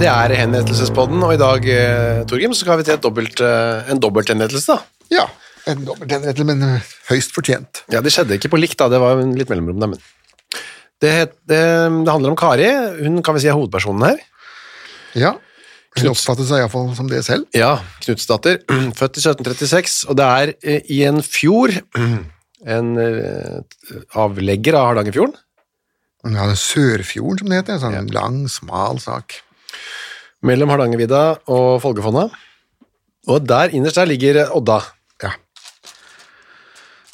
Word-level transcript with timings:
Det 0.00 0.08
er 0.08 0.32
henrettelsespodden, 0.32 1.20
og 1.26 1.34
i 1.34 1.38
dag, 1.40 1.60
Torgim, 1.60 2.28
Torgrim, 2.30 2.52
så 2.56 2.64
skal 2.64 2.78
vi 2.80 2.86
til 2.88 3.00
dobbelt, 3.04 3.40
eh, 3.44 3.90
en 3.92 3.98
dobbelthenrettelse, 4.00 4.72
da. 4.72 5.08
Ja, 5.12 5.26
en 5.68 5.82
dobbelthenrettelse, 5.84 6.46
men 6.48 6.62
eh, 6.64 6.86
høyst 7.10 7.34
fortjent. 7.36 7.82
Ja, 7.92 8.00
det 8.00 8.14
skjedde 8.14 8.38
ikke 8.38 8.48
på 8.54 8.60
likt, 8.62 8.78
da. 8.80 8.88
Det 8.88 9.00
var 9.02 9.20
en 9.20 9.34
litt 9.36 9.52
mellomrom, 9.52 9.76
da, 9.82 9.90
men 9.92 10.00
det, 11.04 11.10
het, 11.12 11.34
det, 11.50 11.60
det 12.06 12.14
handler 12.14 12.32
om 12.32 12.38
Kari. 12.40 12.70
Hun 13.02 13.20
kan 13.26 13.36
vi 13.36 13.42
si 13.44 13.50
er 13.52 13.58
hovedpersonen 13.58 14.06
her. 14.06 14.22
Ja, 15.20 15.34
hun 15.98 16.10
oppfattet 16.14 16.48
seg 16.48 16.62
iallfall 16.62 16.88
som 16.96 17.12
det 17.12 17.20
selv. 17.26 17.44
Ja, 17.56 17.74
Knutsdatter. 18.00 18.60
Født 18.98 19.20
i 19.20 19.24
1736, 19.26 19.98
og 20.08 20.16
det 20.16 20.30
er 20.30 20.54
eh, 20.62 20.90
i 20.96 21.02
en 21.10 21.20
fjord, 21.26 21.76
en 22.78 22.90
eh, 23.04 24.00
avlegger 24.16 24.80
av 24.80 24.94
Hardangerfjorden. 24.94 25.36
Ja, 26.24 26.48
Sørfjorden, 26.56 27.44
som 27.44 27.52
det 27.52 27.62
heter. 27.62 27.76
En 27.76 27.84
sånn 27.84 28.12
lang, 28.16 28.42
smal 28.48 29.04
sak. 29.04 29.42
Mellom 30.46 30.72
Hardangervidda 30.72 31.24
og 31.52 31.80
Folgefonna. 31.84 32.28
Og 33.28 33.44
der 33.44 33.74
innerst 33.76 34.00
der 34.00 34.08
ligger 34.08 34.48
Odda. 34.56 34.78
Ja. 35.22 35.34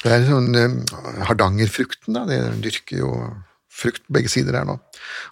Det 0.03 0.13
er 0.13 0.27
sånn 0.29 0.55
eh, 0.55 0.77
Hardangerfrukten, 1.27 2.15
da. 2.15 2.25
De 2.31 2.39
dyrker 2.63 3.03
jo 3.03 3.13
frukt 3.77 4.05
på 4.07 4.17
begge 4.19 4.33
sider 4.33 4.57
her 4.57 4.69
nå. 4.69 4.79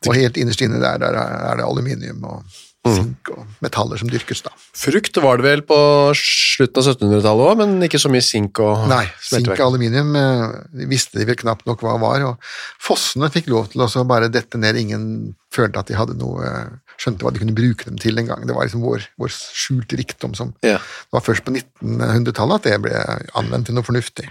Og 0.04 0.16
helt 0.18 0.38
innerst 0.40 0.64
inne 0.64 0.82
der, 0.82 0.98
der 1.00 1.16
er 1.16 1.60
det 1.60 1.66
aluminium 1.66 2.26
og 2.28 2.58
sink 2.84 3.30
og 3.32 3.46
metaller 3.64 4.00
som 4.00 4.10
dyrkes, 4.12 4.42
da. 4.44 4.52
Frukt 4.76 5.16
var 5.24 5.40
det 5.40 5.46
vel 5.46 5.62
på 5.64 5.78
slutten 6.18 6.82
av 6.82 6.90
1700-tallet 6.90 7.48
òg, 7.48 7.62
men 7.62 7.86
ikke 7.86 8.00
så 8.02 8.10
mye 8.12 8.24
sink 8.24 8.60
og 8.62 8.84
Nei, 8.90 9.06
sink 9.24 9.48
og 9.54 9.64
aluminium 9.64 10.12
de 10.14 10.88
visste 10.90 11.20
de 11.20 11.28
vel 11.28 11.38
knapt 11.40 11.64
nok 11.68 11.84
hva 11.84 11.96
var, 12.02 12.26
og 12.28 12.50
fossene 12.82 13.30
fikk 13.32 13.48
lov 13.52 13.72
til 13.72 13.84
å 13.86 14.06
bare 14.08 14.30
dette 14.32 14.60
ned. 14.60 14.76
Ingen 14.84 15.06
følte 15.54 15.80
at 15.80 15.90
de 15.90 15.96
hadde 15.98 16.16
noe 16.18 16.44
eh, 16.44 16.72
skjønte 17.00 17.26
hva 17.26 17.32
de 17.34 17.42
kunne 17.42 17.56
bruke 17.56 17.86
dem 17.88 17.98
til 18.00 18.18
engang. 18.20 18.44
Det 18.46 18.56
var 18.56 18.66
liksom 18.66 18.84
vår, 18.84 19.06
vår 19.20 19.32
skjulte 19.34 19.98
rikdom 20.00 20.34
som 20.38 20.54
Ja. 20.66 20.78
Det 20.78 21.16
var 21.16 21.24
først 21.26 21.46
på 21.46 21.54
1900-tallet 21.54 22.60
at 22.60 22.68
det 22.68 22.80
ble 22.84 23.04
anvendt 23.38 23.70
til 23.70 23.78
noe 23.78 23.86
fornuftig. 23.86 24.28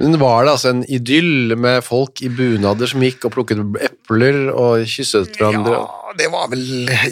Men 0.00 0.16
var 0.18 0.44
det 0.46 0.52
altså 0.54 0.70
en 0.72 0.84
idyll 0.88 1.52
med 1.60 1.82
folk 1.84 2.22
i 2.24 2.30
bunader 2.32 2.88
som 2.88 3.02
gikk 3.04 3.26
og 3.28 3.34
plukket 3.34 3.60
epler 3.84 4.38
og 4.50 4.86
kysset 4.88 5.34
hverandre? 5.36 5.74
Ja, 5.82 6.14
det 6.18 6.28
var 6.32 6.48
vel 6.52 6.62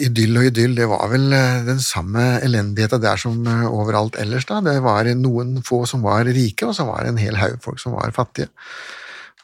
idyll 0.01 0.39
og 0.41 0.47
idyll. 0.49 0.73
Det 0.79 0.87
var 0.89 1.05
vel 1.11 1.27
eh, 1.37 1.61
den 1.67 1.79
samme 1.83 2.39
elendigheten 2.41 3.03
der 3.03 3.21
som 3.21 3.37
eh, 3.47 3.67
overalt 3.69 4.17
ellers. 4.21 4.47
da. 4.49 4.59
Det 4.65 4.79
var 4.83 5.07
noen 5.19 5.59
få 5.67 5.83
som 5.89 6.01
var 6.05 6.25
rike, 6.25 6.65
og 6.67 6.73
så 6.77 6.87
var 6.89 7.05
det 7.05 7.13
en 7.13 7.21
hel 7.21 7.37
haug 7.39 7.59
folk 7.63 7.79
som 7.81 7.93
var 7.99 8.11
fattige. 8.17 8.49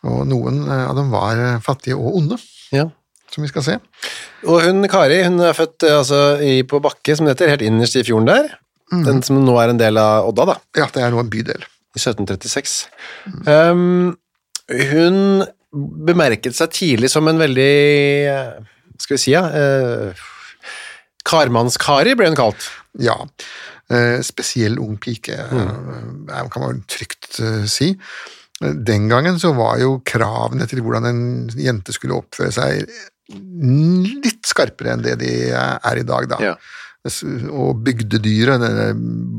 Og 0.08 0.26
noen 0.30 0.64
eh, 0.66 0.84
av 0.90 0.98
dem 0.98 1.14
var 1.14 1.44
fattige 1.66 1.98
og 1.98 2.18
onde, 2.24 2.42
Ja. 2.74 2.90
som 3.32 3.46
vi 3.46 3.54
skal 3.54 3.64
se. 3.70 3.78
Og 4.50 4.62
hun 4.66 4.82
Kari 4.90 5.22
hun 5.24 5.40
er 5.46 5.54
født 5.58 5.86
altså, 5.94 6.40
i, 6.42 6.64
på 6.68 6.82
Bakke, 6.84 7.16
som 7.16 7.26
det 7.30 7.38
heter, 7.38 7.54
helt 7.54 7.66
innerst 7.70 7.96
i 8.02 8.06
fjorden 8.08 8.28
der. 8.34 8.50
Den 9.06 9.22
som 9.26 9.38
nå 9.46 9.56
er 9.62 9.70
en 9.74 9.80
del 9.82 9.98
av 10.02 10.30
Odda, 10.30 10.46
da, 10.56 10.60
Ja, 10.80 10.86
det 10.94 11.02
er 11.06 11.12
nå 11.14 11.20
en 11.22 11.30
bydel. 11.32 11.66
I 11.96 12.00
1736. 12.02 12.80
Um, 13.48 14.18
hun 14.68 15.46
bemerket 16.08 16.58
seg 16.58 16.74
tidlig 16.76 17.12
som 17.14 17.28
en 17.30 17.40
veldig 17.40 17.74
hva 18.28 18.98
Skal 18.98 19.14
vi 19.18 19.22
si, 19.22 19.34
ja 19.36 19.44
uh, 19.46 20.26
Karmannskari 21.28 22.16
ble 22.18 22.30
hun 22.32 22.40
kalt. 22.40 22.70
Ja. 23.04 23.18
Uh, 23.92 24.20
spesiell 24.26 24.80
ung 24.84 24.98
pike, 25.00 25.36
eh, 25.36 26.48
kan 26.52 26.64
man 26.64 26.82
trygt 26.88 27.40
eh, 27.44 27.66
si. 27.72 27.94
Den 28.60 29.06
gangen 29.12 29.38
så 29.40 29.54
var 29.56 29.78
jo 29.80 30.00
kravene 30.08 30.66
til 30.68 30.82
hvordan 30.84 31.06
en 31.08 31.22
jente 31.54 31.94
skulle 31.96 32.18
oppføre 32.18 32.52
seg 32.56 32.88
litt 33.28 34.48
skarpere 34.48 34.96
enn 34.96 35.04
det 35.06 35.18
de 35.22 35.32
er 35.52 36.00
i 36.00 36.06
dag, 36.08 36.30
da. 36.32 36.40
Ja. 36.42 36.54
Og 37.52 37.82
bygdedyret, 37.86 38.62
denne 38.62 38.88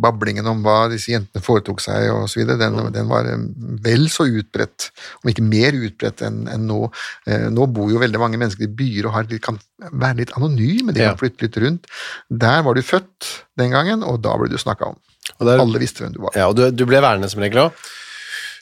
bablingen 0.03 0.47
om 0.51 0.61
hva 0.65 0.89
disse 0.93 1.13
jentene 1.13 1.43
foretok 1.45 1.81
seg 1.85 2.09
og 2.15 2.27
så 2.31 2.41
videre, 2.41 2.59
den, 2.61 2.79
den 2.95 3.09
var 3.11 3.27
eh, 3.31 3.43
vel 3.85 4.07
så 4.13 4.27
utbredt, 4.29 4.89
om 5.23 5.31
ikke 5.33 5.45
mer 5.47 5.77
utbredt 5.79 6.23
enn 6.29 6.45
enn 6.53 6.67
nå. 6.71 6.81
Eh, 7.29 7.49
Nå 7.53 7.67
bor 7.75 7.91
jo 7.93 8.01
veldig 8.03 8.21
mange 8.23 8.41
mennesker 8.41 8.67
i 8.69 8.73
byer 8.81 9.09
og 9.11 9.17
har, 9.19 9.29
kan 9.45 9.59
være 9.93 10.21
litt 10.23 10.33
anonyme, 10.39 10.93
de 10.97 11.05
Ja. 11.07 11.15
flytte 11.19 11.47
litt 11.47 11.57
rundt. 11.63 11.87
Der 12.31 12.63
var 12.67 12.75
du 12.75 12.83
født 12.83 13.33
den 13.59 13.71
gangen, 13.75 14.03
og 14.03 14.21
da 14.25 14.37
ble 14.41 14.49
du 14.53 14.59
snakka 14.59 14.93
om. 14.95 14.99
Der, 15.45 15.61
Alle 15.61 15.79
visste 15.83 16.03
hvem 16.05 16.15
du 16.15 16.23
var. 16.25 16.33
ja, 16.35 16.47
og 16.49 16.57
du, 16.57 16.65
du 16.73 16.87
ble 16.89 17.01
værende 17.05 17.29
som 17.31 17.43
regel 17.45 17.67
òg. 17.69 17.73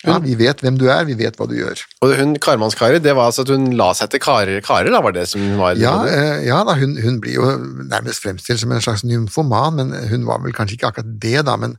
Ja, 0.07 0.19
vi 0.23 0.37
vet 0.39 0.63
hvem 0.63 0.77
du 0.79 0.87
er, 0.93 1.05
vi 1.09 1.17
vet 1.19 1.37
hva 1.39 1.49
du 1.51 1.57
gjør. 1.59 1.81
Og 2.05 2.13
hun 2.19 2.37
karmannskaret, 2.43 3.03
det 3.05 3.15
var 3.19 3.31
altså 3.31 3.43
at 3.47 3.51
hun 3.51 3.73
la 3.79 3.89
seg 3.97 4.13
til 4.13 4.23
karer, 4.23 4.61
karer 4.65 4.93
da, 4.95 5.01
var 5.05 5.17
det 5.17 5.27
som 5.31 5.43
hun 5.43 5.59
var? 5.59 5.75
Ja, 5.81 5.97
eh, 6.07 6.47
ja 6.47 6.61
da, 6.67 6.77
hun, 6.79 6.95
hun 7.03 7.19
blir 7.23 7.41
jo 7.41 7.57
nærmest 7.91 8.23
fremstilt 8.23 8.63
som 8.63 8.75
en 8.75 8.85
slags 8.85 9.05
nymfoman, 9.07 9.81
men 9.81 9.93
hun 10.13 10.29
var 10.29 10.45
vel 10.45 10.55
kanskje 10.57 10.79
ikke 10.79 10.93
akkurat 10.93 11.19
det, 11.25 11.41
da, 11.49 11.57
men 11.61 11.75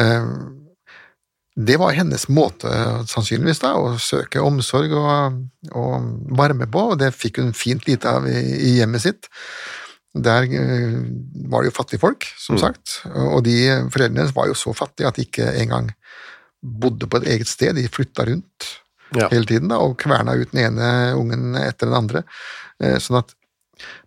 eh, 0.00 0.32
det 1.60 1.76
var 1.82 1.96
hennes 1.98 2.24
måte, 2.32 2.70
sannsynligvis, 3.10 3.60
da, 3.60 3.74
å 3.76 3.98
søke 4.00 4.40
omsorg 4.40 4.94
og, 4.96 5.42
og 5.76 6.08
varme 6.38 6.68
på, 6.70 6.86
og 6.94 7.00
det 7.02 7.12
fikk 7.16 7.42
hun 7.42 7.52
fint 7.56 7.84
lite 7.90 8.08
av 8.08 8.28
i, 8.30 8.40
i 8.40 8.74
hjemmet 8.78 9.04
sitt. 9.04 9.28
Der 10.16 10.48
eh, 10.48 10.96
var 11.52 11.60
det 11.60 11.74
jo 11.74 11.76
fattige 11.76 12.02
folk, 12.02 12.24
som 12.40 12.56
sagt, 12.58 13.02
og 13.12 13.44
de 13.46 13.60
foreldrene 13.92 14.24
hennes 14.24 14.36
var 14.36 14.48
jo 14.48 14.56
så 14.58 14.72
fattige 14.74 15.12
at 15.12 15.20
de 15.20 15.28
ikke 15.28 15.52
engang 15.60 15.92
bodde 16.62 17.06
på 17.08 17.16
et 17.22 17.28
eget 17.36 17.48
sted, 17.48 17.74
de 17.76 17.88
flytta 17.88 18.26
rundt 18.28 18.70
Ja. 19.16 19.28
hele 19.32 19.44
tiden 19.48 19.68
da, 19.72 19.78
og 19.82 19.96
kverna 19.98 20.36
ut 20.38 20.52
den 20.52 20.60
ene 20.68 21.14
ungen 21.18 21.56
etter 21.58 21.86
den 21.88 21.96
andre. 21.98 22.22
Eh, 22.80 22.98
Sånn 23.02 23.18
at 23.18 23.34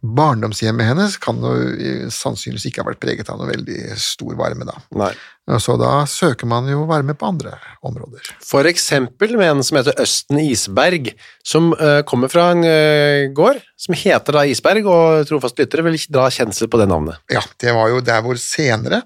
barndomshjemmet 0.01 0.85
hennes 0.85 1.17
kan 1.21 1.39
jo 1.41 1.51
eh, 1.73 2.05
sannsynligvis 2.13 2.67
ikke 2.69 2.83
ha 2.83 2.89
vært 2.91 3.01
preget 3.03 3.29
av 3.33 3.39
noe 3.41 3.49
veldig 3.51 3.97
stor 3.99 4.35
varme. 4.39 4.65
da. 4.69 4.75
Nei. 4.95 5.11
Så 5.59 5.75
da 5.75 6.05
søker 6.07 6.47
man 6.47 6.69
jo 6.71 6.85
varme 6.87 7.11
på 7.19 7.27
andre 7.27 7.57
områder. 7.83 8.29
For 8.39 8.63
eksempel 8.69 9.33
med 9.35 9.49
en 9.49 9.63
som 9.67 9.75
heter 9.75 9.97
Østen 9.99 10.39
Isberg, 10.39 11.09
som 11.43 11.73
eh, 11.75 11.99
kommer 12.07 12.31
fra 12.31 12.45
en 12.53 12.63
eh, 12.63 13.27
gård 13.35 13.59
som 13.75 13.97
heter 13.99 14.37
da 14.37 14.45
Isberg, 14.47 14.87
og 14.87 15.27
trofast 15.27 15.59
lyttere 15.59 15.83
vil 15.83 15.99
dra 16.07 16.29
kjensel 16.31 16.71
på 16.71 16.79
det 16.79 16.87
navnet. 16.87 17.19
Ja, 17.31 17.43
Det 17.59 17.75
var 17.75 17.91
jo 17.91 17.99
der 17.99 18.23
hvor 18.23 18.39
senere 18.39 19.01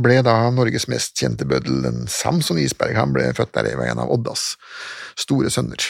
ble 0.00 0.22
da 0.24 0.38
Norges 0.56 0.88
mest 0.88 1.20
kjente 1.20 1.44
bøddel, 1.44 1.84
en 1.90 2.08
Samson 2.08 2.58
Isberg. 2.64 2.96
Han 2.96 3.12
ble 3.12 3.28
født 3.36 3.52
der 3.52 3.68
i 3.68 3.76
en 3.90 4.00
av 4.00 4.08
Oddas 4.14 4.54
store 5.20 5.52
sønner. 5.52 5.84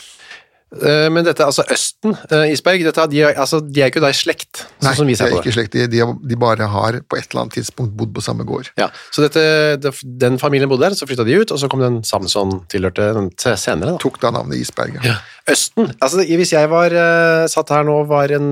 Eh, 0.75 1.09
Men 1.13 1.23
dette, 1.27 1.45
altså 1.47 1.63
Østen, 1.71 2.17
eh, 2.35 2.51
isberg, 2.51 2.83
dette, 2.83 3.05
de, 3.13 3.21
er- 3.23 3.37
altså, 3.39 3.61
de 3.63 3.83
er 3.85 3.91
ikke 3.93 4.01
da 4.03 4.09
i 4.11 4.17
slekt, 4.17 4.65
sånn 4.81 4.89
Nei, 4.89 4.95
som 4.99 5.07
vi 5.07 5.13
det 5.15 5.19
ser 5.21 5.27
er 5.29 5.31
på 5.31 5.39
i 5.39 5.43
ikke 5.45 5.55
slekt. 5.55 5.73
De, 5.77 5.87
de, 5.87 6.01
de 6.33 6.37
bare 6.41 6.67
har 6.67 6.99
på 7.07 7.17
et 7.21 7.29
eller 7.31 7.45
annet 7.45 7.55
tidspunkt 7.61 7.95
bodd 7.97 8.11
på 8.17 8.25
samme 8.25 8.43
gård. 8.49 8.73
Ja, 8.81 8.89
så 9.15 9.23
dette, 9.23 9.45
det, 9.79 9.93
den 10.19 10.39
familien 10.43 10.69
bodde 10.73 10.89
der, 10.89 10.97
så 10.99 11.07
flytta 11.07 11.25
de 11.29 11.37
ut, 11.45 11.53
og 11.55 11.61
så 11.63 11.69
kom 11.71 11.85
den 11.85 12.01
Samson 12.03 12.65
tilhørte 12.73 13.13
den 13.15 13.31
senere. 13.39 13.95
Da. 13.95 14.03
Tok 14.03 14.19
da 14.25 14.33
navnet 14.35 14.59
Isberg, 14.59 14.99
Ja. 15.05 15.21
Østen. 15.47 15.93
Altså, 16.03 16.25
hvis 16.27 16.55
jeg 16.57 16.71
var 16.73 16.91
eh, 16.91 17.47
satt 17.53 17.71
her 17.71 17.85
nå, 17.87 18.01
var 18.11 18.33
en 18.35 18.51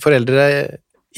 foreldre 0.00 0.46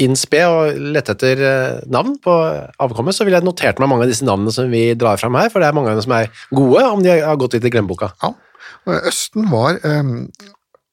innspe 0.01 0.41
og 0.49 0.79
lette 0.95 1.13
etter 1.13 1.83
navn 1.93 2.15
på 2.25 2.33
avkommet, 2.81 3.13
så 3.15 3.27
ville 3.29 3.37
jeg 3.39 3.45
notert 3.45 3.79
meg 3.83 3.91
mange 3.93 4.07
av 4.07 4.11
disse 4.11 4.25
navnene 4.25 4.51
som 4.55 4.71
vi 4.73 4.87
drar 4.97 5.21
fram 5.21 5.37
her, 5.37 5.51
for 5.53 5.61
det 5.61 5.69
er 5.69 5.77
mange 5.77 5.93
av 5.93 5.99
dem 6.01 6.07
som 6.07 6.15
er 6.17 6.31
gode, 6.51 6.81
om 6.89 7.03
de 7.05 7.13
har 7.21 7.37
gått 7.37 7.59
litt 7.59 7.67
i 7.69 7.73
glemmeboka. 7.75 8.09
Ja. 8.25 8.33
Og 8.87 9.09
Østen 9.13 9.49
var 9.53 9.79
eh, 9.83 10.13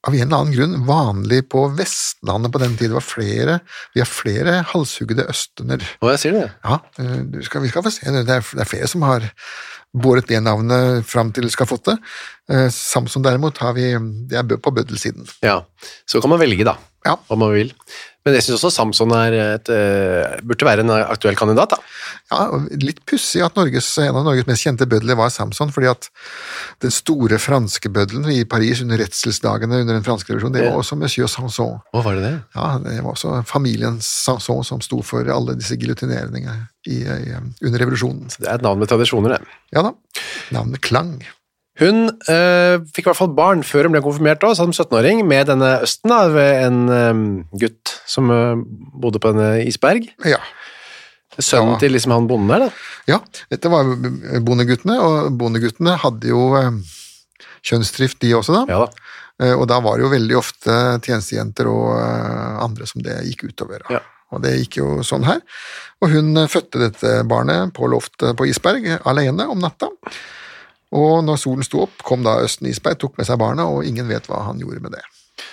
av 0.08 0.16
en 0.16 0.22
eller 0.24 0.38
annen 0.38 0.54
grunn 0.56 0.76
vanlig 0.88 1.42
på 1.52 1.66
Vestlandet 1.76 2.54
på 2.54 2.62
den 2.62 2.78
tid. 2.80 2.90
Det 2.94 2.98
var 3.00 3.04
flere, 3.06 3.58
vi 3.96 4.00
har 4.04 4.08
flere 4.08 4.54
halshuggede 4.72 5.26
østener. 5.32 5.84
Hva 6.00 6.14
sier 6.22 6.38
det? 6.38 6.46
Ja, 6.64 6.78
eh, 7.02 7.18
du 7.34 7.42
skal, 7.44 7.66
vi 7.66 7.72
skal 7.74 7.84
få 7.84 7.92
se. 7.92 8.08
Det 8.08 8.24
er, 8.24 8.46
det 8.46 8.64
er 8.64 8.70
flere 8.72 8.88
som 8.92 9.04
har 9.08 9.28
båret 9.90 10.28
det 10.30 10.40
navnet 10.46 11.04
fram 11.10 11.32
til 11.36 11.50
skafottet. 11.52 11.98
Eh, 12.52 12.68
Samson 12.72 13.26
derimot 13.26 13.58
har 13.64 13.74
vi, 13.76 13.90
det 14.30 14.38
er 14.40 14.56
på 14.62 14.72
bøddelsiden. 14.76 15.28
Ja, 15.44 15.60
så 16.08 16.22
kan 16.24 16.32
man 16.32 16.40
velge 16.42 16.68
da, 16.68 16.78
Ja. 17.08 17.18
om 17.28 17.40
man 17.44 17.52
vil. 17.56 17.74
Men 18.28 18.36
jeg 18.36 18.44
synes 18.46 18.64
også 18.68 18.76
Samson 18.76 19.14
er 19.16 19.36
et, 19.40 19.70
eh, 19.72 20.40
burde 20.44 20.68
være 20.68 20.84
en 20.84 20.92
aktuell 20.92 21.38
kandidat 21.40 21.72
da. 21.72 21.78
Ja, 22.30 22.60
Litt 22.84 23.00
pussig 23.08 23.42
at 23.46 23.56
Norges, 23.56 23.88
en 24.04 24.18
av 24.20 24.26
Norges 24.28 24.46
mest 24.50 24.66
kjente 24.66 24.86
bødler 24.90 25.16
var 25.18 25.32
Samson, 25.34 25.72
fordi 25.72 25.88
at 25.90 26.10
den 26.84 26.92
store 26.92 27.40
franske 27.40 27.90
bøddelen 27.90 28.28
i 28.34 28.44
Paris 28.44 28.84
under 28.84 29.00
redselsdagene 29.00 29.82
under 29.82 29.96
den 29.96 30.04
franske 30.06 30.34
revolusjonen, 30.34 30.58
det 30.60 30.68
var 30.68 30.78
også 30.82 31.00
Monsieur 31.00 31.32
Samson. 31.32 31.80
Hva 31.96 32.04
var 32.04 32.20
det 32.20 32.28
det? 32.28 32.36
Ja, 32.56 32.68
Det 32.84 33.00
var 33.04 33.16
også 33.16 33.40
familien 33.48 34.02
Samson 34.04 34.64
som 34.68 34.82
sto 34.84 35.02
for 35.02 35.24
alle 35.24 35.56
disse 35.56 35.80
giljotineringene 35.80 36.68
under 37.64 37.80
revolusjonen. 37.80 38.30
Så 38.30 38.44
Det 38.44 38.50
er 38.50 38.56
et 38.60 38.68
navn 38.68 38.80
med 38.80 38.92
tradisjoner, 38.92 39.38
det. 39.38 39.60
Ja 39.74 39.82
da, 39.82 39.94
navnet 40.52 40.82
Klang. 40.82 41.24
Hun 41.80 42.10
eh, 42.28 42.76
fikk 42.92 43.06
i 43.06 43.10
hvert 43.10 43.20
fall 43.22 43.34
barn 43.38 43.62
før 43.64 43.88
hun 43.88 43.94
ble 43.96 44.02
konfirmert 44.04 44.44
også, 44.44 44.66
som 44.68 44.74
17-åring, 44.76 45.22
med 45.28 45.48
denne 45.48 45.78
Østen, 45.86 46.12
da, 46.12 46.22
ved 46.34 46.64
en 46.66 46.80
eh, 46.92 47.22
gutt 47.62 47.94
som 48.10 48.32
eh, 48.34 48.60
bodde 49.00 49.22
på 49.24 49.32
denne 49.32 49.62
isberg. 49.70 50.10
Ja. 50.28 50.42
Sønnen 51.40 51.78
Ja. 51.78 51.80
til 51.80 51.94
liksom 51.96 52.12
han 52.12 52.28
bonden 52.28 52.50
der, 52.52 52.66
da. 52.68 52.72
ja, 53.08 53.20
dette 53.54 53.70
var 53.72 53.88
bondeguttene, 54.44 54.98
og 55.00 55.30
bondeguttene 55.40 55.94
hadde 56.02 56.34
jo 56.34 56.50
kjønnsdrift 57.64 58.20
de 58.24 58.34
også 58.36 58.58
da. 58.58 58.66
Ja 58.74 58.82
da. 58.86 59.08
Og 59.56 59.62
da 59.72 59.78
var 59.80 59.96
det 59.96 60.04
jo 60.04 60.10
veldig 60.12 60.36
ofte 60.36 60.74
tjenestejenter 61.00 61.70
og 61.72 61.94
andre 62.60 62.84
som 62.90 63.00
det 63.06 63.22
gikk 63.30 63.46
utover. 63.54 63.86
Ja. 63.88 64.02
Og 64.36 64.42
det 64.44 64.52
gikk 64.58 64.82
jo 64.82 64.88
sånn 65.08 65.24
her. 65.24 65.40
Og 66.04 66.12
hun 66.12 66.36
fødte 66.52 66.82
dette 66.82 67.14
barnet 67.24 67.72
på 67.78 67.88
loftet 67.88 68.36
på 68.36 68.50
Isberg 68.52 68.90
alene 69.08 69.48
om 69.48 69.64
natta. 69.64 69.88
Og 70.98 71.24
når 71.26 71.38
solen 71.38 71.66
sto 71.66 71.84
opp, 71.86 72.02
kom 72.06 72.24
da 72.26 72.40
Østen 72.46 72.70
Isberg, 72.70 72.98
tok 73.02 73.18
med 73.20 73.28
seg 73.30 73.38
barna, 73.42 73.68
og 73.70 73.86
ingen 73.86 74.08
vet 74.10 74.26
hva 74.30 74.42
han 74.48 74.62
gjorde 74.62 74.82
med 74.82 74.96
det. 74.98 75.04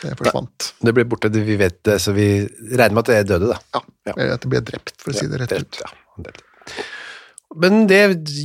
Det 0.02 0.14
forsvant. 0.18 0.70
Det 0.82 0.94
ble 0.96 1.04
borte, 1.08 1.28
vi 1.30 1.56
vet 1.60 1.82
det, 1.86 1.98
så 2.02 2.14
vi 2.16 2.28
regner 2.72 2.96
med 2.96 3.04
at 3.04 3.12
det 3.12 3.22
døde, 3.30 3.52
da. 3.52 3.82
Ja, 4.08 4.14
eller 4.16 4.36
at 4.38 4.44
det 4.46 4.50
ble 4.54 4.62
drept, 4.64 4.94
for 5.02 5.12
å 5.12 5.18
si 5.18 5.28
det 5.30 5.42
rett 5.44 5.52
ut. 5.60 5.80
Ja. 5.84 6.32
Men 7.56 7.86
det 7.88 8.00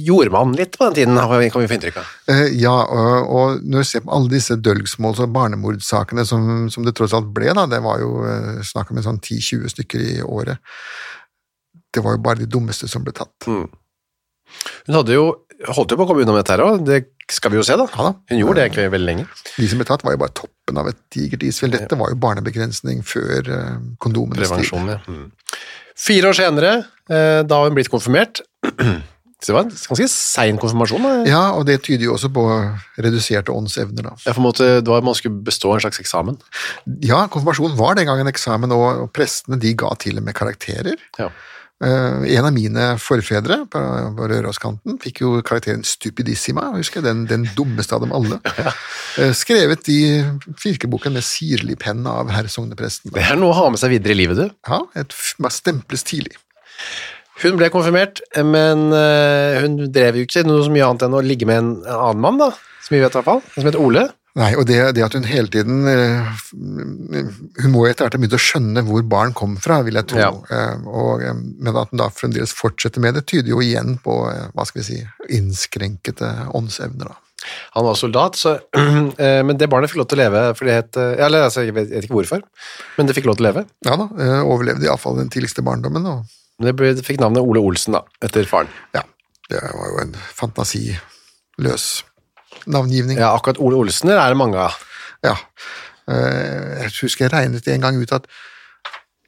gjorde 0.06 0.32
man 0.32 0.54
litt 0.56 0.78
på 0.78 0.86
den 0.88 1.00
tiden, 1.00 1.18
kan 1.18 1.40
vi 1.42 1.50
få 1.52 1.64
inntrykk 1.66 1.98
av. 2.00 2.12
Eh, 2.32 2.44
Ja, 2.62 2.76
og, 2.86 3.32
og 3.34 3.64
når 3.66 3.84
du 3.84 3.90
ser 3.90 4.04
på 4.06 4.14
alle 4.16 4.32
disse 4.32 4.56
dølgsmåls- 4.62 5.20
og 5.24 5.34
barnemordsakene 5.36 6.24
som, 6.28 6.70
som 6.72 6.86
det 6.86 6.94
tross 7.00 7.16
alt 7.18 7.32
ble, 7.36 7.50
da, 7.58 7.66
det 7.72 7.82
var 7.84 8.00
jo 8.04 8.22
eh, 8.28 8.62
snakk 8.68 8.92
om 8.94 9.02
en 9.02 9.08
sånn 9.10 9.20
10-20 9.20 9.74
stykker 9.74 10.06
i 10.06 10.20
året, 10.24 10.62
det 11.92 12.04
var 12.06 12.16
jo 12.16 12.24
bare 12.24 12.44
de 12.44 12.48
dummeste 12.52 12.88
som 12.88 13.04
ble 13.04 13.12
tatt. 13.18 13.34
Hun 13.50 14.96
hadde 14.96 15.18
jo, 15.18 15.26
holdt 15.70 15.94
jo 15.94 16.00
på 16.00 16.06
å 16.06 16.10
komme 16.10 16.24
unna 16.24 16.34
med 16.36 16.44
dette 16.44 16.56
her 16.56 16.64
òg, 16.66 16.82
det 16.88 17.02
skal 17.32 17.54
vi 17.54 17.60
jo 17.60 17.66
se 17.66 17.78
da. 17.80 17.86
Ja 17.94 18.08
da. 18.10 18.14
Hun 18.32 18.42
gjorde 18.42 18.58
det 18.60 18.66
egentlig 18.70 18.88
veldig 18.96 19.10
lenge. 19.10 19.28
De 19.56 19.70
som 19.70 19.82
ble 19.82 19.88
tatt, 19.88 20.04
var 20.08 20.16
jo 20.16 20.24
bare 20.24 20.36
toppen 20.42 20.82
av 20.82 20.90
et 20.92 21.00
digert 21.14 21.46
isfjell. 21.48 21.74
Dette 21.76 22.00
var 22.00 22.12
jo 22.14 22.20
barnebegrensning 22.22 23.06
før 23.08 23.40
kondomenes 24.02 24.02
kondomenes 24.02 24.52
tid. 24.52 24.58
Prevensjon, 24.58 24.92
ja. 24.92 25.00
Mm. 25.08 25.72
Fire 26.02 26.32
år 26.32 26.38
senere, 26.38 26.76
eh, 27.12 27.42
da 27.46 27.60
har 27.60 27.70
hun 27.70 27.78
blitt 27.78 27.92
konfirmert. 27.94 28.42
Så 29.42 29.50
det 29.50 29.56
var 29.56 29.64
en 29.66 29.72
ganske 29.74 30.06
sein 30.14 30.58
konfirmasjon. 30.62 31.02
Da. 31.02 31.14
Ja, 31.26 31.42
og 31.58 31.64
det 31.66 31.80
tyder 31.88 32.06
jo 32.06 32.14
også 32.14 32.30
på 32.34 32.44
reduserte 33.02 33.54
åndsevner, 33.56 34.06
da. 34.06 34.12
Ja, 34.22 34.36
for 34.36 34.38
en 34.38 34.46
måte, 34.46 34.68
det 34.86 34.92
var, 34.92 35.02
man 35.02 35.18
skulle 35.18 35.42
bestå 35.48 35.72
en 35.74 35.82
slags 35.82 35.98
eksamen. 36.04 36.38
Ja, 37.02 37.24
konfirmasjon 37.26 37.74
var 37.80 37.98
den 37.98 38.06
gangen 38.06 38.30
eksamen, 38.30 38.74
og 38.76 39.08
prestene 39.18 39.58
de 39.62 39.74
ga 39.82 39.90
til 39.98 40.22
og 40.22 40.28
med 40.28 40.38
karakterer. 40.38 41.02
Ja. 41.18 41.32
Eh, 41.82 42.36
en 42.38 42.46
av 42.46 42.54
mine 42.54 42.88
forfedre 43.02 43.64
på, 43.72 43.80
på 44.18 44.28
Røroskanten 44.30 45.00
fikk 45.02 45.24
jo 45.24 45.32
karakteren 45.46 45.82
stupidissima, 45.88 46.68
husker 46.76 47.02
jeg, 47.02 47.08
den, 47.08 47.24
den 47.30 47.48
dummeste 47.58 47.98
av 47.98 48.06
dem 48.06 48.14
alle. 48.16 48.42
Ja. 48.62 49.32
skrevet 49.36 49.88
i 49.92 50.22
kirkeboken 50.62 51.16
med 51.18 51.26
sirlig 51.26 51.76
penn 51.82 52.06
av 52.08 52.30
herr 52.32 52.48
sognepresten. 52.52 53.12
Det 53.12 53.24
er 53.26 53.40
noe 53.40 53.52
å 53.52 53.58
ha 53.58 53.72
med 53.74 53.82
seg 53.82 53.92
videre 53.96 54.14
i 54.14 54.20
livet, 54.22 54.38
du. 54.38 54.54
Ja, 54.70 54.78
et, 55.02 55.16
man 55.42 55.52
stemples 55.52 56.06
tidlig. 56.08 56.38
Hun 57.42 57.58
ble 57.58 57.72
konfirmert, 57.74 58.22
men 58.38 58.92
eh, 58.94 59.58
hun 59.64 59.80
drev 59.92 60.20
jo 60.20 60.28
ikke 60.28 60.46
noe 60.46 60.62
så 60.64 60.72
mye 60.72 60.86
annet 60.88 61.08
enn 61.08 61.18
å 61.18 61.24
ligge 61.26 61.50
med 61.50 61.60
en 61.60 61.72
annen 61.90 62.22
mann, 62.24 62.40
da, 62.40 62.52
som 62.86 62.96
vi 62.96 63.02
vet 63.02 63.12
i 63.12 63.20
hvert 63.20 63.28
fall, 63.28 63.42
som 63.56 63.68
heter 63.68 63.82
Ole. 63.82 64.06
Nei, 64.40 64.54
og 64.56 64.64
det, 64.70 64.78
det 64.96 65.04
at 65.04 65.16
hun 65.18 65.26
hele 65.28 65.52
tiden 65.52 65.82
eh, 65.92 66.28
Hun 66.56 67.74
må 67.74 67.84
etter 67.90 68.06
hvert 68.06 68.16
ha 68.16 68.20
begynt 68.22 68.38
å 68.38 68.40
skjønne 68.40 68.84
hvor 68.88 69.04
barn 69.12 69.34
kom 69.36 69.58
fra, 69.60 69.82
vil 69.84 69.98
jeg 70.00 70.08
tro. 70.14 70.22
Ja. 70.22 70.30
Eh, 70.56 70.86
og, 70.88 71.24
eh, 71.26 71.36
men 71.36 71.76
at 71.76 71.92
hun 71.92 72.00
da 72.00 72.08
fremdeles 72.16 72.54
fortsetter 72.56 73.04
med 73.04 73.18
det, 73.20 73.26
tyder 73.28 73.52
jo 73.52 73.60
igjen 73.64 73.98
på 74.04 74.16
hva 74.24 74.68
skal 74.68 74.80
vi 74.82 74.88
si, 74.88 75.00
innskrenkede 75.36 76.30
åndsevner. 76.56 77.12
da. 77.12 77.50
Han 77.76 77.88
var 77.90 77.98
soldat, 78.00 78.38
så, 78.40 78.54
men 79.48 79.58
det 79.60 79.68
barnet 79.72 79.92
fikk 79.92 80.04
lov 80.04 80.12
til 80.12 80.20
å 80.20 80.22
leve, 80.22 80.44
for 80.56 80.70
det 80.70 80.78
het, 80.78 81.00
eller 81.26 81.48
altså, 81.48 81.66
jeg 81.66 81.76
vet, 81.76 81.96
ikke 82.06 82.20
hvorfor, 82.20 82.44
men 83.00 83.10
det 83.10 83.16
fikk 83.18 83.28
lov 83.28 83.40
til 83.40 83.48
å 83.48 83.50
leve. 83.50 83.66
Ja 83.88 83.98
da, 84.00 84.08
overlevde 84.46 84.88
iallfall 84.88 85.18
den 85.20 85.32
tidligste 85.34 85.66
barndommen. 85.66 86.06
og 86.06 86.62
Det, 86.62 86.76
ble, 86.78 86.94
det 86.96 87.04
fikk 87.08 87.20
navnet 87.24 87.44
Ole 87.44 87.64
Olsen 87.66 87.98
da, 87.98 88.06
etter 88.24 88.48
faren. 88.48 88.72
ja, 88.96 89.04
det 89.50 89.64
var 89.66 89.92
jo 89.92 90.00
en 90.06 90.16
fantasiløs 90.38 91.90
navngivning. 92.68 93.18
Ja, 93.22 93.32
akkurat 93.38 93.60
Ole 93.60 93.76
Olsener 93.82 94.18
er 94.22 94.34
det 94.34 94.38
mange 94.40 94.58
av. 94.58 94.78
Ja. 95.24 95.36
Eh, 96.10 96.82
Jeg 96.84 96.92
husker 97.02 97.26
jeg 97.28 97.34
regnet 97.34 97.68
en 97.68 97.82
gang 97.82 98.00
ut 98.02 98.12
at 98.14 98.28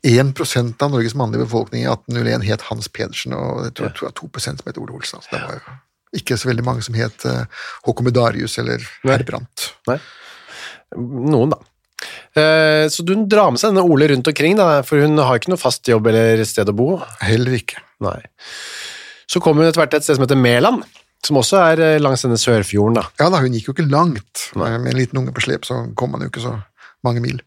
1% 0.04 0.82
av 0.84 0.92
Norges 0.92 1.16
mannlige 1.16 1.46
befolkning 1.46 1.86
i 1.86 1.88
1801 1.88 2.44
het 2.50 2.66
Hans 2.68 2.90
Pedersen, 2.92 3.34
og 3.38 3.63
jeg 3.70 3.74
tror, 3.80 3.94
tror 3.96 4.10
jeg 4.10 4.18
2% 4.20 4.60
som 4.60 4.68
het 4.68 4.78
Ole 4.82 4.98
Olsen. 4.98 5.22
Altså, 5.22 5.32
det 5.32 5.44
var 5.46 5.60
jo 5.62 5.78
ikke 6.20 6.36
så 6.38 6.50
veldig 6.50 6.66
mange 6.68 6.84
som 6.86 6.98
het 6.98 7.24
eh, 7.25 7.46
Håkon 7.88 8.06
Medarius 8.10 8.58
eller. 8.62 8.84
Herbrandt. 9.08 9.70
Nei. 9.90 9.96
Noen, 10.98 11.54
da. 11.56 11.62
Eh, 12.36 12.88
Så 12.92 13.06
du 13.08 13.16
drar 13.25 13.50
med 13.54 13.62
seg 13.63 13.72
denne 13.72 13.86
Ole 13.88 14.10
rundt 14.12 14.28
omkring, 14.30 14.58
da, 14.60 14.82
for 14.86 15.02
hun 15.02 15.18
har 15.18 15.40
ikke 15.40 15.54
noe 15.54 15.62
fast 15.62 15.88
jobb 15.90 16.12
eller 16.12 16.44
sted 16.46 16.70
å 16.70 16.75
bo. 16.75 16.90
Heller 17.24 17.56
ikke. 17.58 17.80
Nei. 18.04 18.20
Så 19.32 19.40
kommer 19.42 19.63
hun 19.63 19.72
etter 19.72 19.82
hvert 19.82 19.94
til 19.96 20.04
et 20.04 20.06
sted 20.06 20.20
som 20.20 20.25
heter 20.28 20.38
Mæland, 20.38 20.84
som 21.25 21.38
også 21.39 21.60
er 21.72 21.82
eh, 21.84 22.00
langs 22.03 22.22
denne 22.25 22.38
Sørfjorden. 22.39 22.98
da. 23.00 23.06
Ja 23.22 23.30
da, 23.32 23.39
hun 23.44 23.53
gikk 23.56 23.70
jo 23.72 23.75
ikke 23.77 23.89
langt. 23.92 24.50
Med 24.60 24.88
en 24.92 24.98
liten 25.00 25.20
unge 25.22 25.34
på 25.36 25.44
slep 25.46 25.65
så 25.68 25.82
kom 25.96 26.12
man 26.15 26.22
jo 26.25 26.32
ikke 26.32 26.44
så 26.44 26.58
mange 27.03 27.20
mil. 27.24 27.42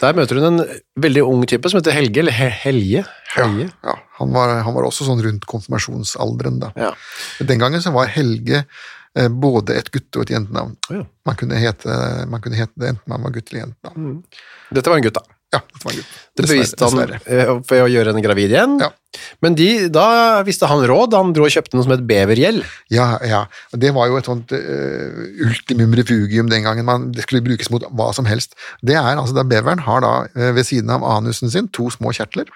Der 0.00 0.14
møter 0.14 0.38
hun 0.38 0.46
en 0.60 0.64
veldig 1.02 1.22
ung 1.26 1.42
type 1.50 1.70
som 1.70 1.78
heter 1.80 1.94
Helge, 1.94 2.20
eller 2.22 2.34
Helje? 2.34 3.04
Helge. 3.34 3.66
Ja, 3.82 3.90
Ja, 3.90 3.96
han 4.20 4.32
var, 4.34 4.52
han 4.66 4.74
var 4.74 4.86
også 4.86 5.06
sånn 5.06 5.22
rundt 5.24 5.46
konfirmasjonsalderen 5.50 6.60
da. 6.62 6.70
Ja. 6.78 6.92
Den 7.46 7.58
gangen 7.62 7.82
så 7.82 7.90
var 7.94 8.10
Helge 8.10 8.64
eh, 9.16 9.28
både 9.28 9.78
et 9.80 9.90
gutte- 9.94 10.20
og 10.20 10.26
et 10.26 10.34
jentenavn. 10.36 10.76
Ja. 10.90 11.04
Man 11.26 11.38
kunne 11.38 11.58
hete, 11.58 11.98
man 12.30 12.42
kunne 12.44 12.58
hete 12.58 12.74
det 12.78 12.92
enten 12.94 13.10
man 13.14 13.22
var 13.26 13.34
gutt 13.34 13.50
eller 13.50 13.64
jente. 13.66 13.94
Mm. 13.96 14.16
Dette 14.78 14.90
var 14.90 15.00
en 15.00 15.06
gutt, 15.06 15.18
da. 15.18 15.39
Ja, 15.50 15.58
det 15.66 15.82
var 15.82 15.90
en 15.92 15.98
gutt. 15.98 16.16
Det 16.38 16.46
beviste 16.46 16.86
han 16.86 16.94
Dessverre. 16.94 17.18
eh, 17.26 17.48
ved 17.66 17.82
å 17.82 17.88
gjøre 17.90 18.12
henne 18.12 18.22
gravid 18.22 18.52
igjen. 18.54 18.76
Ja. 18.78 18.90
Men 19.42 19.56
de, 19.58 19.88
da 19.90 20.04
visste 20.46 20.68
han 20.70 20.84
råd. 20.86 21.16
Han 21.18 21.32
dro 21.34 21.48
og 21.48 21.50
kjøpte 21.50 21.74
noe 21.74 21.86
som 21.86 21.94
het 21.96 22.04
bevergjell. 22.06 22.60
Ja, 22.94 23.08
ja. 23.26 23.40
Det 23.74 23.90
var 23.96 24.06
jo 24.06 24.20
et 24.20 24.30
sånt 24.30 24.54
uh, 24.54 25.20
ultimum 25.42 25.96
refugium 25.98 26.50
den 26.52 26.62
gangen. 26.66 26.86
Man, 26.86 27.10
det 27.16 27.26
skulle 27.26 27.42
brukes 27.42 27.72
mot 27.74 27.82
hva 27.90 28.12
som 28.16 28.30
helst. 28.30 28.54
Det 28.86 28.94
er 28.94 29.16
altså 29.16 29.34
da 29.36 29.46
Beveren 29.50 29.82
har 29.88 30.04
da 30.06 30.12
eh, 30.30 30.52
ved 30.54 30.68
siden 30.70 30.94
av 30.94 31.02
anusen 31.16 31.50
sin 31.50 31.68
to 31.74 31.90
små 31.90 32.14
kjertler. 32.14 32.46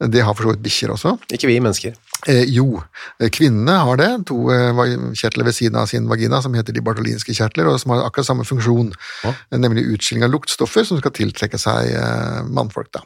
Det 0.00 0.22
har 0.24 0.32
for 0.32 0.46
så 0.46 0.52
vidt 0.54 0.62
bikkjer 0.64 0.92
også. 0.94 1.10
Ikke 1.36 1.46
vi 1.50 1.58
mennesker. 1.60 1.92
Eh, 2.26 2.44
jo, 2.48 2.80
eh, 3.20 3.28
kvinnene 3.28 3.74
har 3.84 3.96
det. 4.00 4.08
To 4.30 4.48
eh, 4.48 4.72
kjertler 5.12 5.44
ved 5.44 5.52
siden 5.52 5.76
av 5.76 5.86
sin 5.90 6.08
vagina 6.08 6.40
som 6.40 6.54
heter 6.56 6.72
de 6.72 6.80
bartolinske 6.80 7.34
kjertler, 7.36 7.68
og 7.68 7.76
som 7.82 7.92
har 7.92 8.06
akkurat 8.06 8.24
samme 8.30 8.44
funksjon, 8.48 8.94
Ja. 9.24 9.34
eh, 9.52 9.58
nemlig 9.58 9.84
utskilling 9.92 10.24
av 10.24 10.30
luktstoffer 10.32 10.86
som 10.88 10.98
skal 11.02 11.10
tiltrekke 11.12 11.58
seg 11.60 11.92
eh, 11.92 12.42
mannfolk. 12.48 12.88
da. 12.96 13.02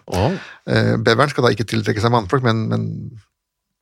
Eh, 0.70 0.94
beveren 1.02 1.30
skal 1.34 1.44
da 1.44 1.50
ikke 1.50 1.66
tiltrekke 1.66 2.00
seg 2.00 2.12
mannfolk, 2.14 2.42
men, 2.46 2.68
men 2.68 2.86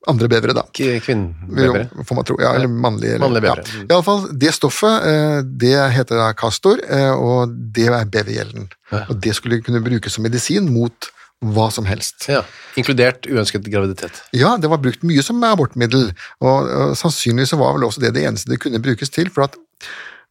andre 0.08 0.26
bevere, 0.32 0.54
da. 0.56 0.64
Kvinnebevere. 0.74 1.90
Får 2.08 2.14
man 2.16 2.24
tro. 2.24 2.36
Ja, 2.40 2.54
eller 2.56 2.66
mannlige. 2.68 3.14
eller- 3.14 3.28
Mannlige 3.28 3.42
bevere. 3.44 3.64
Ja. 3.68 3.84
I 3.90 3.92
alle 3.94 4.02
fall, 4.02 4.28
det 4.38 4.54
stoffet, 4.56 5.48
det 5.58 5.76
heter 5.92 6.16
da 6.16 6.32
castor, 6.32 6.80
eh, 6.88 7.12
og 7.12 7.52
det 7.72 7.88
er 7.88 8.04
bevergjelden. 8.06 8.70
Og 9.08 9.20
det 9.20 9.34
skulle 9.36 9.60
kunne 9.62 9.84
brukes 9.84 10.12
som 10.16 10.24
medisin 10.24 10.72
mot 10.72 11.10
hva 11.42 11.66
som 11.74 11.86
helst. 11.88 12.28
Ja. 12.30 12.44
Inkludert 12.78 13.26
uønsket 13.26 13.66
graviditet. 13.72 14.20
Ja, 14.36 14.54
det 14.62 14.70
var 14.70 14.78
brukt 14.82 15.02
mye 15.06 15.22
som 15.26 15.42
abortmiddel, 15.44 16.12
og, 16.40 16.68
og 16.70 16.96
sannsynligvis 17.00 17.50
så 17.54 17.58
var 17.60 17.74
vel 17.76 17.88
også 17.88 18.00
det 18.04 18.14
det 18.14 18.24
eneste 18.28 18.52
det 18.52 18.60
kunne 18.62 18.80
brukes 18.82 19.10
til, 19.10 19.30
for 19.34 19.48
at 19.48 19.58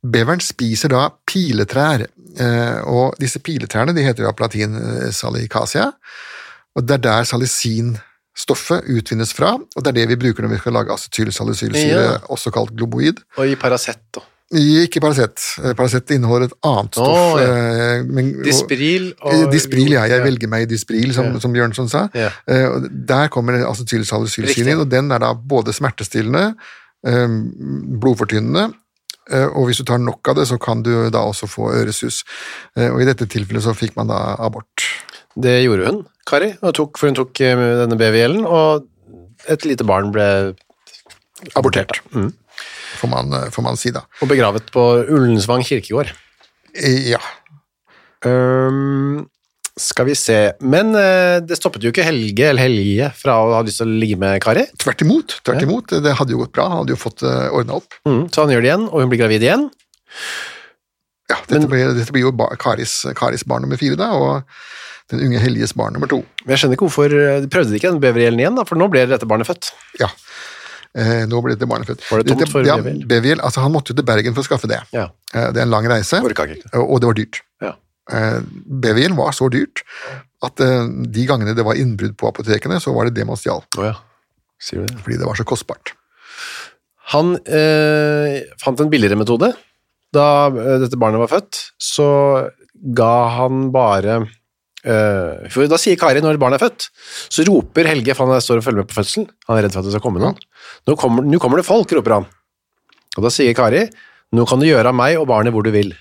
beveren 0.01 0.39
spiser 0.41 0.89
da 0.95 1.09
piletrær, 1.29 2.07
eh, 2.39 2.79
og 2.89 3.19
disse 3.21 3.41
piletrærne 3.43 3.93
de 3.93 4.05
heter 4.07 4.23
jo 4.25 4.31
på 4.33 4.47
latin 4.47 4.79
eh, 4.79 5.09
salicacia, 5.13 5.91
og 6.75 6.87
det 6.87 6.95
er 6.97 7.03
der 7.03 7.27
salicinstoffet 7.27 8.87
utvinnes 8.89 9.33
fra, 9.35 9.53
og 9.59 9.83
det 9.83 9.91
er 9.91 9.99
det 9.99 10.07
vi 10.13 10.19
bruker 10.23 10.47
når 10.47 10.55
vi 10.55 10.61
skal 10.63 10.77
lage 10.79 10.95
acetylsalicylsyre, 10.95 12.01
Ja. 12.07 12.17
også 12.31 12.53
kalt 12.55 12.71
globoid. 12.79 13.19
Og 13.37 13.51
i 13.51 13.55
Paracet 13.59 13.99
og 14.17 14.23
Ikke 14.51 14.99
Paracet. 14.99 15.39
Eh, 15.63 15.71
Paracet 15.79 16.11
inneholder 16.11 16.49
et 16.49 16.55
annet 16.67 16.91
stoff. 16.97 17.07
Oh, 17.07 17.39
ja. 17.39 17.45
eh, 17.47 18.03
men- 18.03 18.33
og- 18.39 18.43
Dispril 18.43 19.13
og 19.21 19.33
Eh, 19.33 19.49
Dispril, 19.51 19.91
ja. 19.93 20.01
Jeg 20.03 20.19
Ja. 20.19 20.23
velger 20.25 20.47
meg 20.49 20.67
Dispril, 20.67 21.13
som, 21.13 21.25
Ja. 21.33 21.39
som 21.39 21.53
Bjørnson 21.53 21.87
sa. 21.89 22.07
Der 22.07 23.27
kommer 23.29 23.53
acetylsalicylsyre 23.65 24.47
Riktig. 24.47 24.67
inn, 24.67 24.79
og 24.79 24.89
den 24.89 25.11
er 25.11 25.19
da 25.19 25.33
både 25.33 25.71
smertestillende, 25.73 26.55
eh, 27.05 27.27
blodfortynnende, 27.99 28.73
og 29.31 29.67
hvis 29.67 29.77
du 29.77 29.83
tar 29.85 29.99
nok 29.99 30.27
av 30.27 30.35
det, 30.35 30.47
så 30.47 30.59
kan 30.59 30.81
du 30.83 31.09
da 31.09 31.19
også 31.19 31.47
få 31.47 31.71
øresus. 31.71 32.23
Og 32.75 33.01
i 33.01 33.05
dette 33.05 33.25
tilfellet 33.27 33.63
så 33.63 33.73
fikk 33.73 33.95
man 33.95 34.07
da 34.07 34.35
abort. 34.37 34.65
Det 35.39 35.63
gjorde 35.65 35.85
hun, 35.87 36.05
Kari, 36.27 36.55
og 36.61 36.73
tok, 36.73 36.97
for 36.97 37.07
hun 37.07 37.15
tok 37.15 37.33
denne 37.33 37.97
BVL-en, 37.97 38.45
og 38.45 38.85
et 39.47 39.63
lite 39.63 39.85
barn 39.85 40.11
ble 40.11 40.55
abortert. 41.55 42.01
Mm. 42.13 42.33
Får 43.01 43.09
man, 43.09 43.33
eh, 43.33 43.49
får 43.53 43.63
man 43.65 43.77
si, 43.79 43.91
da. 43.95 44.01
Og 44.21 44.29
begravet 44.29 44.69
på 44.73 44.83
Ullensvang 45.09 45.63
kirkegård. 45.67 46.11
Eh, 46.75 47.11
Ja. 47.15 47.19
Um, 48.23 49.25
skal 49.81 50.05
vi 50.05 50.13
se 50.19 50.35
Men 50.61 50.91
eh, 50.93 51.39
det 51.41 51.55
stoppet 51.57 51.81
jo 51.81 51.89
ikke 51.89 52.03
Helge 52.05 52.43
eller 52.51 52.61
Helge 52.67 53.07
fra 53.17 53.37
å 53.41 53.47
ha 53.55 53.61
lyst 53.65 53.79
til 53.81 53.89
å 53.89 53.95
ligge 54.03 54.17
med 54.21 54.37
Kari. 54.43 54.67
Tvert 54.77 55.01
imot. 55.01 55.39
tvert 55.47 55.63
imot. 55.65 55.93
Det 56.05 56.13
hadde 56.19 56.35
jo 56.35 56.41
gått 56.43 56.53
bra. 56.53 56.67
Han 56.69 56.83
hadde 56.83 56.93
jo 56.93 56.99
fått 57.01 57.23
ordna 57.25 57.79
opp. 57.79 57.95
Mm, 58.05 58.27
så 58.29 58.43
han 58.45 58.53
gjør 58.53 58.61
det 58.61 58.69
igjen, 58.69 58.85
og 58.91 59.01
hun 59.01 59.09
blir 59.13 59.21
gravid 59.23 59.41
igjen. 59.47 59.65
Ja, 61.31 61.37
dette, 61.47 61.65
blir, 61.71 61.93
dette 61.95 62.11
blir 62.13 62.27
jo 62.27 62.33
ba- 62.35 62.51
Karis, 62.59 62.93
Karis 63.17 63.45
barn 63.47 63.63
nummer 63.65 63.79
fire, 63.79 63.95
da, 63.97 64.11
og 64.11 64.43
den 65.09 65.23
unge 65.29 65.39
Helges 65.41 65.71
barn 65.79 65.95
nummer 65.95 66.09
to. 66.11 66.19
Men 66.43 66.53
jeg 66.53 66.61
skjønner 66.61 66.77
ikke 66.77 66.89
hvorfor 66.89 67.15
de 67.15 67.49
prøvde 67.51 67.77
ikke 67.79 67.93
den 67.93 68.01
bevergjelden 68.03 68.43
igjen, 68.43 68.57
da, 68.59 68.65
for 68.67 68.77
nå 68.77 68.89
ble 68.91 69.05
dette 69.09 69.25
barnet 69.29 69.47
født. 69.47 69.71
Ja. 70.01 70.11
Eh, 70.97 71.23
nå 71.29 71.39
ble 71.43 71.55
dette 71.55 71.67
barnet 71.69 71.87
født. 71.87 72.03
Var 72.09 72.21
det 72.23 72.33
tomt 72.33 72.51
for 72.51 72.67
ja, 72.67 72.75
Beviel? 72.81 73.05
Beviel? 73.07 73.39
Altså, 73.45 73.61
han 73.63 73.71
måtte 73.71 73.93
jo 73.93 73.99
til 74.01 74.07
Bergen 74.07 74.35
for 74.35 74.43
å 74.43 74.47
skaffe 74.49 74.67
det. 74.71 74.81
Ja. 74.95 75.05
Eh, 75.33 75.47
det 75.55 75.61
er 75.61 75.65
en 75.67 75.71
lang 75.71 75.87
reise, 75.87 76.19
og 76.19 76.97
det 76.99 77.07
var 77.07 77.17
dyrt. 77.17 77.39
Ja. 77.63 77.73
Eh, 78.11 78.39
Beviel 78.83 79.15
var 79.15 79.31
så 79.37 79.47
dyrt 79.53 79.85
at 80.43 80.59
eh, 80.65 80.83
de 81.15 81.25
gangene 81.29 81.55
det 81.55 81.63
var 81.63 81.79
innbrudd 81.79 82.17
på 82.19 82.27
apotekene, 82.31 82.81
så 82.83 82.91
var 82.95 83.07
det 83.07 83.15
det 83.19 83.27
man 83.29 83.39
stjal, 83.39 83.63
Oh, 83.79 83.87
ja. 83.87 83.95
Sier 84.61 84.83
du 84.83 84.91
det? 84.91 84.99
fordi 85.01 85.17
det 85.21 85.25
var 85.29 85.39
så 85.39 85.45
kostbart. 85.47 85.93
Han 87.15 87.33
eh, 87.49 88.41
fant 88.61 88.79
en 88.83 88.91
billigere 88.91 89.17
metode. 89.19 89.51
Da 90.13 90.25
eh, 90.51 90.77
dette 90.83 90.99
barnet 90.99 91.23
var 91.23 91.31
født, 91.31 91.61
så 91.81 92.09
ga 92.97 93.13
han 93.37 93.69
bare 93.73 94.19
For 94.81 95.67
da 95.69 95.77
sier 95.77 95.97
Kari 96.01 96.21
når 96.23 96.39
barnet 96.41 96.57
er 96.61 96.65
født, 96.67 96.87
så 97.29 97.43
roper 97.45 97.85
Helge, 97.91 98.15
for 98.17 98.25
han 98.31 98.41
står 98.41 98.61
og 98.61 98.65
følger 98.65 98.81
med 98.81 98.89
på 98.89 98.97
fødselen, 98.97 99.27
han 99.47 99.57
er 99.59 99.67
redd 99.67 99.75
for 99.75 99.83
at 99.83 99.89
det 99.89 99.93
skal 99.93 100.03
komme 100.07 100.21
noen. 100.23 100.39
Nå 100.89 100.95
kommer, 100.97 101.27
nå 101.27 101.39
kommer 101.43 101.61
det 101.61 101.67
folk, 101.67 101.91
roper 101.97 102.15
han. 102.17 102.25
Og 103.17 103.25
da 103.27 103.29
sier 103.33 103.53
Kari, 103.57 103.83
nå 104.33 104.45
kan 104.49 104.61
du 104.61 104.65
gjøre 104.65 104.89
av 104.89 104.97
meg 104.97 105.19
og 105.19 105.27
barnet 105.29 105.53
hvor 105.53 105.65
du 105.67 105.69
vil. 105.75 105.91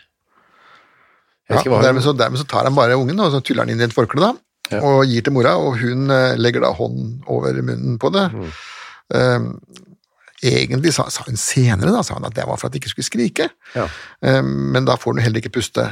Ja, 1.51 1.59
og 1.67 1.83
dermed, 1.83 2.05
så, 2.05 2.13
dermed 2.15 2.39
så 2.39 2.47
tar 2.47 2.69
han 2.69 2.77
bare 2.77 2.95
ungen 2.97 3.19
og 3.21 3.33
så 3.35 3.41
tyller 3.43 3.67
han 3.67 3.73
inn 3.75 3.81
i 3.83 3.89
et 3.89 3.97
forkle 3.97 4.23
da, 4.23 4.33
Ja. 4.71 4.79
og 4.87 5.01
gir 5.11 5.25
til 5.27 5.35
mora, 5.35 5.57
og 5.59 5.81
hun 5.81 6.07
eh, 6.15 6.37
legger 6.39 6.63
da 6.63 6.69
hånden 6.79 7.17
over 7.27 7.57
munnen 7.59 7.97
på 7.99 8.13
det. 8.15 8.29
Mm. 8.31 8.51
Um, 9.11 9.49
egentlig 10.47 10.93
sa, 10.95 11.09
sa 11.11 11.25
hun 11.27 11.35
senere 11.37 11.91
da, 11.91 12.05
sa 12.07 12.15
hun 12.15 12.29
at 12.29 12.37
det 12.37 12.45
var 12.47 12.57
for 12.61 12.71
at 12.71 12.77
de 12.77 12.79
ikke 12.79 12.93
skulle 12.93 13.09
skrike, 13.09 13.49
Ja. 13.75 13.89
um, 14.23 14.53
men 14.77 14.87
da 14.87 14.95
får 14.95 15.17
hun 15.17 15.25
heller 15.25 15.43
ikke 15.43 15.51
puste. 15.59 15.89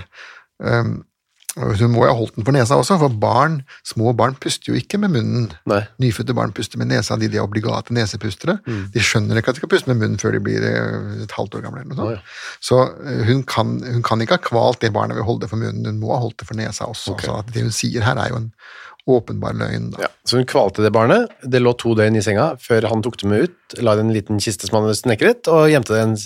Um, 0.63 1.01
hun 1.59 1.93
må 1.93 2.05
jo 2.07 2.11
ha 2.11 2.17
holdt 2.17 2.37
den 2.39 2.47
for 2.47 2.57
nesa 2.57 2.79
også, 2.79 2.99
for 3.01 3.15
barn, 3.21 3.61
små 3.87 4.13
barn 4.17 4.37
puster 4.41 4.73
jo 4.73 4.79
ikke 4.79 5.01
med 5.03 5.13
munnen. 5.15 5.49
Nei. 5.71 5.81
Nyfødte 6.03 6.37
barn 6.37 6.55
puster 6.57 6.81
med 6.81 6.91
nesa, 6.93 7.19
de, 7.21 7.31
de 7.31 7.41
er 7.41 7.47
obligate 7.47 7.95
nesepustere. 7.97 8.59
Mm. 8.67 8.83
De 8.95 9.05
skjønner 9.05 9.41
ikke 9.41 9.55
at 9.55 9.59
de 9.59 9.63
skal 9.63 9.73
puste 9.73 9.91
med 9.91 10.03
munnen 10.03 10.21
før 10.23 10.37
de 10.37 10.43
blir 10.45 10.65
eh, 10.65 11.23
et 11.25 11.37
halvt 11.37 11.59
år 11.59 11.65
gamle. 11.67 11.85
eller 11.85 11.95
noe 11.95 12.01
sånt. 12.01 12.19
Ja. 12.19 12.59
Så 12.71 12.83
eh, 13.05 13.23
hun 13.31 13.45
kan, 13.49 13.79
hun 13.85 14.05
kan 14.07 14.25
ikke 14.25 14.39
ha 14.39 14.45
kvalt 14.49 14.83
det 14.85 14.93
barnet 14.97 15.19
ved 15.19 15.27
å 15.27 15.31
holde 15.31 15.47
det 15.47 15.53
for 15.53 15.63
munnen, 15.63 15.87
hun 15.89 16.03
må 16.03 16.15
ha 16.15 16.21
holdt 16.25 16.41
det 16.43 16.51
for 16.51 16.59
nesa 16.59 16.91
også. 16.91 17.17
Okay. 17.17 17.31
Så 17.31 17.41
det 17.55 17.67
hun 17.67 17.75
sier 17.75 18.07
her 18.07 18.21
er 18.23 18.33
jo 18.33 18.43
en 18.43 18.53
åpenbar 19.09 19.57
løgn. 19.57 19.93
Ja, 20.01 20.11
så 20.29 20.41
hun 20.41 20.49
kvalte 20.49 20.85
det 20.85 20.93
barnet. 20.95 21.33
Det 21.43 21.63
lå 21.63 21.73
to 21.81 21.95
døgn 21.99 22.19
i 22.21 22.25
senga 22.25 22.51
før 22.61 22.91
han 22.93 23.03
tok 23.05 23.17
det 23.23 23.31
med 23.31 23.49
ut, 23.49 23.79
la 23.81 23.97
det 23.97 24.05
i 24.05 24.09
en 24.09 24.15
liten 24.17 24.43
kiste 24.43 24.69
som 24.69 24.79
han 24.79 24.89
hadde 24.89 25.01
snekret, 25.01 25.49
og 25.49 25.71
gjemte 25.73 25.95
det 25.95 26.03
i 26.03 26.07
en 26.11 26.19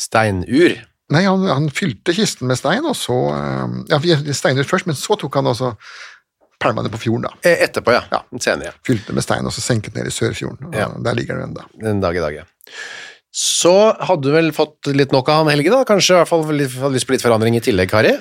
steinur. 0.00 0.76
Nei, 1.14 1.22
han, 1.28 1.44
han 1.48 1.70
fylte 1.74 2.14
kisten 2.16 2.50
med 2.50 2.58
stein, 2.58 2.84
og 2.88 2.96
så 2.98 3.16
eh, 3.34 3.78
Ja, 3.94 4.18
steiner 4.36 4.66
først, 4.68 4.88
men 4.90 4.98
så 4.98 5.16
tok 5.20 5.38
han 5.40 5.50
også 5.52 5.74
pælma 6.62 6.84
det 6.84 6.92
på 6.94 7.00
fjorden, 7.02 7.26
da. 7.28 7.32
Eh, 7.46 7.64
Etterpå, 7.66 7.94
ja. 7.94 8.04
Ja. 8.12 8.22
Senere. 8.42 8.74
Fylte 8.86 9.14
med 9.16 9.24
stein, 9.26 9.46
og 9.46 9.54
så 9.54 9.64
senket 9.64 9.96
ned 9.98 10.08
i 10.08 10.14
Sørfjorden. 10.14 10.72
Ja. 10.76 10.88
Der 11.06 11.16
ligger 11.18 11.40
den 11.40 11.52
ennå. 11.52 11.66
Den 11.82 12.00
dag 12.04 12.16
i 12.16 12.22
dag, 12.24 12.38
ja. 12.42 12.46
Så 13.34 13.74
hadde 13.98 14.28
du 14.28 14.30
vel 14.34 14.52
fått 14.54 14.92
litt 14.94 15.12
nok 15.14 15.28
av 15.32 15.42
han 15.42 15.50
Helge, 15.50 15.72
da? 15.72 15.82
Kanskje 15.88 16.14
i 16.14 16.20
hvert 16.20 16.30
fall 16.30 16.44
hadde 16.46 16.92
lyst 16.94 17.08
på 17.08 17.16
litt 17.16 17.24
forandring 17.24 17.58
i 17.58 17.62
tillegg, 17.64 17.90
Kari? 17.90 18.14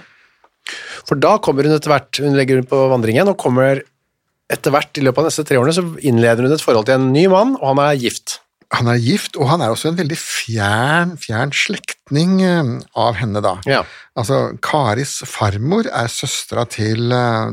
For 1.08 1.20
da 1.20 1.36
kommer 1.44 1.68
hun 1.68 1.76
etter 1.76 1.92
hvert, 1.92 2.22
hun 2.24 2.38
legger 2.38 2.64
ut 2.64 2.70
på 2.72 2.80
vandringen, 2.92 3.30
og 3.30 3.38
kommer 3.42 3.84
etter 4.54 4.74
hvert 4.74 4.98
i 5.00 5.04
løpet 5.06 5.22
av 5.22 5.30
neste 5.30 5.46
tre 5.48 5.60
årene, 5.60 5.76
så 5.76 5.84
innleder 6.06 6.46
hun 6.46 6.56
et 6.56 6.64
forhold 6.64 6.88
til 6.90 6.98
en 6.98 7.12
ny 7.14 7.28
mann, 7.32 7.56
og 7.60 7.74
han 7.74 7.84
er 7.86 8.00
gift. 8.02 8.40
Han 8.74 8.90
er 8.90 8.98
gift, 9.04 9.36
og 9.38 9.50
han 9.52 9.62
er 9.62 9.74
også 9.74 9.92
en 9.92 9.98
veldig 10.00 10.18
fjern, 10.18 11.16
fjern 11.22 11.52
slektning 11.54 12.40
eh, 12.46 12.72
av 12.98 13.20
henne, 13.20 13.42
da. 13.46 13.58
Ja. 13.70 13.84
Altså, 14.18 14.40
Karis 14.66 15.20
farmor 15.30 15.90
er 15.92 16.10
søstera 16.12 16.66
til 16.70 17.14
eh, 17.14 17.52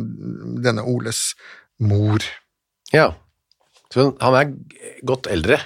denne 0.65 0.85
Oles 0.89 1.35
mor. 1.81 2.25
Ja. 2.95 3.11
Så 3.93 4.13
han 4.23 4.39
er 4.39 4.55
godt 5.07 5.29
eldre. 5.33 5.59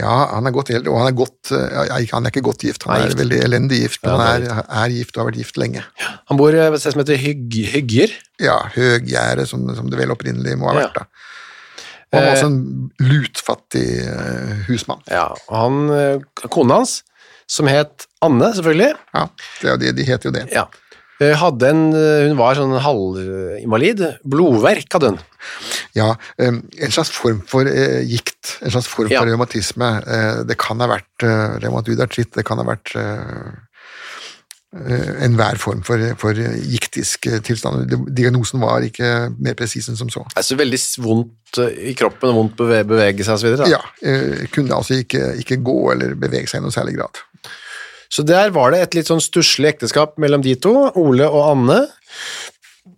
Ja, 0.00 0.12
han 0.32 0.48
er 0.48 0.54
godt 0.54 0.70
eldre, 0.74 0.90
og 0.90 1.02
han 1.02 1.10
er 1.12 1.16
godt 1.16 1.50
eh, 1.54 2.06
Han 2.10 2.24
er 2.24 2.32
ikke 2.32 2.42
godt 2.48 2.64
gift, 2.64 2.86
han 2.88 2.96
er 2.96 3.10
gift. 3.10 3.20
veldig 3.20 3.40
elendig 3.44 3.82
gift, 3.84 4.00
men 4.02 4.14
Ja, 4.16 4.16
han 4.24 4.46
er, 4.48 4.62
er 4.82 4.94
gift 4.96 5.14
og 5.14 5.22
har 5.22 5.28
vært 5.30 5.42
gift 5.42 5.60
lenge. 5.60 5.84
Han 6.30 6.40
bor 6.40 6.50
ved 6.56 6.74
et 6.78 6.82
sted 6.82 6.96
som 6.96 7.02
heter 7.04 7.20
Hygg, 7.20 7.58
Hygger. 7.74 8.14
Ja, 8.42 8.56
Høggjerde, 8.74 9.46
som, 9.46 9.68
som 9.76 9.92
det 9.92 10.00
vel 10.00 10.14
opprinnelig 10.14 10.56
må 10.58 10.72
ha 10.72 10.78
vært, 10.80 10.98
da. 10.98 11.06
Han 12.12 12.20
var 12.22 12.28
Eh. 12.28 12.34
også 12.34 12.46
en 12.50 12.90
lutfattig 13.00 13.86
eh, 14.04 14.52
husmann. 14.68 15.00
Ja, 15.10 15.30
og 15.48 15.56
han, 15.56 15.78
eh, 15.96 16.46
kona 16.52 16.82
hans, 16.82 17.02
som 17.48 17.66
het 17.66 18.06
Anne, 18.22 18.52
selvfølgelig, 18.54 18.92
Ja, 19.14 19.26
det, 19.62 19.88
er 19.88 19.92
de 19.96 20.04
heter 20.04 20.28
jo 20.30 20.34
det. 20.36 20.44
ja, 20.52 20.66
en, 21.70 21.92
hun 21.92 22.36
var 22.36 22.54
sånn 22.58 22.72
halvinvalid, 22.82 24.00
blodverk 24.24 24.92
hadde 24.92 25.10
hun. 25.12 25.18
Ja, 25.94 26.14
en 26.38 26.90
slags 26.94 27.10
form 27.10 27.40
for 27.46 27.64
gikt, 27.64 28.58
en 28.62 28.70
slags 28.74 28.86
form 28.90 29.08
Ja. 29.10 29.20
for 29.20 29.26
revmatisme. 29.30 29.90
Det 30.46 30.56
kan 30.58 30.80
ha 30.80 30.88
vært 30.88 31.26
revmatoid 31.62 32.00
artritt, 32.00 32.32
det 32.34 32.44
kan 32.44 32.58
ha 32.58 32.64
vært 32.64 32.94
enhver 34.72 35.58
form 35.60 35.82
for, 35.84 36.00
for 36.20 36.38
giktisk 36.38 37.26
eh, 37.28 37.40
tilstand. 37.44 37.92
Diagnosen 38.16 38.62
var 38.62 38.84
ikke 38.86 39.28
mer 39.36 39.56
presis 39.58 39.90
enn 39.90 39.98
som 39.98 40.08
så. 40.12 40.24
Altså 40.32 40.56
veldig 40.56 40.80
vondt 41.04 41.60
eh, 41.60 41.90
i 41.92 41.96
kroppen 41.98 42.32
vondt 42.32 42.56
beve 42.56 42.80
bevege 42.88 43.26
seg 43.26 43.42
videre. 43.44 43.68
Ja, 43.68 43.82
eh, 44.00 44.46
kunne 44.54 44.78
altså 44.78 44.96
ikke, 45.02 45.34
ikke 45.42 45.60
gå 45.64 45.76
eller 45.92 46.16
bevege 46.16 46.48
seg 46.48 46.62
i 46.62 46.64
noe 46.64 46.74
særlig 46.74 46.96
grad. 46.96 47.20
Så 48.12 48.24
der 48.28 48.52
var 48.52 48.72
det 48.72 48.80
et 48.84 48.96
litt 48.96 49.08
sånn 49.08 49.22
stusslig 49.24 49.74
ekteskap 49.74 50.18
mellom 50.20 50.42
de 50.44 50.56
to, 50.60 50.74
Ole 51.00 51.28
og 51.28 51.46
Anne. 51.52 51.78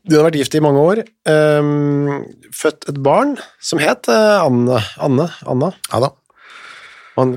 De 0.04 0.14
hadde 0.14 0.24
vært 0.26 0.38
gift 0.40 0.54
i 0.58 0.62
mange 0.62 0.82
år. 0.82 1.04
ehm, 1.30 2.24
født 2.54 2.88
et 2.90 2.98
barn 3.02 3.36
som 3.62 3.82
het 3.82 4.10
eh, 4.10 4.42
Anne. 4.42 4.82
Anne? 5.02 5.30
Anna? 5.46 5.74
Ja 5.90 6.06
da. 6.06 6.14
Man, 7.16 7.37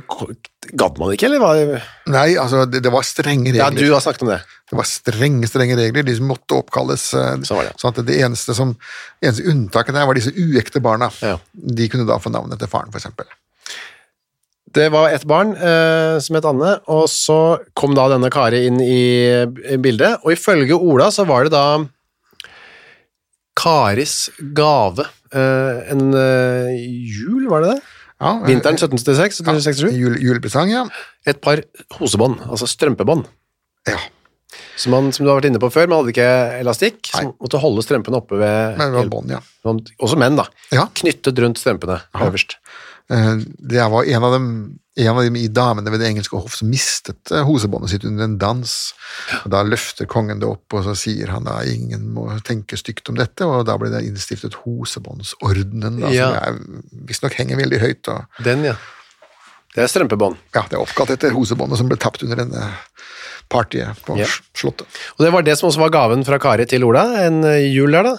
gadd 0.74 0.96
man 0.98 1.12
ikke, 1.14 1.28
eller? 1.30 1.42
Var, 1.44 1.84
Nei, 2.10 2.30
altså, 2.42 2.64
det, 2.66 2.80
det 2.82 2.92
var 2.94 3.06
strenge 3.06 3.52
regler. 3.52 3.62
ja, 3.62 3.68
du 3.70 3.92
har 3.94 4.02
snakket 4.02 4.24
om 4.26 4.32
det. 4.32 4.40
Det 4.68 4.78
var 4.80 4.88
strenge, 4.90 5.48
strenge 5.48 5.76
regler. 5.78 6.04
De 6.08 6.16
som 6.18 6.32
måtte 6.32 6.58
oppkalles. 6.58 7.04
eh, 7.14 7.36
Sånn 7.46 7.60
var 7.60 7.68
det. 7.70 7.76
Sånn 7.82 7.94
at 7.94 8.00
det 8.08 8.16
eneste, 8.26 8.56
som, 8.58 8.72
eneste 9.22 9.46
unntaket 9.52 9.94
der 9.96 10.08
var 10.10 10.18
disse 10.18 10.34
uekte 10.34 10.82
barna. 10.84 11.12
Ja. 11.22 11.36
De 11.54 11.88
kunne 11.94 12.08
da 12.10 12.18
få 12.24 12.34
navnet 12.34 12.58
til 12.64 12.72
faren, 12.72 12.90
eksempel. 12.98 13.30
Det 14.78 14.90
var 14.92 15.14
et 15.16 15.24
barn 15.30 15.54
eh, 15.56 16.18
som 16.26 16.36
het 16.38 16.46
Anne, 16.50 16.74
og 16.92 17.06
så 17.10 17.38
kom 17.78 17.94
da 17.98 18.10
denne 18.12 18.30
Kari 18.34 18.66
inn 18.68 18.82
i, 18.84 18.98
i 19.72 19.78
bildet, 19.82 20.20
og 20.26 20.34
ifølge 20.36 20.76
Ola 20.76 21.08
så 21.14 21.24
var 21.30 21.48
det 21.48 21.54
da 21.56 21.64
Karis 23.58 24.28
gave. 24.58 25.06
Eh, 25.34 25.80
en 25.94 26.12
eh, 26.14 26.74
jul, 27.10 27.48
var 27.50 27.64
det 27.64 27.76
det? 27.78 27.82
Ja, 28.20 28.32
eh, 28.42 28.48
Vinteren 28.50 28.78
1776 28.80 29.42
1767. 29.44 29.92
Ja, 29.92 29.98
jul, 29.98 30.16
julepresang, 30.24 30.72
ja. 30.74 30.86
Et 31.26 31.40
par 31.44 31.62
hosebånd, 32.00 32.40
altså 32.50 32.70
strømpebånd. 32.70 33.28
ja. 33.88 33.98
Som, 34.78 34.94
man, 34.94 35.10
som 35.12 35.26
du 35.26 35.30
har 35.30 35.40
vært 35.42 35.50
inne 35.50 35.60
på 35.60 35.68
før, 35.74 35.90
man 35.90 36.00
hadde 36.00 36.14
ikke 36.14 36.26
elastikk, 36.62 37.00
som 37.10 37.26
Nei. 37.28 37.34
måtte 37.44 37.60
holde 37.62 37.82
strømpene 37.84 38.18
oppe 38.22 38.38
ved 38.40 38.78
Men 38.80 38.94
det 38.94 39.00
var 39.02 39.10
bånd, 39.12 39.34
ja. 39.34 39.40
Også 40.06 40.18
menn, 40.18 40.38
da. 40.40 40.46
Ja. 40.72 40.86
Knyttet 40.98 41.42
rundt 41.44 41.60
strømpene 41.60 41.98
øverst. 42.24 42.56
Eh, 43.12 43.34
Det 43.60 43.84
var 43.92 44.06
en 44.08 44.24
av 44.24 44.34
dem 44.38 44.48
en 44.98 45.08
av 45.14 45.20
dem 45.22 45.36
i 45.38 45.46
damene 45.54 45.92
ved 45.94 46.02
det 46.02 46.08
engelske 46.10 46.38
hoff 46.40 46.56
som 46.58 46.70
mistet 46.72 47.32
eh, 47.32 47.44
hosebåndet 47.46 47.92
sitt 47.94 48.06
under 48.10 48.26
en 48.26 48.38
dans. 48.42 48.74
Og 49.44 49.52
Da 49.54 49.62
løfter 49.64 50.10
kongen 50.10 50.40
det 50.42 50.50
opp, 50.50 50.74
og 50.74 50.84
så 50.88 50.96
sier 50.98 51.30
han 51.34 51.46
da 51.46 51.60
ingen 51.70 52.08
må 52.16 52.28
tenke 52.48 52.78
stygt 52.82 53.10
om 53.14 53.16
dette, 53.20 53.46
og 53.46 53.66
da 53.70 53.78
ble 53.78 53.92
det 53.94 54.04
innstiftet 54.10 54.58
Hosebåndsordenen, 54.66 56.00
da, 56.02 56.10
Ja. 56.12 56.30
som 56.46 56.84
visstnok 57.08 57.34
henger 57.38 57.58
veldig 57.62 57.80
høyt. 57.80 58.08
og 58.10 58.26
Den, 58.44 58.64
ja. 58.66 58.76
Det 59.76 59.84
er 59.84 59.88
strømpebånd. 59.92 60.38
ja, 60.56 60.64
Det 60.64 60.74
er 60.74 60.82
oppkalt 60.82 61.12
etter 61.14 61.32
hosebåndet 61.32 61.78
som 61.78 61.88
ble 61.88 61.98
tapt 62.02 62.24
under 62.24 62.36
denne 62.36 62.72
partyet 63.50 63.96
på 64.06 64.18
Ja. 64.18 64.26
Slottet. 64.58 64.88
Og 65.20 65.26
det 65.26 65.32
var 65.32 65.42
det 65.44 65.58
som 65.60 65.70
også 65.70 65.80
var 65.80 65.90
gaven 65.94 66.26
fra 66.26 66.40
Kari 66.40 66.66
til 66.66 66.84
Ola, 66.84 67.04
en 67.28 67.44
eh, 67.46 67.70
jul 67.72 67.92
der, 67.92 68.04
da. 68.04 68.18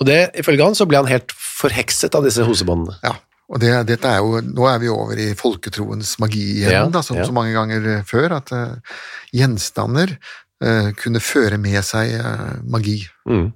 Og 0.00 0.06
det, 0.06 0.30
ifølge 0.38 0.62
han, 0.62 0.74
så 0.78 0.86
ble 0.86 0.96
han 1.02 1.06
helt 1.10 1.32
forhekset 1.34 2.14
av 2.14 2.22
disse 2.24 2.44
hosebåndene. 2.46 2.96
Ja, 3.02 3.16
og 3.50 3.58
det, 3.62 3.70
dette 3.90 4.10
er 4.10 4.20
jo, 4.22 4.40
nå 4.46 4.66
er 4.70 4.82
vi 4.82 4.90
over 4.92 5.18
i 5.18 5.32
folketroens 5.38 6.14
magi 6.22 6.44
igjen, 6.60 6.74
Ja, 6.76 6.84
da, 6.92 7.02
som 7.02 7.18
ja. 7.18 7.26
så 7.26 7.34
mange 7.34 7.54
ganger 7.56 8.04
før, 8.06 8.36
at 8.38 8.52
uh, 8.54 9.00
gjenstander 9.34 10.14
uh, 10.62 10.92
kunne 10.98 11.22
føre 11.24 11.58
med 11.58 11.82
seg 11.86 12.14
uh, 12.22 12.60
magi. 12.70 13.00
Mm. 13.26 13.48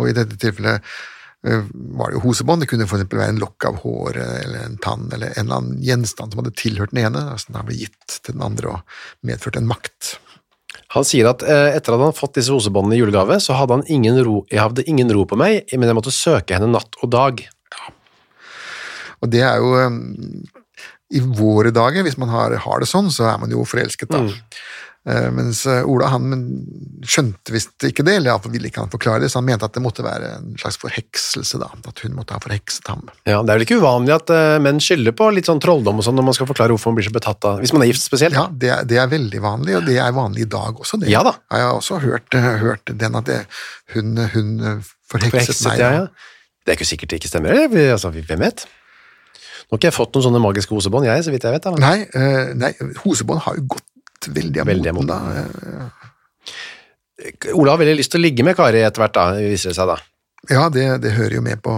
Og 0.00 0.10
i 0.10 0.14
dette 0.16 0.38
tilfellet 0.40 0.82
eh, 1.46 1.66
var 1.94 2.10
det 2.10 2.18
jo 2.18 2.24
hosebånd, 2.24 2.64
det 2.64 2.70
kunne 2.72 2.88
for 2.90 2.98
eksempel 2.98 3.20
være 3.22 3.36
en 3.36 3.42
lokk 3.42 3.68
av 3.68 3.80
hår 3.84 4.18
eller 4.18 4.64
en 4.64 4.78
tann, 4.82 5.06
eller 5.14 5.34
en 5.34 5.44
eller 5.44 5.60
annen 5.60 5.82
gjenstand 5.84 6.34
som 6.34 6.42
hadde 6.42 6.54
tilhørt 6.58 6.94
den 6.94 7.04
ene, 7.04 7.22
altså 7.34 7.54
den 7.54 7.68
ble 7.68 7.78
gitt 7.84 8.16
til 8.16 8.36
den 8.36 8.44
andre 8.46 8.76
og 8.76 9.28
medført 9.28 9.60
en 9.60 9.70
makt. 9.70 10.16
Han 10.94 11.06
sier 11.06 11.30
at 11.30 11.42
eh, 11.46 11.76
etter 11.76 11.94
at 11.94 12.02
han 12.02 12.16
fått 12.16 12.40
disse 12.40 12.54
hosebåndene 12.54 12.98
i 12.98 13.02
julegave, 13.02 13.38
så 13.42 13.56
hadde 13.58 13.78
han 13.78 13.86
ingen 13.90 14.18
ro, 14.26 14.42
jeg 14.50 14.62
hadde 14.62 14.86
ingen 14.90 15.10
ro 15.14 15.24
på 15.30 15.38
meg, 15.38 15.62
men 15.74 15.90
jeg 15.90 15.98
måtte 15.98 16.14
søke 16.14 16.56
henne 16.56 16.70
natt 16.74 16.98
og 17.02 17.12
dag. 17.14 17.44
Og 19.24 19.32
det 19.32 19.42
er 19.48 19.58
jo 19.64 19.74
eh, 19.80 19.98
I 21.16 21.24
våre 21.24 21.72
dager, 21.74 22.04
hvis 22.06 22.18
man 22.20 22.32
har, 22.32 22.54
har 22.68 22.80
det 22.84 22.90
sånn, 22.90 23.10
så 23.14 23.28
er 23.32 23.40
man 23.42 23.52
jo 23.52 23.64
forelsket, 23.68 24.12
da. 24.12 24.24
Mm. 24.28 24.32
Mens 25.36 25.58
eh, 25.68 25.82
Ola 25.84 26.06
han 26.14 26.30
skjønte 27.04 27.52
visst 27.52 27.84
ikke 27.84 28.00
det, 28.08 28.14
eller 28.22 28.38
ville 28.48 28.70
ikke 28.70 28.80
han 28.80 28.88
forklare 28.92 29.20
det, 29.20 29.28
så 29.28 29.36
han 29.42 29.44
mente 29.50 29.66
at 29.68 29.74
det 29.76 29.82
måtte 29.84 30.00
være 30.06 30.30
en 30.38 30.54
slags 30.56 30.78
forhekselse, 30.80 31.58
da. 31.60 31.68
At 31.90 32.00
hun 32.06 32.14
måtte 32.16 32.32
ha 32.32 32.40
forhekset 32.40 32.88
ham. 32.88 33.02
Ja, 33.28 33.42
Det 33.44 33.52
er 33.52 33.58
vel 33.58 33.66
ikke 33.66 33.76
uvanlig 33.82 34.14
at 34.16 34.32
eh, 34.32 34.54
menn 34.64 34.80
skylder 34.80 35.12
på 35.18 35.28
litt 35.36 35.50
sånn 35.50 35.60
trolldom 35.60 36.00
og 36.00 36.06
sånn 36.06 36.16
når 36.16 36.24
man 36.30 36.36
skal 36.38 36.48
forklare 36.48 36.72
hvorfor 36.72 36.94
man 36.94 37.02
blir 37.02 37.08
så 37.10 37.12
betatt 37.18 37.44
av 37.50 37.60
Hvis 37.60 37.74
man 37.76 37.84
er 37.84 37.90
gift 37.92 38.00
spesielt. 38.06 38.38
Ja, 38.38 38.46
det, 38.48 38.70
er- 38.78 38.88
det 38.88 38.96
er 39.04 39.10
veldig 39.12 39.42
vanlig, 39.44 39.76
og 39.76 39.84
det 39.90 39.98
er 40.00 40.16
vanlig 40.16 40.46
i 40.46 40.50
dag 40.56 40.80
også. 40.80 41.02
Det. 41.04 41.12
Ja 41.12 41.20
da. 41.28 41.34
Jeg 41.52 41.66
har 41.68 41.76
også 41.82 42.00
hørt, 42.06 42.38
eh, 42.40 42.48
hørt 42.64 42.94
den 43.04 43.20
at 43.20 43.28
det, 43.28 43.42
hun, 43.92 44.16
hun 44.32 44.54
eh, 44.72 44.88
forhekset, 45.12 45.36
Forhekset, 45.36 45.68
meg. 45.68 45.84
ja, 45.84 45.92
ja. 46.00 46.08
Det 46.64 46.72
er 46.72 46.80
ikke 46.80 46.88
sikkert 46.94 47.12
det 47.12 47.20
ikke 47.20 47.28
stemmer, 47.34 47.52
eller? 47.52 47.92
Altså, 47.92 48.08
hvem 48.24 48.40
vet? 48.40 48.64
Nå 49.64 49.74
har 49.74 49.80
ikke 49.80 49.90
jeg 49.90 49.96
fått 49.96 50.16
noen 50.16 50.26
sånne 50.28 50.42
magiske 50.44 50.74
hosebånd, 50.76 51.08
jeg, 51.08 51.24
så 51.26 51.32
vidt 51.34 51.46
jeg 51.46 51.56
vet. 51.56 51.66
Da. 51.66 51.74
Nei, 51.80 51.98
uh, 52.14 52.54
nei, 52.58 52.72
hosebånd 53.02 53.44
har 53.46 53.58
jo 53.58 53.66
gått 53.76 54.28
veldig 54.34 54.62
av 54.62 54.68
Veldig 54.70 54.94
moten, 54.96 55.12
da. 55.12 55.18
Ola 57.54 57.74
har 57.74 57.80
veldig 57.80 57.98
lyst 57.98 58.12
til 58.14 58.20
å 58.20 58.24
ligge 58.26 58.44
med 58.46 58.56
Kari 58.58 58.82
etter 58.84 59.04
hvert, 59.04 59.14
da, 59.16 59.28
viser 59.38 59.72
det 59.72 59.78
seg 59.78 59.88
da. 59.90 59.98
Ja, 60.50 60.66
det, 60.72 60.88
det 61.04 61.14
hører 61.16 61.38
jo 61.38 61.44
med 61.44 61.62
på 61.64 61.76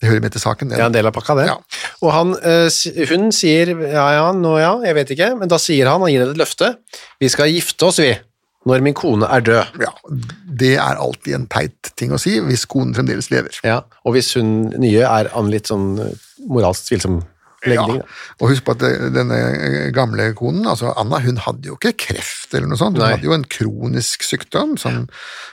Det 0.00 0.08
hører 0.08 0.22
med 0.24 0.32
til 0.34 0.42
saken. 0.42 0.70
det. 0.70 0.78
Det 0.78 0.82
er 0.82 0.88
en 0.88 0.96
del 0.96 1.10
av 1.10 1.14
pakka, 1.14 1.36
det. 1.36 1.44
Ja. 1.50 1.58
Og 2.00 2.10
han, 2.14 2.32
eh, 2.40 3.04
hun 3.10 3.28
sier 3.36 3.74
ja, 3.84 4.06
ja, 4.16 4.26
nå 4.32 4.54
ja, 4.58 4.72
jeg 4.86 4.96
vet 4.96 5.12
ikke, 5.14 5.28
men 5.36 5.50
da 5.52 5.58
sier 5.60 5.90
han, 5.90 6.00
han 6.00 6.10
gir 6.10 6.24
henne 6.24 6.32
et 6.34 6.40
løfte, 6.40 6.72
vi 7.20 7.28
skal 7.30 7.52
gifte 7.52 7.90
oss, 7.90 8.00
vi, 8.00 8.14
når 8.68 8.82
min 8.84 8.94
kone 8.94 9.24
er 9.32 9.40
død. 9.40 9.80
Ja, 9.80 9.92
det 10.60 10.74
er 10.76 11.00
alltid 11.00 11.34
en 11.38 11.46
teit 11.48 11.92
ting 11.96 12.12
å 12.12 12.18
si 12.20 12.36
hvis 12.44 12.66
konen 12.68 12.94
fremdeles 12.96 13.30
lever. 13.32 13.56
Ja, 13.64 13.82
og 14.04 14.16
hvis 14.16 14.34
hun 14.36 14.70
nye 14.80 15.04
er 15.08 15.30
an 15.36 15.48
litt 15.52 15.70
sånn 15.72 15.94
eh, 16.04 16.12
moralsk 16.50 16.90
tvilsom 16.90 17.22
legning. 17.68 17.98
Ja. 18.00 18.04
da. 18.04 18.36
Og 18.40 18.48
husk 18.54 18.64
på 18.64 18.72
at 18.72 18.78
det- 18.80 19.10
denne 19.12 19.38
gamle 19.92 20.30
konen, 20.36 20.64
altså 20.66 20.94
Anna, 20.96 21.18
hun 21.20 21.36
hadde 21.44 21.68
jo 21.68 21.74
ikke 21.76 21.92
kreft 22.06 22.54
eller 22.54 22.66
noe 22.70 22.78
sånt. 22.80 22.96
Hun 22.96 23.04
Nei. 23.04 23.10
hadde 23.16 23.28
jo 23.28 23.34
en 23.36 23.44
kronisk 23.44 24.22
sykdom 24.24 24.78
som, 24.80 25.08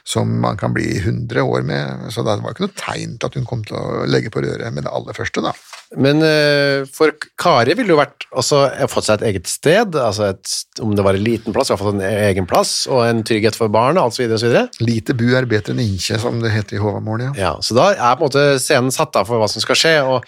som 0.08 0.40
man 0.40 0.56
kan 0.56 0.72
bli 0.74 0.86
100 1.02 1.44
år 1.44 1.66
med, 1.68 2.08
så 2.16 2.24
det 2.24 2.38
var 2.44 2.54
ikke 2.56 2.64
noe 2.68 2.78
tegn 2.80 3.18
til 3.20 3.28
at 3.28 3.34
hun 3.36 3.46
kom 3.50 3.64
til 3.68 3.76
å 3.76 4.06
legge 4.08 4.32
på 4.32 4.40
røret 4.44 4.72
med 4.74 4.84
det 4.88 4.92
aller 4.94 5.14
første, 5.20 5.44
da. 5.44 5.52
Men 5.96 6.20
eh, 6.26 6.84
for 6.92 7.14
Kari 7.40 7.76
ville 7.78 7.94
jo 7.94 8.00
vært 8.00 8.26
også 8.36 8.66
fått 8.92 9.08
seg 9.08 9.22
et 9.22 9.30
eget 9.30 9.48
sted, 9.48 9.96
altså 9.96 10.34
et, 10.34 10.56
om 10.84 10.92
det 10.98 11.06
var 11.06 11.16
en 11.16 11.24
liten 11.24 11.56
plass, 11.56 11.70
i 11.70 11.74
hvert 11.74 11.84
fall 11.86 11.96
en 11.96 12.04
egen 12.04 12.50
plass, 12.50 12.74
og 12.92 13.06
en 13.06 13.24
trygghet 13.28 13.56
for 13.56 13.72
barna, 13.72 14.04
alt 14.04 14.18
så 14.18 14.26
videre 14.26 14.36
og 14.36 14.44
så 14.44 14.50
videre. 14.50 14.84
Lite 14.84 15.16
bu 15.16 15.30
er 15.40 15.48
bedre 15.48 15.72
enn 15.76 15.86
inkje, 15.86 16.20
som 16.20 16.42
det 16.44 16.52
heter 16.52 16.80
i 16.80 16.84
Håvamål, 16.84 17.30
ja. 17.30 17.32
Ja, 17.40 17.54
så 17.64 17.78
da 17.78 17.94
er 17.96 18.20
på 18.20 18.28
en 18.28 18.28
måte 18.28 18.46
scenen 18.64 18.92
satt 18.92 19.16
av 19.16 19.30
for 19.30 19.40
hva 19.40 19.48
som 19.52 19.64
skal 19.64 19.80
skje, 19.80 19.96
og 20.04 20.28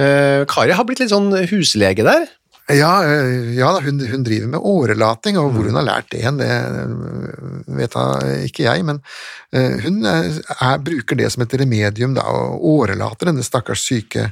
uh, 0.00 0.42
Kari 0.48 0.76
har 0.78 0.88
blitt 0.88 1.04
litt 1.04 1.12
sånn 1.12 1.28
huslege 1.52 2.06
der. 2.08 2.24
Ja, 2.74 3.04
eh, 3.06 3.54
ja 3.54 3.70
hun, 3.80 4.00
hun 4.10 4.24
driver 4.26 4.48
med 4.50 4.64
årelating, 4.66 5.38
og 5.38 5.52
hvor 5.54 5.68
hun 5.68 5.78
har 5.78 5.86
lært 5.86 6.10
det 6.10 6.24
hen, 6.24 6.40
det 6.40 6.50
eh, 6.50 7.74
vet 7.78 7.94
da 7.94 8.06
ikke 8.42 8.66
jeg, 8.66 8.86
men 8.88 8.98
eh, 9.54 9.76
hun 9.84 10.00
er, 10.02 10.32
er, 10.56 10.80
bruker 10.82 11.18
det 11.18 11.30
som 11.30 11.44
et 11.46 11.54
remedium, 11.60 12.16
da, 12.16 12.26
og 12.26 12.64
årelater 12.76 13.30
denne 13.30 13.46
stakkars 13.46 13.86
syke 13.86 14.30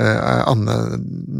Anne 0.00 0.74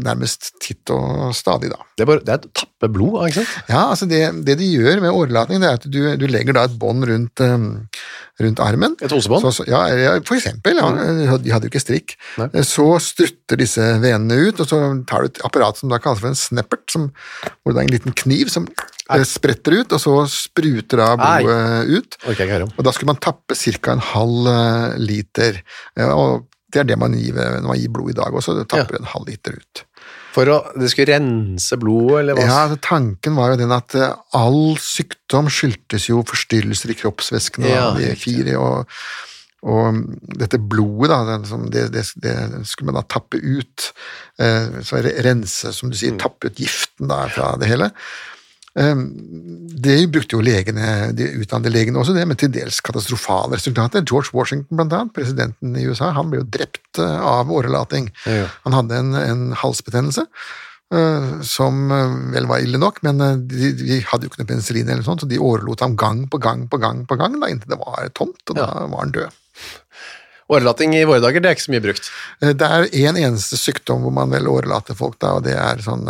nærmest 0.05 0.51
titt 0.61 0.91
og 0.93 1.31
stadig, 1.33 1.71
da. 1.71 1.79
Det 1.97 2.03
er, 2.03 2.09
bare, 2.11 2.21
det 2.27 2.33
er 2.35 2.43
å 2.45 2.51
tappe 2.59 2.89
blod, 2.93 3.15
ikke 3.25 3.39
sant? 3.39 3.71
Ja, 3.71 3.79
altså 3.87 4.05
det, 4.11 4.19
det 4.45 4.53
de 4.59 4.67
gjør 4.67 5.01
med 5.01 5.17
årelating, 5.17 5.63
det 5.63 5.69
er 5.71 5.79
at 5.79 5.87
du, 5.89 5.97
du 6.21 6.27
legger 6.29 6.53
da 6.53 6.67
et 6.67 6.75
bånd 6.77 7.07
rundt, 7.09 7.41
um, 7.41 7.65
rundt 8.41 8.61
armen. 8.63 8.95
Et 9.01 9.11
hosebånd? 9.11 9.47
Så, 9.53 9.65
ja, 9.69 9.81
ja, 9.97 10.13
for 10.27 10.37
eksempel. 10.37 10.79
Ja, 10.79 10.91
de 11.41 11.51
hadde 11.53 11.67
jo 11.67 11.71
ikke 11.71 11.83
strikk. 11.83 12.15
Nei. 12.39 12.63
Så 12.67 12.85
strutter 13.03 13.59
disse 13.59 13.85
venene 14.03 14.39
ut, 14.47 14.61
og 14.63 14.69
så 14.69 14.79
tar 15.09 15.25
du 15.25 15.31
et 15.31 15.43
apparat 15.47 15.81
som 15.81 15.91
da 15.91 15.99
kalles 16.01 16.23
for 16.23 16.31
en 16.31 16.39
sneppert, 16.39 16.85
som, 16.93 17.09
hvor 17.61 17.75
det 17.75 17.83
er 17.83 17.89
en 17.89 17.95
liten 17.95 18.15
kniv 18.23 18.51
som 18.53 18.67
Nei. 18.67 19.19
spretter 19.27 19.81
ut, 19.81 19.97
og 19.97 20.03
så 20.03 20.15
spruter 20.31 21.03
da 21.03 21.11
blodet 21.19 21.91
ut. 21.91 22.17
Om. 22.31 22.73
Og 22.77 22.87
da 22.87 22.95
skulle 22.95 23.11
man 23.13 23.21
tappe 23.21 23.57
ca. 23.57 23.93
en 23.95 24.07
halv 24.13 24.49
eh, 24.55 24.97
liter. 25.01 25.61
Ja, 25.99 26.13
og 26.15 26.47
det 26.71 26.83
er 26.83 26.91
det 26.93 26.99
man 26.99 27.15
gir 27.17 27.35
når 27.35 27.67
man 27.67 27.79
gir 27.79 27.91
blod 27.91 28.13
i 28.13 28.17
dag 28.17 28.33
også, 28.33 28.55
det 28.55 28.69
tapper 28.71 28.99
en 28.99 29.09
halv 29.11 29.27
liter 29.27 29.57
ut. 29.59 29.85
For 30.31 30.47
å, 30.47 30.59
det 30.79 30.87
skulle 30.91 31.11
rense 31.17 31.75
blodet, 31.81 32.21
eller 32.21 32.37
hva? 32.37 32.45
Ja, 32.47 32.59
altså, 32.65 32.77
Tanken 32.85 33.35
var 33.35 33.51
jo 33.51 33.59
den 33.59 33.73
at 33.75 33.95
eh, 33.99 34.13
all 34.37 34.77
sykdom 34.79 35.49
skyldtes 35.51 36.07
jo 36.07 36.21
forstyrrelser 36.27 36.93
i 36.93 36.97
kroppsvæskene, 37.01 37.67
Ja, 37.67 37.89
de 37.97 38.55
og, 38.55 38.87
og 39.61 39.99
dette 40.39 40.57
blodet, 40.57 41.11
da, 41.11 41.37
det, 41.69 41.83
det, 41.93 42.05
det 42.23 42.35
skulle 42.69 42.91
man 42.93 43.01
da 43.01 43.05
tappe 43.11 43.37
ut. 43.43 43.91
Eh, 44.39 44.81
så 44.87 45.03
rense, 45.03 45.73
som 45.75 45.91
du 45.91 45.97
sier, 45.99 46.15
Mm. 46.15 46.21
tappe 46.23 46.47
ut 46.49 46.63
giften 46.63 47.11
da, 47.11 47.25
fra 47.29 47.51
det 47.59 47.67
hele. 47.69 47.91
Eh, 48.79 48.95
Det 49.81 49.97
brukte 50.13 50.37
jo 50.37 50.43
legene, 50.45 51.11
de 51.17 51.25
utdannede 51.41 51.71
legene 51.73 51.97
også, 51.99 52.13
det, 52.13 52.23
men 52.29 52.37
til 52.37 52.51
dels 52.53 52.77
katastrofale 52.85 53.57
resultater. 53.57 54.03
George 54.05 54.29
Washington, 54.33 54.77
blant 54.77 54.93
annet, 54.93 55.13
presidenten 55.15 55.75
i 55.75 55.87
USA, 55.89 56.11
han 56.15 56.29
ble 56.29 56.43
jo 56.43 56.49
drept 56.53 56.99
eh, 57.01 57.17
av 57.25 57.49
årelating. 57.51 58.11
Ja. 58.29 58.45
Han 58.67 58.77
hadde 58.77 58.99
en, 59.01 59.15
en 59.17 59.41
halsbetennelse 59.57 60.27
eh, 60.93 61.31
som 61.47 61.81
eh, 61.91 62.13
vel 62.35 62.47
var 62.51 62.61
ille 62.63 62.77
nok, 62.77 63.01
men 63.07 63.19
de, 63.49 63.71
de 63.79 63.99
hadde 64.11 64.27
jo 64.27 64.31
ikke 64.31 64.43
noe 64.43 64.51
penicillin, 64.53 64.91
eller 64.91 65.07
sånt, 65.07 65.25
så 65.25 65.29
de 65.31 65.41
årelot 65.41 65.81
ham 65.81 65.97
gang 65.99 66.27
på 66.29 66.39
gang 66.43 66.67
på 66.69 66.79
gang 66.83 67.03
på 67.09 67.17
gang 67.19 67.39
da, 67.41 67.49
inntil 67.49 67.73
det 67.73 67.81
var 67.81 68.07
tomt, 68.13 68.43
og 68.51 68.59
da 68.61 68.69
var 68.85 68.99
han 69.01 69.15
død. 69.17 69.39
Årelating 70.51 70.93
i 70.99 71.05
våre 71.07 71.23
dager, 71.23 71.39
det 71.41 71.47
er 71.49 71.55
ikke 71.55 71.63
så 71.63 71.71
mye 71.73 71.83
brukt. 71.85 72.07
Det 72.43 72.67
er 72.67 72.87
en 73.07 73.17
eneste 73.17 73.57
sykdom 73.59 74.03
hvor 74.05 74.11
man 74.15 74.33
vel 74.33 74.49
årelater 74.51 74.97
folk, 74.99 75.15
da, 75.23 75.37
og 75.39 75.45
det 75.47 75.55
er 75.55 75.79
sånn 75.83 76.05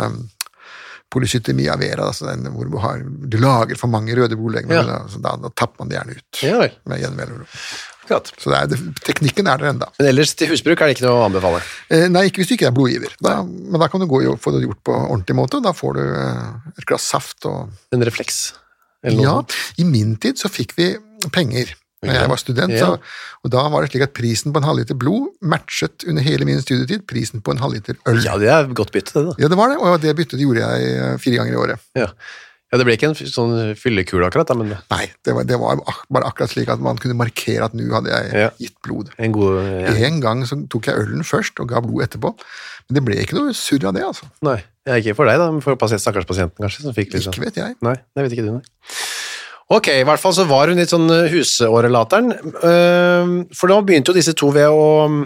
um, 1.12 1.16
polycytemia 1.16 1.76
vera, 1.80 2.08
altså 2.10 2.28
den 2.30 2.48
hvor 2.54 2.68
du, 2.70 2.78
har, 2.82 3.02
du 3.04 3.36
lager 3.42 3.78
for 3.80 3.92
mange 3.92 4.16
røde 4.16 4.38
blodlegemer, 4.38 4.80
Ja. 4.80 5.02
altså 5.04 5.20
da, 5.22 5.36
da 5.42 5.50
tapper 5.54 5.82
man 5.84 5.92
det 5.92 5.98
gjerne 5.98 6.16
ut. 6.18 6.42
Ja. 6.42 6.68
Med 6.88 7.02
jevne 7.02 7.28
Så 8.08 8.50
det 8.50 8.56
er, 8.58 8.66
det, 8.72 8.78
teknikken 9.06 9.46
er 9.46 9.60
der 9.60 9.70
ennå. 9.72 9.88
Men 9.98 10.08
ellers 10.10 10.34
til 10.34 10.50
husbruk 10.50 10.80
er 10.80 10.90
det 10.90 10.96
ikke 10.96 11.06
noe 11.06 11.20
å 11.20 11.26
anbefale. 11.28 11.60
Eh, 11.88 12.08
nei, 12.12 12.26
ikke 12.28 12.42
hvis 12.42 12.50
du 12.50 12.56
ikke 12.56 12.70
er 12.72 12.74
blodgiver. 12.76 13.14
Da, 13.22 13.38
men 13.44 13.80
da 13.80 13.88
kan 13.92 14.02
du 14.02 14.08
gå 14.10 14.24
og 14.32 14.40
få 14.42 14.52
det 14.56 14.64
gjort 14.66 14.82
på 14.84 14.96
ordentlig 14.96 15.38
måte. 15.38 15.62
Da 15.64 15.72
får 15.76 15.96
du 16.00 16.02
eh, 16.02 16.72
et 16.76 16.88
glass 16.88 17.06
saft 17.14 17.46
og 17.48 17.70
En 17.94 18.04
refleks. 18.04 18.42
Ja, 19.02 19.40
i 19.82 19.86
min 19.86 20.14
tid 20.22 20.38
så 20.38 20.50
fikk 20.52 20.76
vi 20.78 20.92
penger 21.34 21.72
når 22.02 22.16
jeg 22.18 22.30
var 22.32 22.40
student, 22.42 22.72
så, 22.78 22.86
og 23.46 23.50
da 23.54 23.64
var 23.70 23.84
det 23.84 23.92
slik 23.92 24.02
at 24.08 24.14
prisen 24.16 24.50
på 24.54 24.58
en 24.62 24.66
halvliter 24.66 24.96
blod 24.98 25.28
matchet 25.40 26.02
under 26.10 26.24
hele 26.26 26.46
min 26.48 26.58
studietid 26.62 27.04
prisen 27.06 27.42
på 27.44 27.54
en 27.54 27.62
halvliter 27.62 27.94
øl. 28.10 28.22
Ja, 28.26 28.38
det 28.42 28.48
er 28.50 28.70
godt 28.74 28.90
bytte, 28.94 29.14
det, 29.14 29.26
da. 29.28 29.36
Ja, 29.44 29.50
det 29.52 29.58
var 29.60 29.70
det, 29.70 29.78
og 29.78 30.00
det 30.02 30.16
byttet 30.18 30.42
gjorde 30.42 30.64
jeg 30.66 30.96
eh, 30.98 31.12
fire 31.22 31.38
ganger 31.42 31.54
i 31.54 31.60
året. 31.66 31.86
Ja. 31.98 32.08
Ja, 32.72 32.78
det 32.80 32.86
ble 32.88 32.94
ikke 32.96 33.10
en 33.10 33.16
sånn 33.28 33.74
fyllekule 33.76 34.24
akkurat, 34.30 34.48
da, 34.48 34.54
men 34.56 34.70
Nei, 34.88 35.02
det 35.28 35.34
var, 35.36 35.44
det 35.44 35.58
var 35.60 35.82
bare 36.08 36.30
akkurat 36.30 36.54
slik 36.54 36.70
at 36.72 36.80
man 36.80 36.96
kunne 36.96 37.18
markere 37.20 37.66
at 37.68 37.74
nå 37.76 37.84
hadde 37.92 38.08
jeg 38.14 38.30
Ja. 38.32 38.46
gitt 38.56 38.78
blod. 38.80 39.10
en 39.20 39.34
god 39.36 39.58
ja. 39.60 39.92
En 40.08 40.20
gang 40.24 40.40
så 40.48 40.56
tok 40.72 40.88
jeg 40.88 40.96
ølen 41.04 41.20
først 41.22 41.60
og 41.60 41.68
ga 41.68 41.82
blod 41.84 42.06
etterpå, 42.06 42.32
men 42.88 42.96
det 42.96 43.04
ble 43.04 43.20
ikke 43.20 43.36
noe 43.36 43.52
surr 43.52 43.84
av 43.90 43.92
det, 43.98 44.06
altså. 44.08 44.24
Nei, 44.48 44.56
ja, 44.88 44.96
ikke 44.96 45.14
for 45.20 45.28
deg 45.28 45.36
da, 45.38 45.50
men 45.52 45.60
for 45.60 45.76
stakkars 45.76 46.24
pasienten 46.24 46.64
kanskje, 46.64 46.86
som 46.88 46.96
fikk 46.96 47.12
sånn. 47.12 47.28
Ikke 47.36 47.44
vet 47.44 47.60
jeg. 47.60 47.76
Nei, 47.84 47.98
det 48.16 48.24
vet 48.24 48.38
ikke 48.38 48.48
du, 48.48 48.54
nei. 48.56 48.64
Ok, 49.70 49.88
i 49.94 50.04
hvert 50.04 50.20
fall 50.20 50.34
så 50.34 50.44
var 50.48 50.68
hun 50.68 50.80
litt 50.80 50.90
sånn 50.92 51.08
eh, 51.12 51.30
husårelateren, 51.32 52.32
Ehm, 52.66 53.36
for 53.54 53.70
nå 53.70 53.78
begynte 53.86 54.12
jo 54.12 54.18
disse 54.18 54.34
to 54.36 54.50
ved 54.54 54.68
å 54.68 55.06
mm, 55.08 55.22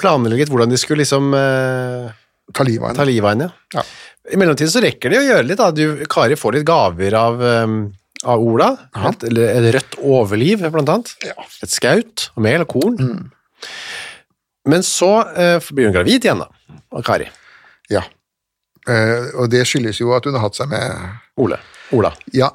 planlegge 0.00 0.48
hvordan 0.50 0.72
de 0.72 0.80
skulle 0.80 1.04
liksom 1.04 1.32
eh, 1.38 2.12
Ta 2.54 2.64
livet 2.66 2.98
av 3.00 3.30
henne. 3.30 3.46
Ja. 3.72 3.82
I 4.32 4.36
mellomtiden 4.36 4.72
så 4.72 4.82
rekker 4.84 5.12
de 5.12 5.16
å 5.16 5.24
gjøre 5.24 5.46
litt 5.48 5.60
da. 5.60 5.70
Du, 5.72 6.02
Kari 6.12 6.36
får 6.36 6.58
litt 6.58 6.66
gaver 6.68 7.16
av, 7.16 7.40
ehm, 7.40 7.78
av 8.28 8.42
Ola, 8.44 8.68
et, 9.08 9.24
eller 9.30 9.48
et 9.54 9.70
rødt 9.78 9.96
overliv 10.04 10.66
blant 10.68 10.92
annet. 10.92 11.14
Ja. 11.24 11.46
Et 11.64 11.72
skaut 11.72 12.26
og 12.34 12.44
mel 12.44 12.66
og 12.66 12.74
korn. 12.74 13.00
Men 14.68 14.84
så 14.84 15.10
eh, 15.32 15.56
blir 15.72 15.88
hun 15.88 15.96
gravid 15.96 16.24
igjen 16.24 16.44
da, 16.44 16.50
av 16.92 17.04
Kari. 17.04 17.30
Ja. 17.92 18.04
Eh, 18.84 19.32
og 19.40 19.48
det 19.52 19.64
skyldes 19.68 20.00
jo 20.02 20.12
at 20.16 20.28
hun 20.28 20.36
har 20.36 20.44
hatt 20.44 20.60
seg 20.60 20.68
med 20.72 21.40
Ole. 21.40 21.58
Ola. 21.96 22.12
Ja, 22.36 22.50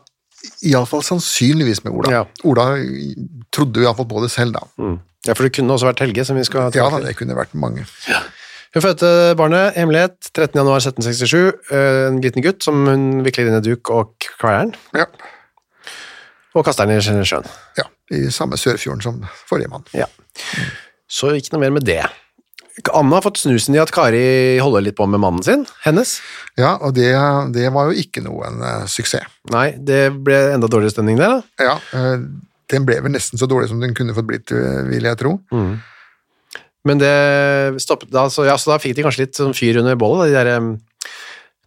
iallfall 0.71 1.04
sannsynligvis 1.06 1.84
med 1.86 1.93
Ola. 1.93 2.12
Ja. 2.12 2.23
Ola 2.47 2.65
trodde 3.56 3.82
jo 3.82 3.88
iallfall 3.88 4.08
på 4.10 4.21
det 4.23 4.32
selv, 4.34 4.54
da. 4.58 4.63
Mm. 4.82 4.97
Ja, 5.28 5.34
for 5.36 5.43
det 5.45 5.54
kunne 5.58 5.73
også 5.75 5.89
vært 5.89 5.99
Helge, 6.06 6.23
som 6.25 6.38
vi 6.39 6.45
skal 6.47 6.69
Ja, 6.75 6.89
da, 6.89 6.99
det 7.04 7.15
kunne 7.19 7.36
vært 7.36 7.54
mange. 7.60 7.84
Hun 8.73 8.84
fødte 8.86 9.10
barnet, 9.36 9.73
hemmelighet, 9.75 10.30
13. 10.32 10.54
januar 10.62 10.80
1767, 10.80 11.54
eh, 11.73 12.08
en 12.12 12.19
liten 12.21 12.43
gutt 12.45 12.63
som 12.63 12.86
hun 12.88 13.23
vikler 13.25 13.49
inn 13.49 13.58
i 13.58 13.63
duk 13.65 13.89
og 13.91 14.13
kveieren 14.38 14.75
Ja. 14.95 15.08
og 16.56 16.65
kaster 16.65 16.86
den 16.88 16.99
i 16.99 17.25
sjøen. 17.25 17.45
ja. 17.78 17.84
I 18.12 18.30
samme 18.34 18.58
Sørfjorden 18.58 19.02
som 19.06 19.19
forrige 19.45 19.69
mann. 19.69 19.84
Ja. 19.93 20.06
Så 21.10 21.30
ikke 21.38 21.52
noe 21.54 21.62
mer 21.62 21.75
med 21.75 21.84
det. 21.86 22.02
Anna 22.95 23.17
har 23.19 23.25
fått 23.25 23.41
snusen 23.41 23.75
i 23.75 23.79
at 23.81 23.91
Kari 23.91 24.57
holder 24.63 24.81
litt 24.85 24.95
på 24.97 25.05
med 25.09 25.19
mannen 25.23 25.43
sin, 25.45 25.65
hennes. 25.83 26.17
Ja, 26.59 26.77
og 26.79 26.93
det, 26.97 27.11
det 27.55 27.69
var 27.75 27.89
jo 27.91 27.97
ikke 27.99 28.23
noen 28.25 28.61
uh, 28.63 28.85
suksess. 28.89 29.27
Nei, 29.51 29.73
det 29.77 30.09
ble 30.25 30.37
enda 30.55 30.69
dårligere 30.71 30.95
stemning 30.95 31.19
der 31.19 31.37
da. 31.37 31.39
Ja, 31.59 31.75
uh, 31.93 32.17
den 32.69 32.85
ble 32.85 32.99
vel 33.01 33.11
nesten 33.15 33.39
så 33.41 33.47
dårlig 33.49 33.71
som 33.71 33.79
den 33.81 33.95
kunne 33.97 34.13
fått 34.13 34.27
blitt, 34.29 34.51
eh, 34.53 34.83
vil 34.91 35.07
jeg 35.09 35.17
tro. 35.17 35.31
Men 36.85 36.99
det 37.01 37.81
stoppet 37.81 38.11
da, 38.13 38.27
så, 38.29 38.45
ja, 38.45 38.53
så 38.61 38.71
da 38.75 38.77
fikk 38.81 38.93
de 38.99 39.03
kanskje 39.07 39.23
litt 39.25 39.39
sånn 39.39 39.55
fyr 39.57 39.79
under 39.81 39.97
bollet, 39.99 40.29
de 40.29 40.37
der 40.37 40.51
um, 40.61 40.75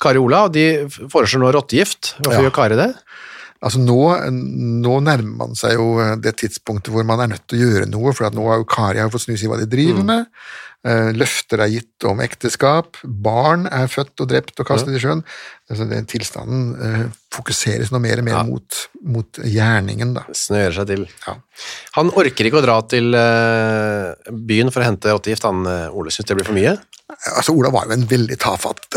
Kari 0.03 0.22
Ola, 0.22 0.44
og 0.46 0.55
de 0.55 0.87
foreslår 1.11 1.42
nå 1.42 1.51
rottegift. 1.55 2.14
Hvorfor 2.22 2.38
Ja. 2.38 2.46
gjør 2.46 2.55
Kari 2.55 2.79
det? 2.79 2.88
Altså 3.62 3.79
nå, 3.79 3.96
nå 4.83 4.96
nærmer 5.07 5.37
man 5.44 5.53
seg 5.59 5.77
jo 5.79 5.92
eh, 6.03 6.16
det 6.18 6.35
tidspunktet 6.40 6.90
hvor 6.94 7.07
man 7.07 7.20
er 7.22 7.31
nødt 7.37 7.44
til 7.46 7.61
å 7.61 7.68
gjøre 7.68 7.87
noe, 7.92 8.11
for 8.16 8.27
at 8.27 8.35
nå 8.35 8.42
har 8.51 8.59
jo 8.59 8.66
Kari 8.66 9.05
fått 9.12 9.29
snus 9.29 9.44
i 9.46 9.51
hva 9.51 9.59
de 9.61 9.68
driver 9.70 10.03
med. 10.09 10.31
Eh, 10.83 11.12
Løfter 11.14 11.61
er 11.62 11.70
gitt 11.70 12.07
om 12.11 12.18
ekteskap. 12.25 12.98
Barn 13.07 13.68
er 13.70 13.87
født 13.87 14.18
og 14.25 14.31
drept 14.33 14.59
og 14.59 14.66
kastet 14.66 14.96
i 14.98 15.03
sjøen. 15.05 15.22
Altså 15.70 15.87
den 15.87 16.09
tilstanden 16.11 16.64
eh, 16.75 17.05
fokuseres 17.37 17.92
nå 17.94 18.01
mer 18.03 18.18
og 18.18 18.27
mer 18.27 18.35
Ja. 18.40 18.42
mot, 18.48 18.81
mot 19.14 19.38
gjerningen, 19.46 20.16
da. 20.16 20.25
Snører 20.35 20.75
seg 20.81 20.88
til. 20.90 21.05
Ja. 21.29 21.37
Han 22.01 22.11
orker 22.18 22.48
ikke 22.51 22.59
å 22.59 22.64
dra 22.66 22.81
til 22.90 23.14
byen 23.14 24.72
for 24.75 24.83
å 24.83 24.88
hente 24.88 25.12
rottegift, 25.14 25.46
han 25.46 25.62
Ole 25.94 26.11
syns 26.11 26.27
det 26.33 26.35
blir 26.40 26.48
for 26.51 26.59
mye. 26.59 26.75
Altså 27.37 27.55
Ola 27.55 27.70
var 27.70 27.87
jo 27.87 27.94
en 27.94 28.09
veldig 28.11 28.40
tafatt 28.42 28.90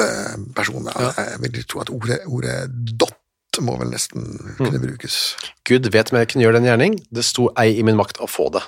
person. 0.57 0.89
Jeg 0.89 1.43
vil 1.45 1.61
tro 1.69 1.83
at 1.85 1.93
ordet, 1.93 2.19
ordet 2.25 2.57
dott 2.97 3.21
må 3.63 3.77
vel 3.79 3.91
nesten 3.93 4.25
kunne 4.57 4.79
brukes. 4.81 5.35
Gud 5.67 5.87
vet 5.93 6.11
om 6.11 6.17
jeg 6.19 6.31
kunne 6.31 6.43
gjøre 6.45 6.59
den 6.59 6.67
gjerning. 6.69 6.97
Det 7.13 7.23
sto 7.25 7.49
ei 7.59 7.77
i 7.79 7.83
min 7.87 7.95
makt 7.99 8.19
å 8.23 8.27
få 8.29 8.49
det. 8.55 8.63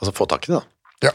Altså 0.00 0.12
få 0.16 0.26
tak 0.28 0.48
i 0.48 0.52
det, 0.52 0.60
da. 0.60 1.08
Ja. 1.08 1.14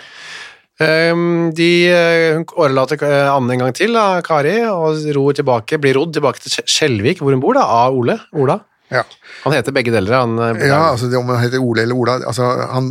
Um, 0.82 1.52
de 1.54 1.68
eh, 1.94 2.34
hun 2.40 2.46
årelater 2.58 2.98
eh, 3.06 3.28
Anne 3.30 3.54
en 3.54 3.62
gang 3.62 3.74
til, 3.78 3.94
da, 3.94 4.22
Kari, 4.26 4.56
og 4.66 5.04
ror 5.14 5.36
tilbake, 5.38 5.78
blir 5.78 5.94
rodd 6.00 6.16
tilbake 6.18 6.42
til 6.42 6.64
Skjelvik, 6.66 7.22
hvor 7.22 7.36
hun 7.36 7.44
bor, 7.44 7.54
da, 7.60 7.68
av 7.84 7.94
Ole. 8.00 8.16
Ola. 8.34 8.56
Ja. 8.90 9.04
Han 9.44 9.54
heter 9.54 9.76
begge 9.76 9.94
deler. 9.94 10.16
Han, 10.24 10.40
eh, 10.42 10.66
Ja, 10.72 10.88
altså 10.96 11.12
om 11.20 11.30
han 11.30 11.44
heter 11.44 11.62
Ole 11.62 11.86
eller 11.86 11.96
Ola 12.02 12.18
altså 12.26 12.50
han, 12.74 12.90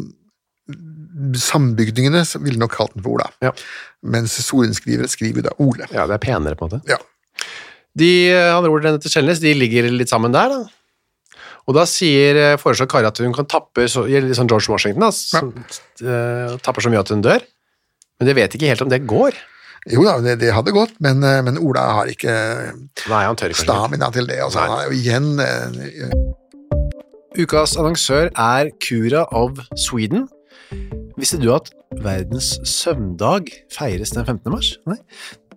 Sambygdingene 1.37 2.23
ville 2.45 2.59
nok 2.63 2.73
kalt 2.79 2.95
den 2.95 3.03
for 3.05 3.19
Ola, 3.19 3.27
Ja. 3.45 3.51
mens 4.03 4.39
sorenskrivere 4.47 5.09
skriver 5.11 5.43
da 5.43 5.51
Ole. 5.59 5.87
ja, 5.93 6.07
det 6.07 6.15
er 6.15 6.23
penere, 6.23 6.57
på 6.57 6.65
en 6.65 6.71
måte. 6.79 6.83
Ja. 6.89 6.97
De, 7.99 8.11
andre 8.31 8.53
han 8.55 8.65
ror 8.69 8.81
henne 8.87 9.01
til 9.03 9.11
Skjelnes, 9.13 9.41
de 9.43 9.51
ligger 9.57 9.83
litt 9.91 10.09
sammen 10.13 10.33
der, 10.35 10.49
da. 10.53 10.61
Og 11.69 11.73
da 11.77 11.85
sier, 11.87 12.35
eh, 12.39 12.57
foreslår 12.59 12.89
Kari 12.91 13.07
at 13.07 13.19
hun 13.23 13.35
kan 13.37 13.47
tappe 13.51 13.83
så, 13.91 14.01
sånn 14.07 14.49
George 14.51 14.69
Washington, 14.73 15.03
da, 15.05 15.11
som, 15.15 15.53
eh, 16.03 16.49
tapper 16.65 16.83
så 16.83 16.91
mye 16.91 17.01
at 17.03 17.09
hun 17.13 17.23
dør. 17.23 17.41
Men 18.21 18.27
de 18.29 18.35
vet 18.37 18.55
ikke 18.55 18.69
helt 18.71 18.83
om 18.83 18.89
det 18.93 19.07
går. 19.07 19.33
Jo 19.89 20.03
da, 20.05 20.19
det, 20.21 20.39
det 20.43 20.53
hadde 20.53 20.73
gått, 20.77 20.93
men, 21.01 21.23
eh, 21.25 21.41
men 21.47 21.59
Ola 21.59 21.81
har 22.01 22.07
ikke 22.13 22.33
Nei, 23.09 23.23
han 23.25 23.37
tør 23.39 23.49
ikke. 23.55 23.65
stamina 23.65 24.11
til 24.13 24.27
det. 24.29 24.39
Altså, 24.45 24.59
Nei. 24.61 24.69
han 24.69 24.79
er 24.79 24.85
jo 24.91 24.95
igjen 24.99 25.41
eh, 25.41 25.67
Ukas 27.41 27.77
annonsør 27.81 28.27
er 28.35 28.71
Cura 28.83 29.23
of 29.33 29.51
Sweden. 29.79 30.29
Visste 31.17 31.39
du 31.41 31.53
at 31.55 31.71
verdens 32.03 32.59
søvndag 32.69 33.49
feires 33.73 34.11
den 34.17 34.25
15. 34.27 34.51
mars? 34.53 34.69
Nei. 34.91 34.99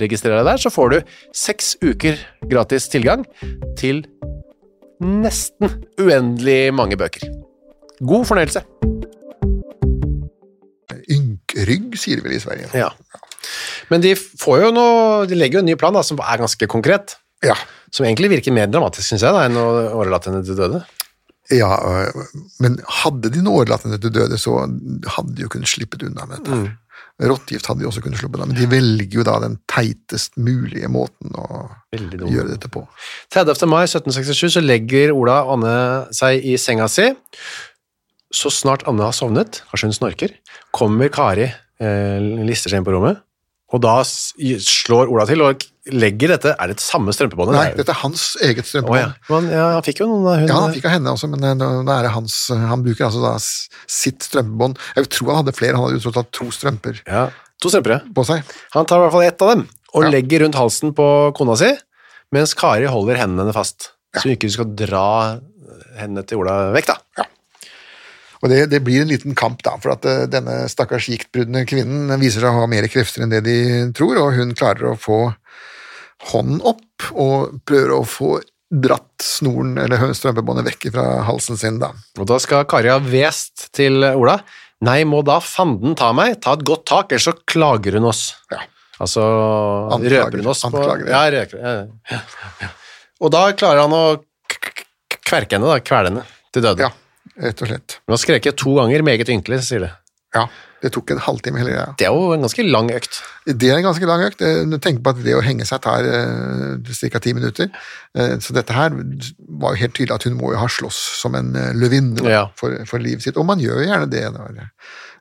Registrer 0.00 0.38
deg 0.38 0.48
der, 0.48 0.60
så 0.60 0.72
får 0.72 0.92
du 0.92 1.14
seks 1.36 1.74
uker 1.84 2.20
gratis 2.48 2.88
tilgang 2.92 3.26
til 3.78 4.04
nesten 5.02 5.82
uendelig 6.00 6.72
mange 6.74 6.96
bøker. 7.00 7.26
God 8.02 8.26
fornøyelse. 8.28 8.62
Ynkrygg, 11.12 11.92
sier 11.98 12.20
de 12.20 12.24
vel 12.26 12.36
i 12.38 12.42
Sverige. 12.42 12.70
Ja. 12.76 12.90
Men 13.90 14.02
de 14.04 14.14
får 14.16 14.60
jo 14.62 14.68
noe 14.74 15.24
De 15.26 15.34
legger 15.34 15.58
jo 15.58 15.62
en 15.64 15.68
ny 15.72 15.74
plan 15.78 15.94
da, 15.94 16.04
som 16.06 16.20
er 16.22 16.40
ganske 16.40 16.68
konkret. 16.70 17.16
Ja. 17.44 17.56
Som 17.92 18.06
egentlig 18.06 18.30
virker 18.36 18.54
mer 18.54 18.70
dramatisk, 18.70 19.08
syns 19.10 19.24
jeg, 19.26 19.34
da, 19.34 19.46
enn 19.48 19.58
å 19.58 19.68
overlate 19.98 20.30
henne 20.30 20.44
til 20.46 20.58
døde. 20.58 20.84
Ja, 21.52 21.74
øh, 21.74 22.22
men 22.62 22.78
hadde 23.02 23.32
de 23.34 23.42
nå 23.42 23.52
overlatt 23.58 23.84
henne 23.84 23.98
til 24.00 24.14
døde, 24.14 24.38
så 24.40 24.62
hadde 24.62 25.34
de 25.36 25.44
jo 25.44 25.50
kunnet 25.52 25.68
slippet 25.68 26.06
unna 26.06 26.28
med 26.28 26.38
dette. 26.38 26.60
her. 26.62 26.78
Rottegift 27.22 27.68
hadde 27.68 27.84
de 27.84 27.86
også 27.86 28.02
kunnet 28.02 28.18
sluppet 28.18 28.40
unna, 28.40 28.48
men 28.50 28.58
de 28.58 28.66
velger 28.70 29.20
jo 29.20 29.24
da 29.26 29.36
den 29.44 29.58
teitest 29.70 30.34
mulige 30.40 30.88
måten 30.90 31.34
å 31.38 31.68
gjøre 31.92 32.48
dette 32.54 32.70
på. 32.72 32.82
30. 33.34 33.66
mai 33.70 33.84
1767 33.84 34.56
så 34.56 34.62
legger 34.64 35.12
Ola 35.14 35.42
og 35.44 35.58
Anne 35.58 35.74
seg 36.16 36.42
i 36.42 36.56
senga 36.58 36.88
si. 36.90 37.06
Så 38.32 38.50
snart 38.54 38.86
Anne 38.90 39.04
har 39.06 39.14
sovnet, 39.14 39.60
kanskje 39.70 39.90
hun 39.90 39.98
snorker, 39.98 40.34
kommer 40.74 41.12
Kari, 41.12 41.50
eh, 41.52 42.30
lister 42.48 42.72
seg 42.72 42.80
inn 42.80 42.88
på 42.88 42.96
rommet, 42.96 43.20
og 43.72 43.84
da 43.84 44.00
slår 44.02 45.12
Ola 45.12 45.28
til 45.28 45.44
og 45.44 45.62
legger 45.90 46.30
dette 46.36 46.52
Er 46.54 46.70
det 46.70 46.78
samme 46.78 47.10
strømpebåndet? 47.14 47.56
Nei, 47.56 47.70
dette 47.74 47.90
er 47.90 47.98
hans 48.04 48.36
eget 48.44 48.68
strømpebånd. 48.68 49.14
strømpebånd. 49.16 49.48
ja. 49.50 49.50
Men, 49.50 49.50
ja, 49.50 49.64
han 49.74 49.82
fikk 49.86 50.02
jo 50.04 50.06
noen 50.10 50.26
av 50.30 50.36
hun 50.38 50.48
Ja, 50.52 50.58
han 50.62 50.74
fikk 50.76 50.86
av 50.86 50.94
henne 50.94 51.14
også, 51.16 51.30
men 51.32 51.42
eh, 51.48 51.54
nå 51.58 51.70
nå 51.82 51.94
er 51.96 52.06
det 52.06 52.12
hans 52.14 52.36
Han 52.54 52.84
bruker 52.86 53.08
altså 53.08 53.22
da 53.24 53.32
sitt 53.42 54.22
strømpebånd. 54.28 54.78
Jeg 54.96 55.10
tror 55.10 55.32
han 55.32 55.40
hadde 55.42 55.56
flere, 55.58 55.74
han 55.80 55.88
hadde 55.90 56.12
alt 56.22 56.30
to 56.38 56.50
strømper 56.54 57.00
ja, 57.06 57.24
To 57.62 57.70
strømper, 57.72 57.96
ja. 57.98 58.00
på 58.14 58.24
seg. 58.26 58.54
Han 58.76 58.86
tar 58.86 59.00
i 59.00 59.06
hvert 59.06 59.16
fall 59.16 59.26
ett 59.26 59.42
av 59.42 59.54
dem 59.56 59.66
og 59.92 60.06
Ja. 60.06 60.08
legger 60.14 60.40
rundt 60.46 60.56
halsen 60.56 60.94
på 60.96 61.04
kona 61.36 61.52
si, 61.60 61.68
mens 62.32 62.54
Kari 62.56 62.86
holder 62.88 63.18
hendene 63.20 63.52
fast. 63.52 63.90
Så 64.16 64.22
hun 64.24 64.32
ikke 64.38 64.48
skal 64.54 64.70
dra 64.72 65.02
hendene 65.98 66.22
til 66.24 66.40
Ola 66.40 66.70
vekk, 66.72 66.86
da. 66.88 66.96
Ja. 67.20 67.26
Og 68.42 68.48
det, 68.50 68.62
det 68.72 68.80
blir 68.82 69.02
en 69.04 69.10
liten 69.12 69.36
kamp, 69.38 69.60
da, 69.62 69.76
for 69.82 69.92
at 69.94 70.06
eh, 70.08 70.24
denne 70.32 70.62
stakkars 70.72 71.10
giktbrudne 71.12 71.66
kvinnen 71.68 72.08
viser 72.22 72.40
seg 72.42 72.48
å 72.56 72.62
ha 72.64 72.70
mer 72.72 72.88
krefter 72.90 73.22
enn 73.26 73.30
det 73.34 73.42
de 73.46 73.58
tror, 73.94 74.16
og 74.24 74.32
hun 74.38 74.54
klarer 74.58 74.94
å 74.94 74.96
få 74.98 75.18
hånden 76.30 76.62
opp 76.72 77.12
og 77.12 77.62
prøver 77.68 77.94
å 77.96 78.02
få 78.06 78.36
dratt 78.72 79.20
snoren 79.20 79.76
eller 79.82 80.14
strømpebåndet 80.16 80.70
vekk 80.70 80.92
fra 80.94 81.06
halsen 81.26 81.58
sin, 81.60 81.80
da. 81.82 81.92
Og 82.18 82.28
da 82.30 82.38
skal 82.40 82.64
Kari 82.68 82.92
ha 82.92 82.98
hvest 83.02 83.68
til 83.76 84.00
Ola. 84.12 84.38
Nei, 84.82 85.02
må 85.06 85.20
da 85.26 85.36
fanden 85.44 85.94
ta 85.98 86.10
meg, 86.16 86.40
ta 86.42 86.56
et 86.56 86.64
godt 86.66 86.86
tak, 86.90 87.12
ellers 87.12 87.28
så 87.28 87.36
klager 87.46 87.98
hun 87.98 88.08
oss. 88.10 88.32
Ja. 88.50 88.64
Altså 89.02 89.22
Anklager, 89.94 90.28
røper 90.28 90.42
hun 90.42 90.50
oss 90.52 90.62
på 90.64 90.70
anklager, 90.78 91.08
ja, 91.10 91.70
ja. 91.70 92.20
ja. 92.62 92.70
Og 93.22 93.32
da 93.34 93.44
klarer 93.58 93.84
han 93.84 93.94
å 93.94 94.04
kverke 95.22 95.56
henne, 95.56 95.68
da, 95.68 95.78
kvele 95.84 96.10
henne 96.10 96.24
til 96.54 96.64
døde. 96.64 96.88
Ja, 96.88 96.90
rett 97.46 97.62
og 97.62 97.70
slett. 97.70 97.98
Hun 98.06 98.14
har 98.16 98.22
skreket 98.22 98.58
to 98.60 98.74
ganger, 98.78 99.04
meget 99.06 99.30
ynkelig, 99.32 99.62
sier 99.68 99.86
det. 99.86 99.92
Ja, 100.32 100.46
det 100.82 100.90
tok 100.94 101.10
en 101.12 101.20
halvtime 101.22 101.60
hele 101.60 101.74
greia. 101.74 101.90
Det 102.00 102.06
er 102.08 102.14
jo 102.14 102.32
en 102.34 102.42
ganske 102.42 102.64
lang 102.66 102.88
økt. 102.94 103.18
Det 103.46 103.68
er 103.68 103.76
en 103.78 103.84
ganske 103.86 104.06
lang 104.08 104.22
økt. 104.24 104.40
Tenk 104.82 105.02
på 105.04 105.12
at 105.12 105.20
det 105.22 105.34
å 105.36 105.42
henge 105.44 105.66
seg 105.68 105.82
tar 105.84 106.06
eh, 106.08 106.94
ca. 107.12 107.20
ti 107.22 107.34
minutter. 107.36 107.68
Eh, 108.16 108.38
så 108.42 108.56
dette 108.56 108.74
her 108.74 108.96
var 108.96 109.76
jo 109.76 109.82
helt 109.82 109.94
tydelig 109.98 110.16
at 110.16 110.26
hun 110.26 110.38
må 110.40 110.54
jo 110.54 110.62
ha 110.62 110.70
slåss 110.72 110.98
som 111.20 111.36
en 111.38 111.52
eh, 111.58 111.70
løvinne 111.76 112.24
Ja. 112.26 112.46
for, 112.58 112.80
for 112.88 113.04
livet 113.04 113.26
sitt. 113.26 113.36
Og 113.36 113.46
man 113.46 113.60
gjør 113.62 113.82
jo 113.84 113.90
gjerne 113.90 114.08
det. 114.10 114.24
Da. 114.34 114.66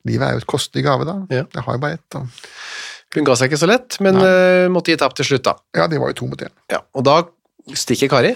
livet 0.07 0.27
er 0.29 0.37
jo 0.37 0.45
et 0.45 0.49
kostelig 0.49 0.87
gave, 0.87 1.05
da. 1.09 1.17
Ja. 1.29 1.43
Det 1.51 1.65
har 1.67 1.77
jo 1.77 1.83
bare 1.83 1.99
ett. 1.99 2.07
Da. 2.15 2.23
Hun 3.11 3.27
ga 3.27 3.35
seg 3.35 3.51
ikke 3.51 3.59
så 3.59 3.67
lett, 3.67 3.99
men 3.99 4.15
uh, 4.23 4.71
måtte 4.71 4.93
gi 4.93 4.97
tapt 5.01 5.19
til 5.19 5.27
slutt, 5.27 5.43
da. 5.43 5.57
Ja, 5.75 5.89
det 5.91 5.99
var 5.99 6.13
jo 6.13 6.19
to 6.21 6.31
mot 6.31 6.41
én. 6.41 6.53
Ja, 6.71 6.79
og 6.95 7.03
da 7.03 7.19
stikker 7.75 8.07
Kari, 8.11 8.31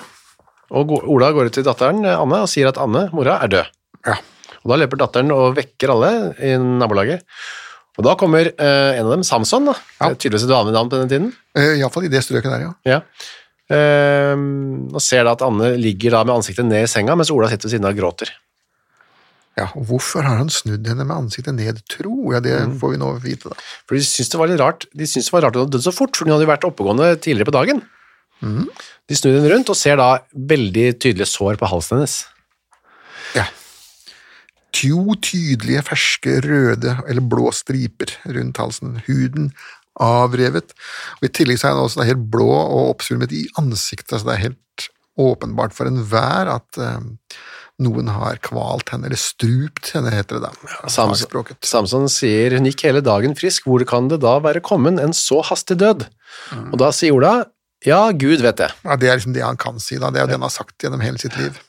og 0.75 0.91
Ola 0.99 1.29
går 1.31 1.47
ut 1.47 1.55
til 1.55 1.63
datteren 1.65 2.03
eh, 2.03 2.17
Anne 2.19 2.41
og 2.43 2.49
sier 2.51 2.67
at 2.67 2.79
Anne, 2.81 3.05
mora, 3.15 3.37
er 3.45 3.53
død. 3.53 3.69
Ja. 4.09 4.17
Og 4.65 4.71
da 4.73 4.79
løper 4.81 4.97
datteren 4.97 5.29
og 5.35 5.55
vekker 5.59 5.93
alle 5.93 6.11
i 6.41 6.55
nabolaget. 6.57 7.21
Og 7.95 8.03
da 8.03 8.15
kommer 8.19 8.49
eh, 8.49 8.97
en 8.97 9.05
av 9.05 9.13
dem, 9.13 9.23
Samson, 9.23 9.69
da. 9.69 9.75
Ja. 10.01 10.09
Det 10.09 10.15
er 10.17 10.21
Tydeligvis 10.25 10.47
et 10.49 10.51
vanlig 10.51 10.73
navn 10.75 10.89
på 10.91 10.97
denne 10.99 11.11
tiden. 11.13 11.29
Uh, 11.55 11.77
Iallfall 11.79 12.09
i 12.09 12.11
det 12.11 12.23
strøket 12.25 12.51
der, 12.51 12.65
ja. 12.65 12.71
Ja. 12.97 13.01
Ehm, 13.71 14.89
og 14.93 15.01
ser 15.01 15.23
da 15.25 15.31
at 15.37 15.41
Anne 15.45 15.71
ligger 15.81 16.13
da 16.17 16.23
med 16.27 16.35
ansiktet 16.39 16.67
ned 16.67 16.83
i 16.85 16.89
senga, 16.91 17.15
mens 17.17 17.31
Ola 17.33 17.47
sitter 17.49 17.65
ved 17.69 17.73
siden 17.77 17.87
av 17.87 17.95
og 17.95 18.01
gråter. 18.01 18.33
ja. 19.57 19.69
Og 19.79 19.85
hvorfor 19.89 20.25
har 20.27 20.37
han 20.41 20.49
snudd 20.51 20.85
henne 20.91 21.05
med 21.07 21.15
ansiktet 21.15 21.55
ned, 21.55 21.79
tro? 21.89 22.31
Ja, 22.33 22.41
det 22.43 22.51
Mm. 22.59 22.77
får 22.81 22.91
vi 22.91 22.97
nå 22.99 23.13
vite, 23.23 23.49
da. 23.49 23.55
For 23.87 23.95
de 23.95 24.01
syntes 24.03 24.29
det 24.29 24.37
var 24.41 24.47
litt 24.51 24.59
rart 24.59 24.85
De 24.93 25.05
syntes 25.07 25.29
det 25.31 25.33
var 25.33 25.41
rart 25.47 25.55
at 25.55 25.61
hun 25.61 25.65
hadde 25.65 25.77
dødd 25.77 25.87
så 25.87 25.93
fort, 25.95 26.15
for 26.15 26.25
hun 26.25 26.33
hadde 26.35 26.45
jo 26.45 26.51
vært 26.51 26.67
oppegående 26.67 27.15
tidligere 27.21 27.47
på 27.47 27.55
dagen. 27.55 27.81
Mm. 28.43 28.67
De 29.07 29.15
snur 29.15 29.39
henne 29.39 29.49
rundt 29.53 29.69
og 29.71 29.75
ser 29.79 29.95
da 29.95 30.19
veldig 30.35 30.99
tydelige 30.99 31.25
sår 31.31 31.55
på 31.55 31.69
halsen 31.71 31.97
hennes. 31.97 32.25
To 34.75 35.15
tydelige, 35.23 35.85
ferske, 35.87 36.39
røde 36.43 36.97
eller 37.05 37.23
blå 37.31 37.51
striper 37.55 38.11
rundt 38.27 38.59
halsen. 38.59 38.99
Huden 39.07 39.51
avrevet. 40.01 40.73
Og 41.19 41.27
I 41.27 41.31
tillegg 41.31 41.61
så 41.61 41.69
er 41.69 41.77
den 41.77 41.87
også 41.87 42.07
helt 42.07 42.29
blå 42.31 42.49
og 42.51 42.95
oppsvulmet 42.95 43.33
i 43.35 43.45
ansiktet, 43.61 44.17
så 44.19 44.25
det 44.27 44.35
er 44.35 44.47
helt 44.49 44.89
åpenbart 45.15 45.75
for 45.75 45.87
enhver 45.87 46.49
at 46.51 46.79
eh, 46.81 47.37
noen 47.85 48.09
har 48.11 48.39
kvalt 48.43 48.91
henne, 48.91 49.07
eller 49.07 49.19
strupt 49.19 49.93
henne, 49.95 50.11
heter 50.11 50.39
det 50.39 50.49
da. 50.49 50.87
Samson. 50.91 51.51
Samson 51.63 52.09
sier 52.11 52.57
hun 52.57 52.67
gikk 52.67 52.85
hele 52.87 53.03
dagen 53.03 53.35
frisk, 53.39 53.67
hvor 53.69 53.83
kan 53.87 54.09
det 54.11 54.21
da 54.23 54.37
være 54.43 54.63
kommet 54.63 54.99
en 55.03 55.15
så 55.15 55.41
hastig 55.47 55.79
død? 55.83 56.07
Mm. 56.51 56.69
Og 56.73 56.79
da 56.83 56.91
sier 56.95 57.15
Ola, 57.15 57.37
ja, 57.85 58.01
Gud 58.11 58.43
vet 58.43 58.59
det. 58.59 58.71
Ja, 58.83 58.99
det 58.99 59.11
er 59.11 59.19
liksom 59.19 59.35
det 59.35 59.43
han 59.45 59.59
kan 59.61 59.79
si, 59.83 59.99
da. 60.01 60.11
Det 60.11 60.19
er 60.19 60.27
jo 60.27 60.33
det 60.33 60.39
han 60.39 60.47
har 60.47 60.55
sagt 60.55 60.83
gjennom 60.83 61.03
hele 61.03 61.21
sitt 61.21 61.35
liv. 61.39 61.59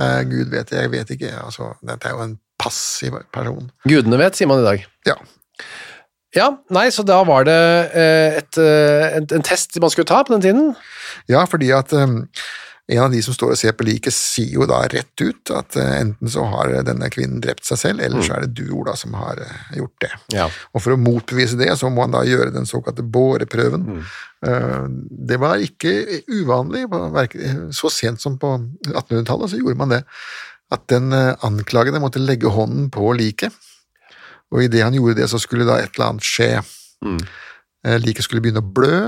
Eh, 0.00 0.20
Gud 0.30 0.50
vet 0.52 0.70
det, 0.72 0.82
jeg 0.82 0.92
vet 0.94 1.14
ikke. 1.16 1.32
Altså, 1.44 1.72
dette 1.86 2.10
er 2.10 2.16
jo 2.16 2.24
en 2.26 2.38
passiv 2.60 3.18
person. 3.34 3.70
Gudene 3.88 4.20
vet, 4.20 4.38
sier 4.38 4.50
man 4.50 4.62
i 4.62 4.68
dag. 4.68 4.86
Ja. 5.08 5.18
Ja, 6.34 6.48
nei, 6.74 6.88
så 6.90 7.04
da 7.06 7.20
var 7.26 7.46
det 7.46 7.60
eh, 7.94 8.40
et, 8.40 8.58
eh, 8.58 9.06
en, 9.20 9.28
en 9.36 9.46
test 9.46 9.78
man 9.82 9.92
skulle 9.92 10.10
ta 10.10 10.24
på 10.26 10.34
den 10.34 10.42
tiden. 10.42 10.72
Ja, 11.30 11.44
fordi 11.46 11.70
at 11.76 11.94
um, 11.94 12.24
en 12.90 13.02
av 13.04 13.14
de 13.14 13.20
som 13.22 13.36
står 13.36 13.54
og 13.54 13.60
ser 13.60 13.76
på 13.78 13.86
liket, 13.86 14.12
sier 14.12 14.58
jo 14.58 14.66
da 14.68 14.82
rett 14.90 15.22
ut 15.22 15.52
at 15.54 15.78
uh, 15.78 15.92
enten 16.00 16.32
så 16.34 16.42
har 16.50 16.74
denne 16.84 17.08
kvinnen 17.14 17.38
drept 17.44 17.64
seg 17.68 17.80
selv, 17.80 18.02
eller 18.02 18.26
så 18.26 18.34
er 18.36 18.44
det 18.44 18.58
du, 18.58 18.66
Ola, 18.74 18.96
som 18.98 19.14
har 19.16 19.40
uh, 19.40 19.70
gjort 19.78 19.94
det. 20.04 20.10
Ja. 20.34 20.48
Og 20.74 20.82
for 20.82 20.96
å 20.96 21.00
motbevise 21.00 21.56
det, 21.60 21.70
så 21.78 21.88
må 21.92 22.04
han 22.04 22.16
da 22.16 22.24
gjøre 22.26 22.50
den 22.56 22.66
såkalte 22.68 23.06
båreprøven. 23.06 23.86
Uh, 24.02 24.18
det 25.28 25.38
var 25.40 25.62
ikke 25.64 25.92
uvanlig. 26.28 26.84
Så 27.76 27.90
sent 27.92 28.22
som 28.22 28.38
på 28.40 28.50
1800-tallet 28.90 29.52
så 29.52 29.60
gjorde 29.60 29.80
man 29.80 29.94
det. 29.94 30.02
At 30.74 30.86
den 30.90 31.12
uh, 31.14 31.36
anklagede 31.46 32.00
måtte 32.02 32.22
legge 32.22 32.50
hånden 32.50 32.90
på 32.92 33.12
liket, 33.16 33.54
og 34.54 34.62
idet 34.64 34.84
han 34.84 34.94
gjorde 34.96 35.18
det, 35.18 35.28
så 35.32 35.40
skulle 35.42 35.66
da 35.66 35.80
et 35.80 35.96
eller 35.96 36.12
annet 36.12 36.26
skje. 36.26 36.50
Mm. 37.04 37.20
Liket 38.00 38.26
skulle 38.26 38.40
begynne 38.44 38.62
å 38.62 38.72
blø, 38.76 38.98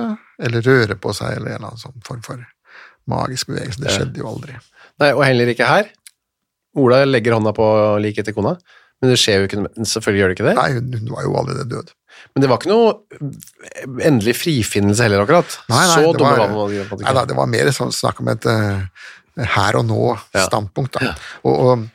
eller 0.42 0.64
røre 0.66 0.96
på 1.01 1.12
seg, 1.16 1.37
eller 1.37 1.53
en 1.53 1.59
eller 1.59 1.70
annen 1.70 1.81
sånn 1.81 2.03
form 2.07 2.22
for 2.25 2.42
magisk 3.11 3.53
bevegelse. 3.53 3.83
Det 3.83 3.94
skjedde 3.94 4.22
jo 4.22 4.31
aldri. 4.31 4.57
Nei, 5.03 5.12
og 5.12 5.22
heller 5.25 5.53
ikke 5.53 5.68
her. 5.68 5.92
Ola 6.77 7.05
legger 7.07 7.37
hånda 7.37 7.55
på 7.57 7.66
liket 8.05 8.29
til 8.29 8.37
kona, 8.37 8.57
men 9.01 9.12
det 9.12 9.20
skjer 9.20 9.42
jo 9.42 9.49
ikke, 9.49 9.62
selvfølgelig 9.92 10.22
gjør 10.22 10.33
det 10.33 10.37
ikke 10.37 10.49
det. 10.49 10.57
Nei, 10.59 10.99
hun 11.01 11.14
var 11.14 11.29
jo 11.29 11.38
allerede 11.40 11.68
død. 11.72 11.94
Men 12.35 12.44
det 12.44 12.50
var 12.50 12.61
ikke 12.61 12.72
noe 12.72 14.00
endelig 14.05 14.37
frifinnelse 14.38 15.07
heller, 15.07 15.24
akkurat. 15.24 15.59
Nei, 15.70 15.81
nei, 15.81 15.94
så 15.94 16.12
det 16.12 16.20
dumme 16.20 16.37
var- 16.37 16.52
man 16.52 16.76
en 16.76 17.02
Nei, 17.05 17.14
da, 17.18 17.24
det 17.24 17.37
var 17.38 17.50
mer 17.52 17.72
sånn 17.76 17.92
snakk 17.94 18.20
om 18.20 18.29
et 18.35 18.46
uh, 18.46 18.85
her 19.57 19.76
og 19.81 19.87
nå-standpunkt. 19.88 21.00
Ja. 21.02 21.14
Og, 21.44 21.55
og 21.55 21.87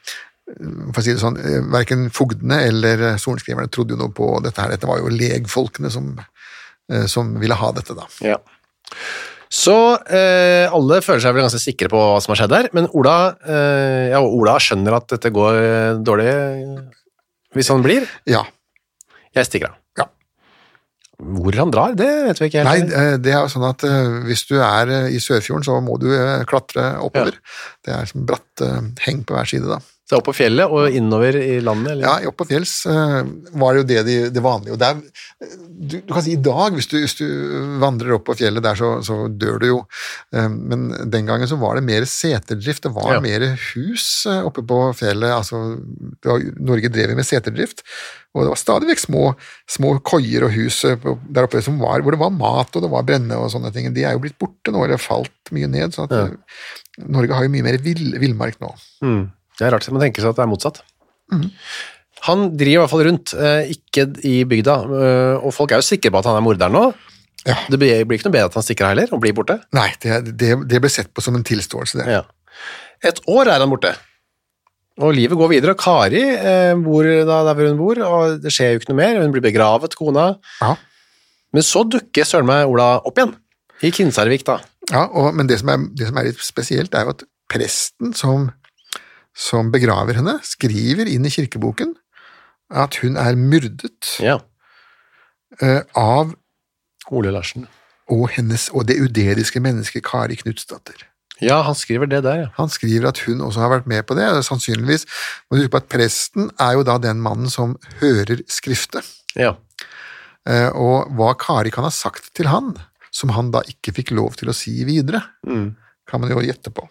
for 0.92 1.00
å 1.00 1.04
si 1.06 1.14
det 1.14 1.22
sånn, 1.22 1.38
eh, 1.40 1.62
verken 1.72 2.10
fogdene 2.12 2.58
eller 2.68 3.04
eh, 3.14 3.20
sorenskriverne 3.22 3.72
trodde 3.72 3.96
jo 3.96 4.02
noe 4.02 4.12
på 4.12 4.34
dette 4.44 4.60
her. 4.60 4.74
Dette 4.74 4.90
var 4.90 5.00
jo 5.00 5.08
legfolkene 5.14 5.92
som, 5.94 6.10
uh, 6.92 7.06
som 7.08 7.38
ville 7.40 7.56
ha 7.56 7.70
dette, 7.78 7.96
da. 7.96 8.10
Ja. 8.26 8.40
Så 9.52 9.76
eh, 10.08 10.72
alle 10.72 11.02
føler 11.04 11.20
seg 11.24 11.36
vel 11.36 11.44
ganske 11.44 11.60
sikre 11.60 11.90
på 11.92 12.00
hva 12.00 12.20
som 12.24 12.32
har 12.32 12.40
skjedd 12.40 12.54
her, 12.56 12.70
men 12.76 12.88
Ola, 12.96 13.16
eh, 13.44 14.12
ja, 14.14 14.22
Ola 14.24 14.56
skjønner 14.64 14.96
at 14.96 15.10
dette 15.12 15.32
går 15.36 15.58
eh, 15.60 16.00
dårlig 16.00 16.32
hvis 17.52 17.72
han 17.74 17.84
blir. 17.84 18.08
Ja. 18.32 18.46
Jeg 19.36 19.50
stikker 19.50 19.74
av. 19.74 19.81
Ja. 21.22 21.42
Hvor 21.42 21.58
han 21.60 21.72
drar, 21.74 21.96
det 21.98 22.10
vet 22.26 22.42
vi 22.42 22.50
ikke 22.50 22.64
helt. 22.66 22.90
Nei, 22.90 23.18
det 23.22 23.34
er 23.34 23.44
jo 23.44 23.52
sånn 23.54 23.68
at 23.68 23.86
eh, 23.86 24.20
hvis 24.26 24.46
du 24.50 24.56
er 24.58 24.90
eh, 24.90 25.10
i 25.14 25.22
Sørfjorden, 25.22 25.66
så 25.68 25.78
må 25.86 25.98
du 26.02 26.10
eh, 26.16 26.42
klatre 26.50 26.96
oppover. 27.06 27.38
Det 27.86 27.94
er 27.94 28.10
som 28.10 28.26
bratt 28.26 28.64
eh, 28.66 28.80
heng 29.06 29.22
på 29.28 29.38
hver 29.38 29.50
side, 29.52 29.70
da. 29.70 29.78
Så 30.12 30.18
opp 30.20 30.26
på 30.28 30.34
fjellet 30.36 30.68
og 30.76 30.92
innover 30.92 31.38
i 31.40 31.62
landet, 31.64 31.94
eller? 31.94 32.04
Ja, 32.04 32.28
opp 32.28 32.36
på 32.42 32.48
fjells 32.50 32.74
eh, 32.92 33.22
var 33.62 33.72
det 33.78 33.80
jo 33.80 33.86
det, 33.88 34.00
de, 34.10 34.16
det 34.36 34.42
vanlige. 34.44 34.76
Og 34.76 34.80
der, 34.82 34.98
du, 35.72 35.96
du 36.04 36.12
kan 36.12 36.26
si 36.26 36.34
i 36.36 36.42
dag, 36.44 36.76
hvis 36.76 36.90
du, 36.92 36.98
hvis 37.00 37.16
du 37.16 37.24
vandrer 37.80 38.18
opp 38.18 38.26
på 38.28 38.36
fjellet 38.42 38.66
der, 38.66 38.76
så, 38.76 38.90
så 39.08 39.22
dør 39.32 39.62
du 39.64 39.68
jo. 39.70 39.78
Eh, 40.36 40.50
men 40.52 40.90
den 41.14 41.30
gangen 41.32 41.48
så 41.48 41.56
var 41.62 41.80
det 41.80 41.86
mer 41.88 42.04
seterdrift. 42.12 42.84
Det 42.84 42.92
var 43.00 43.16
Ja. 43.16 43.22
mer 43.24 43.48
hus 43.72 44.10
eh, 44.28 44.44
oppe 44.52 44.66
på 44.68 44.82
fjellet. 45.00 45.32
Altså, 45.32 45.64
var, 46.28 46.44
Norge 46.60 46.92
drev 46.92 47.16
med 47.16 47.32
seterdrift, 47.32 47.86
og 48.36 48.44
det 48.46 48.52
var 48.52 48.60
stadig 48.60 48.92
vekk 48.92 49.06
små, 49.08 49.26
små 49.80 49.96
koier 50.12 50.44
og 50.48 50.54
hus 50.60 50.84
der 50.84 51.48
oppe 51.48 51.64
som 51.64 51.80
var, 51.80 52.04
hvor 52.04 52.12
det 52.16 52.20
var 52.22 52.36
mat 52.36 52.76
og 52.76 52.84
det 52.84 52.92
var 52.92 53.08
brenne 53.08 53.40
og 53.40 53.48
sånne 53.56 53.72
ting. 53.76 53.88
De 53.96 54.04
er 54.08 54.20
jo 54.20 54.26
blitt 54.28 54.38
borte 54.40 54.76
nå, 54.76 54.84
eller 54.86 55.00
falt 55.00 55.52
mye 55.56 55.72
ned. 55.72 55.96
så 55.96 56.06
at 56.08 56.16
ja. 56.20 56.30
Norge 57.08 57.32
har 57.36 57.48
jo 57.48 57.52
mye 57.56 57.64
mer 57.72 57.80
vill, 57.84 58.10
villmark 58.20 58.60
nå. 58.64 58.76
Mm. 59.08 59.30
Det 59.62 59.68
er 59.68 59.76
rart 59.76 59.86
man 59.94 60.02
tenker 60.02 60.24
seg 60.24 60.34
at 60.34 60.40
det 60.40 60.46
er 60.48 60.50
motsatt. 60.50 60.82
Mm. 61.32 61.48
Han 62.26 62.44
driver 62.58 62.74
i 62.74 62.82
hvert 62.82 62.92
fall 62.92 63.06
rundt, 63.08 63.34
eh, 63.38 63.72
ikke 63.76 64.08
i 64.26 64.36
bygda, 64.50 64.76
eh, 64.98 65.36
og 65.42 65.54
folk 65.54 65.72
er 65.72 65.82
jo 65.82 65.86
sikre 65.86 66.12
på 66.14 66.22
at 66.22 66.30
han 66.30 66.38
er 66.38 66.46
morderen 66.46 66.74
nå. 66.74 66.84
Ja. 67.46 67.56
Det 67.70 67.80
blir 67.82 68.04
blir 68.06 68.20
ikke 68.20 68.30
noe 68.30 68.36
bedre 68.36 68.52
at 68.52 68.58
han 68.58 68.66
stikker 68.66 68.86
av 68.86 68.94
heller, 68.94 69.14
og 69.14 69.22
blir 69.24 69.34
borte. 69.38 69.58
Nei, 69.74 69.88
det, 70.02 70.36
det, 70.38 70.54
det 70.70 70.82
ble 70.82 70.92
sett 70.94 71.10
på 71.14 71.24
som 71.26 71.38
en 71.38 71.46
tilståelse, 71.46 72.02
det. 72.02 72.20
Ja. 72.20 72.24
Et 73.06 73.22
år 73.30 73.50
er 73.50 73.64
han 73.64 73.72
borte, 73.72 73.96
og 75.02 75.16
livet 75.18 75.40
går 75.40 75.50
videre, 75.54 75.74
og 75.74 75.82
Kari 75.82 76.22
eh, 76.22 76.74
bor 76.78 77.08
da 77.08 77.42
der 77.48 77.58
hvor 77.58 77.70
hun 77.72 77.80
bor, 77.80 78.02
og 78.06 78.42
det 78.44 78.54
skjer 78.54 78.76
jo 78.76 78.82
ikke 78.82 78.92
noe 78.92 79.02
mer, 79.02 79.22
hun 79.24 79.34
blir 79.34 79.46
begravet, 79.46 79.98
kona. 79.98 80.28
Ja. 80.62 80.76
Men 81.56 81.66
så 81.66 81.82
dukker 81.88 82.28
søren 82.28 82.50
meg 82.50 82.70
Ola 82.70 82.94
opp 83.02 83.18
igjen, 83.18 83.34
i 83.82 83.90
Kinsarvik 83.96 84.46
da. 84.46 84.60
Ja, 84.92 85.08
og, 85.08 85.32
men 85.34 85.50
det 85.50 85.58
som, 85.62 85.72
er, 85.74 85.90
det 85.98 86.10
som 86.10 86.20
er 86.20 86.30
litt 86.30 86.44
spesielt, 86.46 86.94
er 86.94 87.08
jo 87.08 87.16
at 87.16 87.26
presten 87.52 88.14
som, 88.18 88.52
som 89.36 89.72
begraver 89.72 90.18
henne, 90.20 90.40
skriver 90.44 91.08
inn 91.08 91.26
i 91.26 91.32
kirkeboken 91.34 91.96
at 92.72 92.96
hun 93.04 93.18
er 93.20 93.36
myrdet 93.36 94.18
Ja, 94.24 94.40
eh, 95.62 95.82
av 95.96 96.34
Ole 97.12 97.32
Larsen. 97.32 97.68
og, 98.12 98.30
hennes, 98.36 98.70
og 98.74 98.86
det 98.88 99.00
uderiske 99.02 99.60
mennesket 99.64 100.04
Kari 100.04 100.36
Knutsdatter. 100.40 101.08
Ja, 101.42 101.62
han 101.66 101.74
skriver 101.76 102.06
det 102.06 102.22
der, 102.24 102.36
ja. 102.44 102.48
Han 102.60 102.70
skriver 102.70 103.08
at 103.10 103.20
hun 103.26 103.40
også 103.42 103.60
har 103.64 103.70
vært 103.74 103.88
med 103.90 104.04
på 104.06 104.14
det. 104.16 104.28
og 104.30 104.44
Sannsynligvis 104.46 105.08
må 105.50 105.58
du 105.58 105.64
huske 105.64 105.72
på 105.74 105.78
at 105.82 105.90
presten 105.90 106.52
er 106.60 106.74
jo 106.78 106.84
da 106.86 107.00
den 107.02 107.18
mannen 107.24 107.50
som 107.50 107.78
hører 108.02 108.44
skriftet. 108.48 109.06
Ja, 109.36 109.56
Eh, 110.44 110.72
Og 110.74 111.12
hva 111.14 111.36
Kari 111.38 111.70
kan 111.70 111.84
ha 111.84 111.92
sagt 111.94 112.32
til 112.34 112.48
han, 112.50 112.72
som 113.14 113.30
han 113.30 113.52
da 113.52 113.60
ikke 113.62 113.94
fikk 113.94 114.10
lov 114.18 114.34
til 114.40 114.50
å 114.50 114.54
si 114.58 114.84
videre, 114.84 115.22
Mm. 115.46 115.76
kan 116.08 116.20
man 116.20 116.32
jo 116.32 116.40
gjette 116.42 116.74
på. 116.74 116.88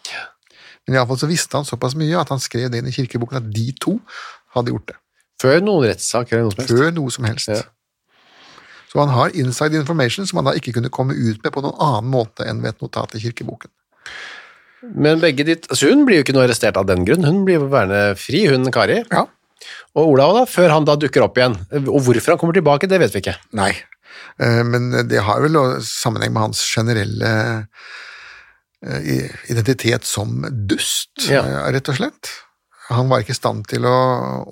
Men 0.88 0.98
iallfall 0.98 1.20
så 1.20 1.28
visste 1.30 1.58
han 1.58 1.68
såpass 1.68 1.96
mye 1.98 2.18
at 2.18 2.32
han 2.32 2.40
skrev 2.42 2.70
det 2.72 2.80
inn 2.80 2.88
i 2.90 2.94
kirkeboken 2.94 3.40
at 3.42 3.50
de 3.54 3.66
to 3.82 3.98
hadde 4.56 4.74
gjort 4.74 4.88
det. 4.90 4.96
Før 5.40 5.60
noen 5.64 5.86
rettssak 5.88 6.32
eller 6.32 6.48
noe 6.48 6.54
som 6.54 6.60
helst. 6.60 6.72
Før 6.72 6.96
noe 6.96 7.14
som 7.14 7.28
helst. 7.28 7.52
Ja. 7.52 7.62
Så 8.90 8.98
han 8.98 9.12
har 9.14 9.36
inside 9.38 9.78
information 9.78 10.26
som 10.26 10.40
han 10.40 10.48
da 10.50 10.56
ikke 10.58 10.74
kunne 10.76 10.90
komme 10.92 11.14
ut 11.14 11.44
med 11.44 11.54
på 11.54 11.62
noen 11.62 11.78
annen 11.78 12.10
måte 12.10 12.46
enn 12.48 12.62
ved 12.64 12.74
et 12.74 12.84
notat 12.84 13.14
i 13.14 13.22
kirkeboken. 13.22 13.70
Men 14.96 15.20
begge 15.22 15.44
ditt, 15.46 15.68
altså 15.70 15.92
hun 15.92 16.06
blir 16.08 16.18
jo 16.18 16.24
ikke 16.24 16.34
noe 16.34 16.46
arrestert 16.48 16.80
av 16.80 16.88
den 16.88 17.04
grunn, 17.06 17.26
hun 17.28 17.44
blir 17.46 17.62
værende 17.70 18.16
fri, 18.18 18.46
hun 18.50 18.66
Kari. 18.74 19.02
Ja. 19.12 19.26
Og 19.94 20.16
Olav 20.16 20.34
da, 20.34 20.44
før 20.48 20.72
han 20.72 20.88
da 20.88 20.96
dukker 20.98 21.22
opp 21.26 21.38
igjen. 21.38 21.54
Og 21.84 22.00
hvorfor 22.06 22.34
han 22.34 22.40
kommer 22.40 22.56
tilbake, 22.56 22.88
det 22.90 22.98
vet 23.02 23.14
vi 23.14 23.20
ikke. 23.22 23.36
Nei, 23.60 23.74
Eh, 24.40 24.62
men 24.64 24.90
det 25.08 25.22
har 25.24 25.42
vel 25.44 25.58
sammenheng 25.84 26.32
med 26.34 26.48
hans 26.48 26.62
generelle 26.64 27.32
identitet 28.82 30.04
som 30.08 30.40
dust, 30.66 31.10
Ja. 31.28 31.42
eh, 31.44 31.72
rett 31.72 31.88
og 31.88 31.96
slett. 31.98 32.30
Han 32.90 33.08
var 33.08 33.20
ikke 33.22 33.34
i 33.36 33.38
stand 33.38 33.66
til 33.68 33.84
å 33.86 33.96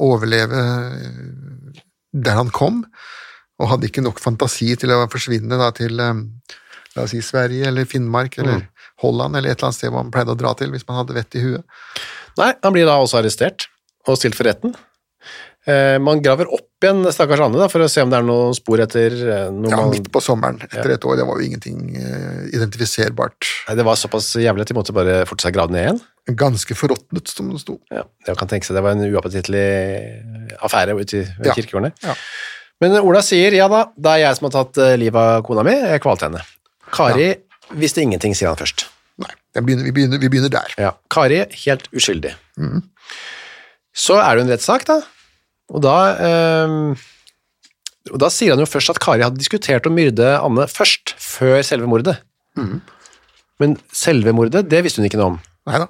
overleve 0.04 0.58
eh, 0.62 1.82
der 2.12 2.36
han 2.38 2.50
kom, 2.50 2.84
og 3.58 3.68
hadde 3.72 3.88
ikke 3.88 4.04
nok 4.04 4.20
fantasi 4.22 4.76
til 4.78 4.90
å 4.94 5.06
forsvinne 5.10 5.58
da, 5.58 5.70
til 5.74 5.98
eh, 5.98 6.20
la 6.96 7.02
oss 7.06 7.10
si 7.14 7.20
Sverige 7.24 7.66
eller 7.66 7.84
Finnmark 7.88 8.38
eller 8.38 8.68
Holland 9.02 9.36
eller 9.36 9.50
et 9.50 9.58
eller 9.58 9.68
annet 9.68 9.76
sted 9.78 9.90
hvor 9.92 10.02
man 10.02 10.12
pleide 10.14 10.34
å 10.34 10.38
dra 10.38 10.52
til 10.58 10.70
hvis 10.74 10.86
man 10.88 11.00
hadde 11.02 11.14
vett 11.16 11.34
i 11.38 11.42
huet. 11.44 11.64
Nei, 12.38 12.52
han 12.62 12.72
blir 12.74 12.86
da 12.88 12.96
også 12.98 13.20
arrestert 13.20 13.68
og 14.08 14.16
stilt 14.18 14.34
for 14.38 14.44
retten. 14.48 14.74
Eh, 15.68 15.98
man 16.00 16.22
graver 16.24 16.48
opp 16.48 16.64
igjen 16.80 17.02
stakkars 17.12 17.42
Anne 17.44 17.58
da, 17.60 17.66
for 17.68 17.82
å 17.84 17.88
se 17.92 18.00
om 18.00 18.08
det 18.08 18.16
er 18.16 18.24
noen 18.24 18.54
spor 18.56 18.80
etter 18.80 19.12
eh, 19.12 19.48
noe 19.52 19.68
Ja, 19.74 19.80
midt 19.90 20.06
på 20.14 20.22
sommeren 20.24 20.56
etter 20.64 20.94
et 20.94 21.04
år, 21.04 21.18
det 21.20 21.26
var 21.28 21.36
jo 21.40 21.44
ingenting 21.44 21.90
eh, 21.98 22.46
identifiserbart. 22.56 23.48
Nei, 23.68 23.74
det 23.76 23.84
var 23.84 23.98
såpass 24.00 24.30
jævlig 24.40 24.64
at 24.64 24.70
de 24.72 24.76
måtte 24.78 24.94
bare 24.96 25.18
forte 25.28 25.44
seg 25.44 25.56
grave 25.58 25.74
ned 25.74 25.82
igjen. 25.84 25.98
Ganske 26.40 26.76
forråtnet, 26.78 27.28
som 27.34 27.50
det 27.52 27.60
sto. 27.60 27.76
Ja, 27.92 28.06
det 28.24 28.36
kan 28.40 28.48
tenke 28.48 28.64
seg, 28.68 28.78
det 28.78 28.84
var 28.86 28.96
en 28.96 29.04
uappetittlig 29.10 29.66
affære 30.64 30.96
ute 30.96 31.20
i 31.20 31.26
Ja. 31.26 31.52
kirkegården. 31.58 31.92
Ja. 32.06 32.16
Men 32.80 32.96
Ola 33.02 33.20
sier, 33.26 33.52
ja 33.58 33.66
da, 33.68 33.82
det 33.98 34.14
er 34.14 34.22
jeg 34.24 34.38
som 34.38 34.48
har 34.48 34.54
tatt 34.56 34.80
livet 35.02 35.18
av 35.20 35.44
kona 35.44 35.66
mi, 35.66 35.74
jeg 35.74 36.00
kvalte 36.04 36.28
henne. 36.30 36.44
Kari 36.94 37.32
visste 37.76 38.00
ingenting, 38.06 38.32
sier 38.38 38.52
han 38.54 38.60
først. 38.60 38.86
Nei, 39.20 39.32
begynner, 39.58 39.84
vi, 39.88 39.92
begynner, 39.96 40.20
vi 40.22 40.30
begynner 40.32 40.52
der. 40.54 40.72
Ja, 40.80 40.94
Kari, 41.12 41.42
helt 41.66 41.88
uskyldig. 41.92 42.32
Så 43.98 44.16
er 44.22 44.38
det 44.38 44.46
en 44.46 44.52
rettssak, 44.54 44.86
da. 44.88 45.00
Og 45.68 45.82
da, 45.84 45.96
eh, 46.24 47.04
og 48.12 48.18
da 48.22 48.30
sier 48.32 48.54
han 48.54 48.62
jo 48.62 48.68
først 48.68 48.94
at 48.94 49.00
Kari 49.04 49.24
hadde 49.26 49.40
diskutert 49.40 49.86
å 49.88 49.92
myrde 49.92 50.30
Anne 50.40 50.64
først, 50.70 51.12
før 51.20 51.60
selve 51.66 51.88
mordet. 51.90 52.16
Men 53.58 53.76
selve 53.94 54.32
mordet, 54.34 54.64
det 54.70 54.80
visste 54.86 55.02
hun 55.02 55.08
ikke 55.10 55.18
noe 55.20 55.32
om. 55.34 55.38
Nei 55.68 55.80
da. 55.82 55.88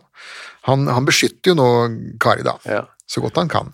Han, 0.68 0.86
han 0.90 1.06
beskytter 1.08 1.52
jo 1.52 1.56
nå 1.58 1.68
Kari, 2.20 2.42
da, 2.46 2.56
Ja. 2.68 2.82
så 3.08 3.22
godt 3.24 3.38
han 3.40 3.48
kan. 3.52 3.70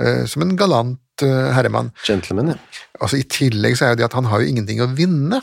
Eh, 0.00 0.24
som 0.30 0.42
en 0.42 0.56
galant 0.58 0.98
eh, 1.22 1.50
herremann. 1.54 1.92
Gentleman, 2.06 2.54
ja. 2.54 2.56
Altså, 2.98 3.20
I 3.20 3.26
tillegg 3.28 3.76
så 3.78 3.86
er 3.86 3.92
jo 3.92 4.00
det 4.00 4.08
at 4.08 4.16
han 4.18 4.30
har 4.30 4.40
jo 4.42 4.48
ingenting 4.50 4.80
å 4.82 4.88
vinne 4.96 5.42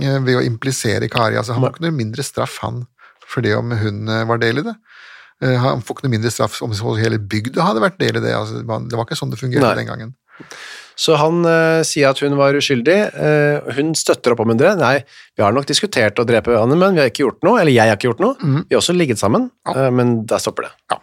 eh, 0.00 0.16
ved 0.24 0.40
å 0.40 0.44
implisere 0.46 1.10
Kari. 1.12 1.36
Altså, 1.38 1.54
han 1.58 1.66
har 1.66 1.74
ikke 1.76 1.84
noe 1.86 1.98
mindre 2.00 2.24
straff, 2.26 2.56
han, 2.64 2.86
for 3.28 3.44
det 3.46 3.52
om 3.58 3.70
hun 3.76 4.08
eh, 4.08 4.24
var 4.30 4.40
del 4.42 4.62
i 4.64 4.66
det. 4.70 4.74
Eh, 5.42 5.56
Han 5.56 5.80
får 5.82 5.96
ikke 5.96 6.04
noe 6.08 6.14
mindre 6.16 6.30
straff 6.32 6.60
om 6.62 6.72
hele 6.98 7.18
bygda 7.18 7.62
hadde 7.64 7.80
vært 7.80 7.98
del 7.98 8.16
i 8.16 8.20
det. 8.20 8.34
Altså, 8.36 8.60
det 8.60 8.66
var- 8.96 9.06
ikke 9.06 9.16
sånn 9.18 9.30
det 9.30 9.38
fungerte 9.40 9.62
Nei. 9.62 9.74
den 9.74 9.86
gangen. 9.86 10.14
Så 11.00 11.16
han 11.16 11.44
eh, 11.46 11.82
sier 11.82 12.10
at 12.10 12.18
hun 12.20 12.36
var 12.36 12.52
uskyldig. 12.52 13.14
eh, 13.14 13.72
hun 13.72 13.94
støtter 13.94 14.32
opp 14.32 14.40
om 14.40 14.48
hundre. 14.48 14.76
Nei, 14.76 15.02
vi 15.36 15.42
har 15.42 15.52
nok 15.52 15.64
diskutert 15.66 16.18
å 16.20 16.26
drepe 16.26 16.52
Anne, 16.60 16.76
men 16.76 16.92
vi 16.94 17.00
har 17.00 17.08
ikke 17.08 17.24
gjort 17.24 17.42
noe. 17.42 17.60
Eller 17.60 17.72
jeg 17.72 17.88
har 17.88 17.96
ikke 17.96 18.10
gjort 18.12 18.20
noe. 18.20 18.36
Vi 18.68 18.74
har 18.74 18.80
også 18.82 18.96
ligget 18.96 19.18
sammen, 19.18 19.50
eh, 19.74 19.90
men 19.90 20.26
der 20.26 20.38
stopper 20.38 20.62
det. 20.68 20.72
Ja. 20.90 20.98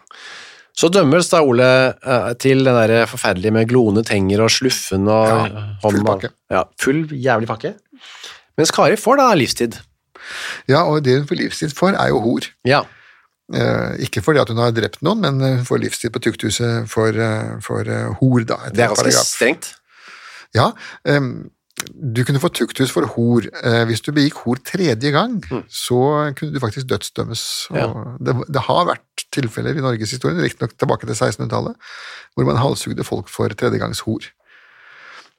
Så 0.78 0.88
dømmes 0.94 1.28
da 1.30 1.40
Ole 1.42 1.94
til 2.38 2.62
den 2.62 2.74
der 2.78 3.06
forferdelige 3.10 3.50
med 3.52 3.66
gloende 3.68 4.04
tenger 4.06 4.44
og 4.44 4.50
sluffen 4.54 5.08
og 5.10 5.26
Ja, 5.50 5.64
full 5.82 6.04
pakke. 6.04 6.30
Ja, 6.48 6.62
full 6.78 7.02
jævlig 7.08 7.48
pakke. 7.48 7.74
Mens 8.56 8.70
Kari 8.70 8.94
får 8.94 9.16
da 9.18 9.34
livstid. 9.34 9.80
Ja, 10.68 10.84
og 10.84 11.02
det 11.02 11.16
hun 11.18 11.26
får 11.26 11.38
livstid 11.40 11.74
for, 11.74 11.90
er 11.90 12.08
jo 12.12 12.20
hor. 12.20 12.46
Ja, 12.64 12.84
ikke 14.04 14.20
fordi 14.24 14.42
at 14.42 14.50
hun 14.52 14.60
har 14.60 14.74
drept 14.76 15.00
noen, 15.06 15.22
men 15.24 15.40
eh, 15.40 15.56
hun 15.60 15.68
får 15.68 15.80
livstid 15.84 16.12
på 16.12 16.20
tukthuset 16.20 16.88
for, 16.90 17.08
eh, 17.16 17.54
for 17.64 17.88
eh, 17.88 18.10
hor, 18.20 18.42
da. 18.44 18.58
det 18.72 18.84
er 18.84 18.92
ganske 18.92 19.24
strengt. 19.24 19.70
Ja, 20.56 20.70
du 21.94 22.24
kunne 22.26 22.40
få 22.42 22.50
tukthus 22.50 22.90
for 22.90 23.06
hor. 23.14 23.44
Eh, 23.62 23.84
hvis 23.86 24.00
du 24.02 24.10
begikk 24.14 24.40
hor 24.44 24.58
tredje 24.66 25.12
gang, 25.14 25.36
så 25.70 25.98
kunne 26.38 26.54
du 26.54 26.60
faktisk 26.62 26.88
dødsdømmes. 26.90 27.42
Ja. 27.74 27.86
Det, 28.18 28.34
det 28.50 28.64
har 28.66 28.88
vært 28.88 29.26
tilfeller 29.34 29.76
i 29.78 29.84
norgeshistorien, 29.84 30.40
riktignok 30.42 30.74
tilbake 30.78 31.06
til 31.06 31.14
1600-tallet, 31.14 31.76
hvor 32.34 32.48
man 32.48 32.58
halshugde 32.58 33.06
folk 33.06 33.30
for 33.30 33.52
tredjegangs 33.54 34.02
hor. 34.08 34.26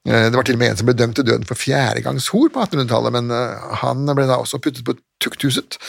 Eh, 0.08 0.30
Det 0.30 0.36
var 0.38 0.48
til 0.48 0.56
og 0.56 0.64
med 0.64 0.72
en 0.72 0.80
som 0.80 0.88
ble 0.88 0.96
dømt 0.96 1.20
til 1.20 1.28
døden 1.28 1.48
for 1.50 1.60
fjerdegangs 1.60 2.30
hor 2.32 2.48
på 2.54 2.64
1800-tallet, 2.64 3.18
men 3.20 3.32
eh, 3.36 3.70
han 3.84 4.08
ble 4.16 4.30
da 4.30 4.40
også 4.40 4.62
puttet 4.64 4.86
på 4.88 4.96
tukthuset, 5.20 5.80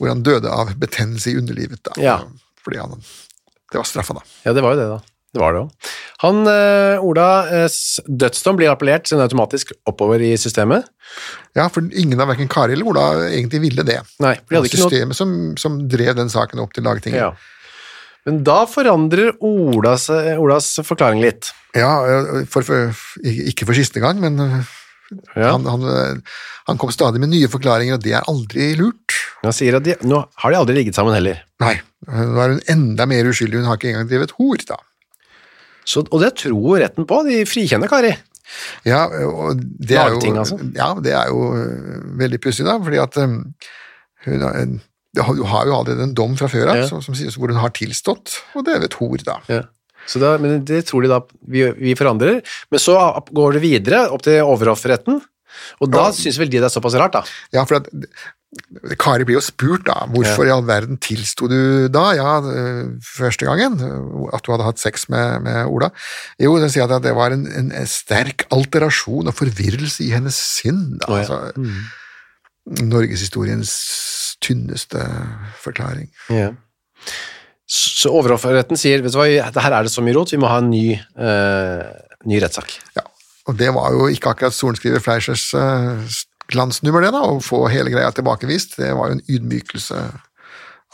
hvor 0.00 0.08
han 0.10 0.24
døde 0.26 0.48
av 0.50 0.72
betennelse 0.80 1.30
i 1.34 1.38
underlivet. 1.38 1.82
Da, 1.86 1.94
Ja. 2.00 2.18
Fordi 2.64 2.80
han, 2.80 2.98
det 3.70 3.78
var 3.78 3.86
straffa, 3.88 4.16
da. 4.18 4.24
Ja, 4.44 4.52
det 4.56 4.62
var 4.64 4.74
jo 4.74 4.80
det, 4.82 4.88
da. 4.90 4.98
Det 5.30 5.38
var 5.38 5.54
det 5.54 5.60
òg. 5.62 5.90
Han, 6.24 6.40
eh, 6.50 6.98
Ola, 7.06 7.26
eh, 7.54 7.68
dødsdom 8.10 8.56
blir 8.58 8.68
appellert 8.72 9.06
sin 9.08 9.20
automatisk 9.22 9.70
oppover 9.86 10.20
i 10.26 10.32
systemet. 10.36 10.88
Ja, 11.54 11.68
for 11.70 11.86
ingen 11.94 12.20
av 12.20 12.28
verken 12.32 12.48
Kari 12.50 12.74
eller 12.74 12.90
Ola 12.90 13.04
egentlig 13.28 13.60
ville 13.62 13.84
det. 13.86 14.00
Nei, 14.20 14.34
for 14.42 14.50
de 14.50 14.58
hadde 14.58 14.70
ikke 14.72 14.80
noe 14.82 14.90
systemet 14.90 15.16
som, 15.20 15.36
som 15.56 15.78
drev 15.88 16.16
den 16.18 16.28
saken 16.32 16.58
opp 16.64 16.74
til 16.74 16.84
lagtinget. 16.84 17.22
Ja. 17.22 17.30
Men 18.26 18.42
da 18.44 18.64
forandrer 18.68 19.30
Olas, 19.40 20.10
Olas 20.10 20.74
forklaring 20.84 21.22
litt. 21.22 21.52
Ja, 21.78 21.94
for, 22.50 22.66
for, 22.66 22.90
ikke 23.22 23.70
for 23.70 23.78
siste 23.78 24.02
gang, 24.02 24.20
men 24.20 24.36
Ja. 25.34 25.52
han, 25.56 25.64
han, 25.66 26.22
han 26.68 26.78
kom 26.78 26.90
stadig 26.94 27.18
med 27.22 27.32
nye 27.32 27.48
forklaringer, 27.50 27.96
og 27.96 28.02
det 28.04 28.12
er 28.18 28.26
aldri 28.30 28.74
lurt. 28.78 29.09
Han 29.42 29.54
sier 29.56 29.78
at 29.78 29.84
de, 29.86 29.94
nå 30.04 30.18
har 30.42 30.52
de 30.52 30.58
aldri 30.58 30.74
ligget 30.76 30.96
sammen 30.98 31.14
heller. 31.16 31.38
Nei, 31.62 31.74
nå 32.10 32.40
er 32.44 32.54
hun 32.56 32.62
enda 32.74 33.06
mer 33.08 33.28
uskyldig, 33.30 33.60
hun 33.62 33.68
har 33.70 33.78
ikke 33.80 33.92
engang 33.94 34.08
drevet 34.10 34.34
hor, 34.36 34.60
da. 34.68 34.76
Så, 35.88 36.02
og 36.12 36.20
det 36.22 36.34
tror 36.42 36.76
retten 36.82 37.06
på, 37.08 37.22
de 37.26 37.38
frikjenner 37.48 37.88
Kari. 37.90 38.12
Ja, 38.84 39.04
og 39.30 39.56
det 39.62 39.96
er 39.96 40.12
jo, 40.12 40.20
altså? 40.42 40.58
Ja, 40.76 40.90
det 41.02 41.14
er 41.16 41.30
jo 41.32 41.46
øh, 41.56 42.04
veldig 42.20 42.40
pussig, 42.44 42.66
da, 42.66 42.76
fordi 42.82 42.98
at 43.00 43.16
um, 43.22 43.36
hun 44.26 44.44
har, 44.44 44.58
en- 44.60 44.80
du 45.16 45.22
har- 45.24 45.34
jo 45.66 45.74
allerede 45.78 46.04
en 46.04 46.14
dom 46.14 46.36
fra 46.38 46.46
før 46.52 46.68
av 46.74 46.80
Ja. 46.82 46.86
som, 46.90 47.00
som 47.02 47.14
sier 47.18 47.32
hvor 47.34 47.48
hun 47.50 47.62
har 47.62 47.72
tilstått, 47.74 48.36
og 48.54 48.66
det 48.66 48.74
er 48.76 48.82
ved 48.84 48.90
et 48.92 48.98
hor, 49.00 49.16
da. 49.26 49.38
Ja. 49.48 49.62
Så 50.10 50.18
da, 50.22 50.34
men 50.42 50.64
det 50.66 50.84
tror 50.88 51.02
de 51.04 51.10
da 51.12 51.20
vi, 51.48 51.64
vi 51.78 51.94
forandrer. 51.98 52.40
Men 52.70 52.80
så 52.82 52.94
går 53.32 53.56
det 53.56 53.62
videre 53.64 54.04
opp 54.10 54.22
til 54.26 54.40
overhofferetten, 54.42 55.20
og 55.80 55.92
da 55.92 56.10
synes 56.16 56.38
vel 56.40 56.50
de 56.52 56.60
det 56.60 56.68
er 56.68 56.74
såpass 56.74 56.98
rart, 56.98 57.16
da. 57.18 57.24
Ja, 57.56 57.64
for 57.68 57.80
at 57.80 57.90
Kari 58.98 59.22
blir 59.28 59.36
jo 59.38 59.44
spurt 59.44 59.84
da, 59.86 60.08
hvorfor 60.10 60.48
i 60.48 60.50
all 60.50 60.64
verden 60.66 60.98
tilsto 60.98 61.46
du 61.50 61.86
da, 61.92 62.08
ja, 62.18 62.32
første 63.06 63.46
gangen, 63.46 63.78
at 64.34 64.42
du 64.42 64.50
hadde 64.50 64.66
hatt 64.66 64.82
sex 64.82 65.06
med, 65.12 65.44
med 65.46 65.70
Ola? 65.70 65.92
Jo, 66.42 66.56
den 66.58 66.72
sier 66.72 66.90
at 66.90 67.04
det 67.04 67.14
var 67.14 67.36
en, 67.36 67.46
en 67.46 67.70
sterk 67.86 68.48
alterasjon 68.50 69.30
og 69.30 69.36
forvirrelse 69.38 70.02
i 70.02 70.10
hennes 70.16 70.34
sinn. 70.34 70.98
Da. 70.98 71.12
Oh, 71.12 71.20
ja. 71.20 71.38
altså, 71.38 72.82
Norgeshistoriens 72.90 73.70
tynneste 74.42 75.04
forklaring. 75.62 76.10
Ja. 76.34 76.50
Så 77.70 78.10
overhofferetten 78.10 78.78
sier, 78.80 79.04
vet 79.04 79.14
du 79.14 79.20
hva, 79.20 79.30
her 79.30 79.78
er 79.78 79.86
det 79.86 79.94
så 79.94 80.02
mye 80.02 80.16
rot, 80.16 80.34
vi 80.34 80.42
må 80.42 80.50
ha 80.50 80.58
en 80.58 80.72
ny, 80.72 80.98
uh, 81.22 81.86
ny 82.26 82.42
rettssak. 82.42 82.74
Ja, 82.98 83.06
og 83.50 83.58
det 83.58 83.72
var 83.74 83.94
jo 83.94 84.06
ikke 84.10 84.30
akkurat 84.32 84.54
sorenskriver 84.54 85.02
Fleischers 85.02 85.48
uh, 85.58 85.98
glansnummer, 86.50 87.04
det 87.04 87.12
da, 87.14 87.22
å 87.26 87.40
få 87.42 87.64
hele 87.72 87.92
greia 87.92 88.10
tilbakevist. 88.14 88.76
Det 88.78 88.92
var 88.96 89.10
jo 89.10 89.18
en 89.18 89.26
ydmykelse 89.26 90.04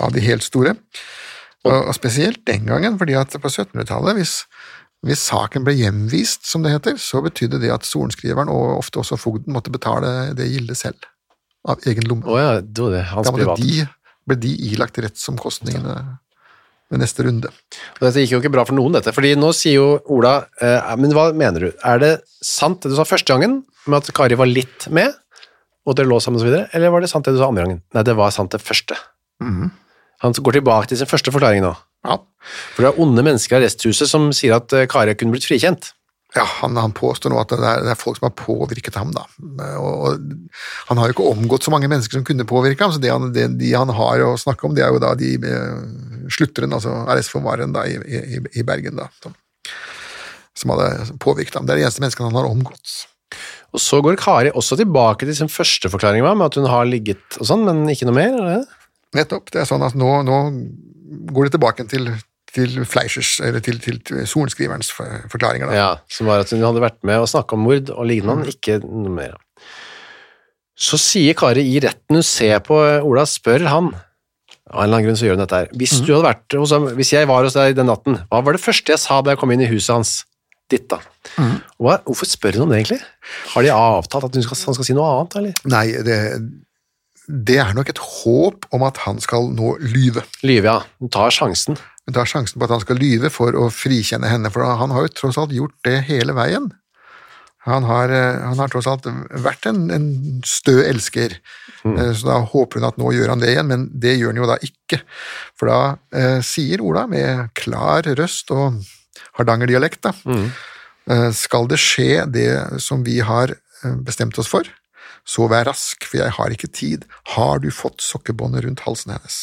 av 0.04 0.14
de 0.14 0.24
helt 0.24 0.44
store. 0.44 0.76
Og, 1.66 1.76
og 1.76 1.92
spesielt 1.96 2.44
den 2.48 2.68
gangen, 2.68 2.98
fordi 3.00 3.16
at 3.18 3.34
på 3.42 3.50
1700-tallet, 3.50 4.18
hvis, 4.18 4.34
hvis 5.06 5.24
saken 5.30 5.66
ble 5.66 5.74
hjemvist, 5.78 6.46
som 6.48 6.64
det 6.64 6.74
heter, 6.76 7.00
så 7.00 7.22
betydde 7.24 7.60
det 7.62 7.72
at 7.74 7.88
sorenskriveren 7.88 8.52
og 8.52 8.76
ofte 8.78 9.02
også 9.02 9.18
fogden 9.20 9.56
måtte 9.56 9.74
betale 9.74 10.32
det 10.38 10.48
gildet 10.52 10.80
selv, 10.80 11.08
av 11.66 11.82
egen 11.88 12.06
lomme. 12.06 12.28
Oh 12.30 12.38
ja, 12.38 12.60
det 12.60 12.92
det, 12.94 13.02
Da 13.10 13.34
måtte 13.34 13.58
de, 13.58 13.86
ble 14.28 14.38
de 14.44 14.54
ilagt 14.70 15.00
rettsomkostningene 15.02 15.96
ved 16.92 17.02
neste 17.02 17.24
runde. 17.26 17.50
Og 17.96 18.02
Dette 18.04 18.22
gikk 18.22 18.36
jo 18.36 18.40
ikke 18.42 18.52
bra 18.54 18.64
for 18.68 18.78
noen, 18.78 18.94
dette, 18.94 19.14
fordi 19.14 19.34
nå 19.38 19.50
sier 19.56 19.78
jo 19.80 19.86
Ola 20.12 20.36
eh, 20.62 20.92
Men 21.00 21.14
hva 21.16 21.28
mener 21.34 21.66
du? 21.66 21.70
Er 21.82 22.02
det 22.02 22.12
sant 22.44 22.82
det 22.84 22.92
du 22.92 22.98
sa 22.98 23.06
første 23.08 23.32
gangen, 23.32 23.64
med 23.86 24.02
at 24.02 24.14
Kari 24.14 24.38
var 24.38 24.50
litt 24.50 24.88
med, 24.94 25.14
og 25.86 25.98
dere 25.98 26.10
lå 26.10 26.18
sammen 26.22 26.42
videre, 26.42 26.66
eller 26.74 26.94
var 26.94 27.02
det 27.02 27.10
sant 27.10 27.26
det 27.26 27.34
du 27.36 27.40
sa 27.42 27.50
andre 27.50 27.66
gangen? 27.66 27.82
Nei, 27.94 28.06
det 28.06 28.16
var 28.18 28.34
sant 28.34 28.54
det 28.54 28.62
første. 28.62 28.98
Han 30.24 30.32
går 30.32 30.58
tilbake 30.58 30.90
til 30.90 30.98
sin 31.00 31.10
første 31.10 31.34
forklaring 31.34 31.62
nå. 31.64 31.74
Ja, 32.06 32.20
For 32.76 32.84
det 32.84 32.90
er 32.92 33.02
onde 33.02 33.24
mennesker 33.26 33.56
i 33.56 33.58
arresthuset 33.60 34.10
som 34.10 34.28
sier 34.36 34.56
at 34.60 34.72
eh, 34.76 34.86
Kari 34.90 35.16
kunne 35.18 35.34
blitt 35.34 35.48
frikjent. 35.48 35.90
Ja, 36.34 36.42
han, 36.60 36.76
han 36.76 36.92
påstår 36.96 37.30
nå 37.32 37.38
at 37.40 37.52
det 37.54 37.62
er, 37.62 37.84
det 37.86 37.92
er 37.92 37.98
folk 37.98 38.18
som 38.18 38.26
har 38.26 38.34
påvirket 38.36 38.98
ham, 38.98 39.12
da. 39.14 39.22
Og, 39.78 39.94
og 39.94 40.88
han 40.90 40.98
har 40.98 41.08
jo 41.08 41.14
ikke 41.14 41.28
omgått 41.30 41.64
så 41.64 41.72
mange 41.72 41.88
mennesker 41.88 42.18
som 42.18 42.26
kunne 42.26 42.48
påvirke 42.48 42.82
ham, 42.82 42.92
så 42.92 43.00
det 43.00 43.12
han, 43.12 43.30
det, 43.32 43.46
de 43.60 43.70
han 43.72 43.92
har 43.94 44.24
å 44.26 44.34
snakke 44.40 44.66
om, 44.66 44.74
det 44.76 44.84
er 44.84 44.92
jo 44.92 45.00
da 45.02 45.14
de 45.16 45.32
eh, 45.38 45.84
slutteren, 46.34 46.74
altså 46.76 46.92
arrestforvareren 47.06 47.76
da, 47.76 47.86
i, 47.88 47.96
i, 47.96 48.42
i 48.58 48.66
Bergen, 48.66 48.98
da, 48.98 49.06
som, 49.22 49.36
som 50.58 50.74
hadde 50.74 51.18
påvirket 51.22 51.60
ham. 51.60 51.68
Det 51.68 51.76
er 51.76 51.84
de 51.84 51.86
eneste 51.86 52.04
menneskene 52.04 52.32
han 52.32 52.40
har 52.40 52.50
omgått. 52.50 52.98
Og 53.74 53.82
så 53.82 54.00
går 54.02 54.18
Kari 54.20 54.52
også 54.56 54.78
tilbake 54.80 55.28
til 55.28 55.36
sin 55.38 55.52
første 55.52 55.90
forklaring, 55.92 56.26
med 56.26 56.48
at 56.48 56.58
hun 56.58 56.68
har 56.70 56.88
ligget 56.88 57.38
og 57.40 57.48
sånn, 57.48 57.64
men 57.68 57.86
ikke 57.92 58.10
noe 58.10 58.18
mer? 58.18 58.34
eller? 58.34 58.66
Nettopp. 59.16 59.50
Det 59.52 59.62
er 59.62 59.68
sånn 59.68 59.84
at 59.86 59.96
nå, 59.98 60.10
nå 60.26 60.38
går 61.32 61.48
det 61.48 61.56
tilbake 61.56 61.86
til, 61.90 62.08
til 62.56 62.78
Fleischers, 62.88 63.36
eller 63.44 63.62
til, 63.64 63.78
til, 63.84 64.00
til 64.06 64.24
sorenskriverens 64.28 64.90
forklaringer, 64.96 65.70
da. 65.70 65.76
Ja, 65.76 65.90
som 66.12 66.30
var 66.30 66.42
at 66.44 66.52
hun 66.54 66.64
hadde 66.64 66.82
vært 66.84 67.02
med 67.06 67.22
og 67.22 67.30
snakke 67.30 67.56
om 67.56 67.66
mord 67.66 67.92
og 67.94 68.08
lignende, 68.08 68.48
ikke 68.52 68.80
noe 68.84 69.12
mer. 69.12 69.36
Så 70.76 70.98
sier 71.00 71.36
Kari 71.38 71.64
i 71.70 71.80
retten, 71.80 72.18
hun 72.18 72.26
ser 72.26 72.58
på 72.64 72.76
Ola, 72.76 73.24
spør 73.28 73.64
han, 73.70 73.92
av 74.66 74.82
en 74.82 74.88
eller 74.88 74.96
annen 74.98 75.06
grunn 75.06 75.18
så 75.18 75.28
gjør 75.28 75.36
hun 75.36 75.44
dette 75.44 75.60
her, 75.60 75.68
hvis 75.78 75.98
du 76.02 76.10
hadde 76.10 76.26
vært 76.26 76.56
hos 76.58 76.72
ham, 76.74 76.88
hvis 76.98 77.12
jeg 77.14 77.28
var 77.30 77.46
hos 77.46 77.54
deg 77.56 77.76
den 77.78 77.86
natten, 77.86 78.18
hva 78.32 78.40
var 78.42 78.56
det 78.56 78.64
første 78.64 78.92
jeg 78.92 79.02
sa 79.02 79.20
da 79.22 79.34
jeg 79.34 79.40
kom 79.40 79.52
inn 79.54 79.62
i 79.62 79.70
huset 79.70 79.94
hans? 79.94 80.16
Ditt 80.66 80.88
da. 80.90 80.96
Hva, 81.78 82.00
hvorfor 82.02 82.26
spør 82.26 82.56
hun 82.58 82.64
om 82.64 82.72
det 82.72 82.80
egentlig? 82.80 82.98
Har 83.52 83.62
de 83.62 83.70
avtalt 83.70 84.26
at 84.26 84.34
hun 84.34 84.42
skal, 84.42 84.58
han 84.66 84.74
skal 84.74 84.88
si 84.88 84.96
noe 84.96 85.06
annet, 85.12 85.36
eller? 85.38 85.60
Nei, 85.70 85.84
det, 86.02 86.16
det 87.26 87.58
er 87.62 87.74
nok 87.76 87.90
et 87.90 88.00
håp 88.00 88.66
om 88.74 88.86
at 88.86 89.02
han 89.06 89.20
skal 89.22 89.50
nå 89.54 89.74
lyve. 89.82 90.24
Lyve, 90.46 90.72
ja. 90.72 90.78
Hun 91.02 91.12
tar 91.12 91.34
sjansen. 91.34 91.78
Hun 92.06 92.14
tar 92.14 92.28
sjansen 92.30 92.60
på 92.60 92.66
at 92.68 92.74
han 92.76 92.82
skal 92.84 93.00
lyve 93.02 93.30
for 93.34 93.56
å 93.58 93.68
frikjenne 93.74 94.30
henne, 94.30 94.50
for 94.54 94.62
han 94.62 94.94
har 94.94 95.06
jo 95.06 95.14
tross 95.14 95.38
alt 95.42 95.54
gjort 95.54 95.74
det 95.86 95.98
hele 96.06 96.36
veien. 96.36 96.70
Han 97.66 97.82
har, 97.82 98.12
eh, 98.14 98.38
han 98.46 98.60
har 98.62 98.70
tross 98.70 98.86
alt 98.86 99.08
vært 99.42 99.66
en, 99.66 99.88
en 99.90 100.06
stø 100.46 100.76
elsker, 100.86 101.34
mm. 101.82 101.96
så 102.14 102.28
da 102.28 102.36
håper 102.46 102.78
hun 102.78 102.86
at 102.86 103.00
nå 103.00 103.10
gjør 103.10 103.32
han 103.34 103.42
det 103.42 103.56
igjen, 103.56 103.66
men 103.72 103.88
det 103.90 104.14
gjør 104.20 104.30
han 104.30 104.38
jo 104.38 104.50
da 104.52 104.58
ikke. 104.62 105.00
For 105.58 105.72
da 105.72 105.80
eh, 106.14 106.38
sier 106.46 106.84
Ola 106.86 107.08
med 107.10 107.50
klar 107.58 108.06
røst 108.06 108.54
og 108.54 108.78
hardangerdialekt, 109.40 110.06
da, 110.06 110.14
eh, 111.10 111.30
skal 111.34 111.66
det 111.70 111.80
skje 111.82 112.24
det 112.30 112.50
som 112.82 113.02
vi 113.06 113.18
har 113.24 113.56
eh, 113.56 113.96
bestemt 114.06 114.38
oss 114.38 114.50
for, 114.52 114.68
så 115.26 115.48
vær 115.50 115.66
rask, 115.66 116.06
for 116.06 116.20
jeg 116.20 116.34
har 116.36 116.52
ikke 116.54 116.70
tid. 116.70 117.06
Har 117.34 117.58
du 117.62 117.70
fått 117.74 118.04
sokkebåndet 118.04 118.66
rundt 118.66 118.84
halsen 118.86 119.16
hennes? 119.16 119.38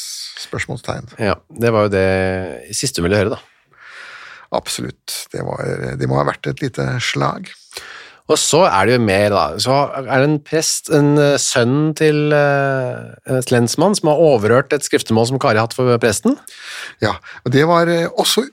Spørsmålstegn. 0.45 1.11
Ja, 1.19 1.35
det 1.59 1.73
var 1.75 1.87
jo 1.87 1.93
det 1.93 2.07
siste 2.75 3.01
hun 3.01 3.09
ville 3.09 3.19
høre, 3.19 3.35
da. 3.35 3.41
Absolutt. 4.53 5.25
Det, 5.33 5.43
var, 5.43 5.65
det 5.99 6.07
må 6.09 6.19
ha 6.19 6.27
vært 6.29 6.47
et 6.51 6.63
lite 6.63 6.85
slag. 7.03 7.51
Og 8.31 8.39
så 8.39 8.61
er 8.69 8.87
det 8.87 8.95
jo 8.95 9.03
mer, 9.03 9.27
da. 9.33 9.43
Så 9.59 9.75
er 9.99 10.07
det 10.13 10.27
en 10.29 10.39
prest, 10.47 10.87
en 10.95 11.11
eh, 11.19 11.35
sønn 11.41 11.91
til 11.99 12.31
uh, 12.31 13.39
lensmann, 13.51 13.97
som 13.99 14.13
har 14.13 14.21
overhørt 14.23 14.71
et 14.75 14.85
skriftemål 14.87 15.27
som 15.33 15.41
Kari 15.43 15.59
har 15.59 15.67
hatt 15.67 15.75
for 15.75 15.91
presten. 16.01 16.37
Ja, 17.03 17.17
og 17.43 17.51
det 17.55 17.65
var 17.67 17.91
eh, 17.91 18.07
også, 18.07 18.45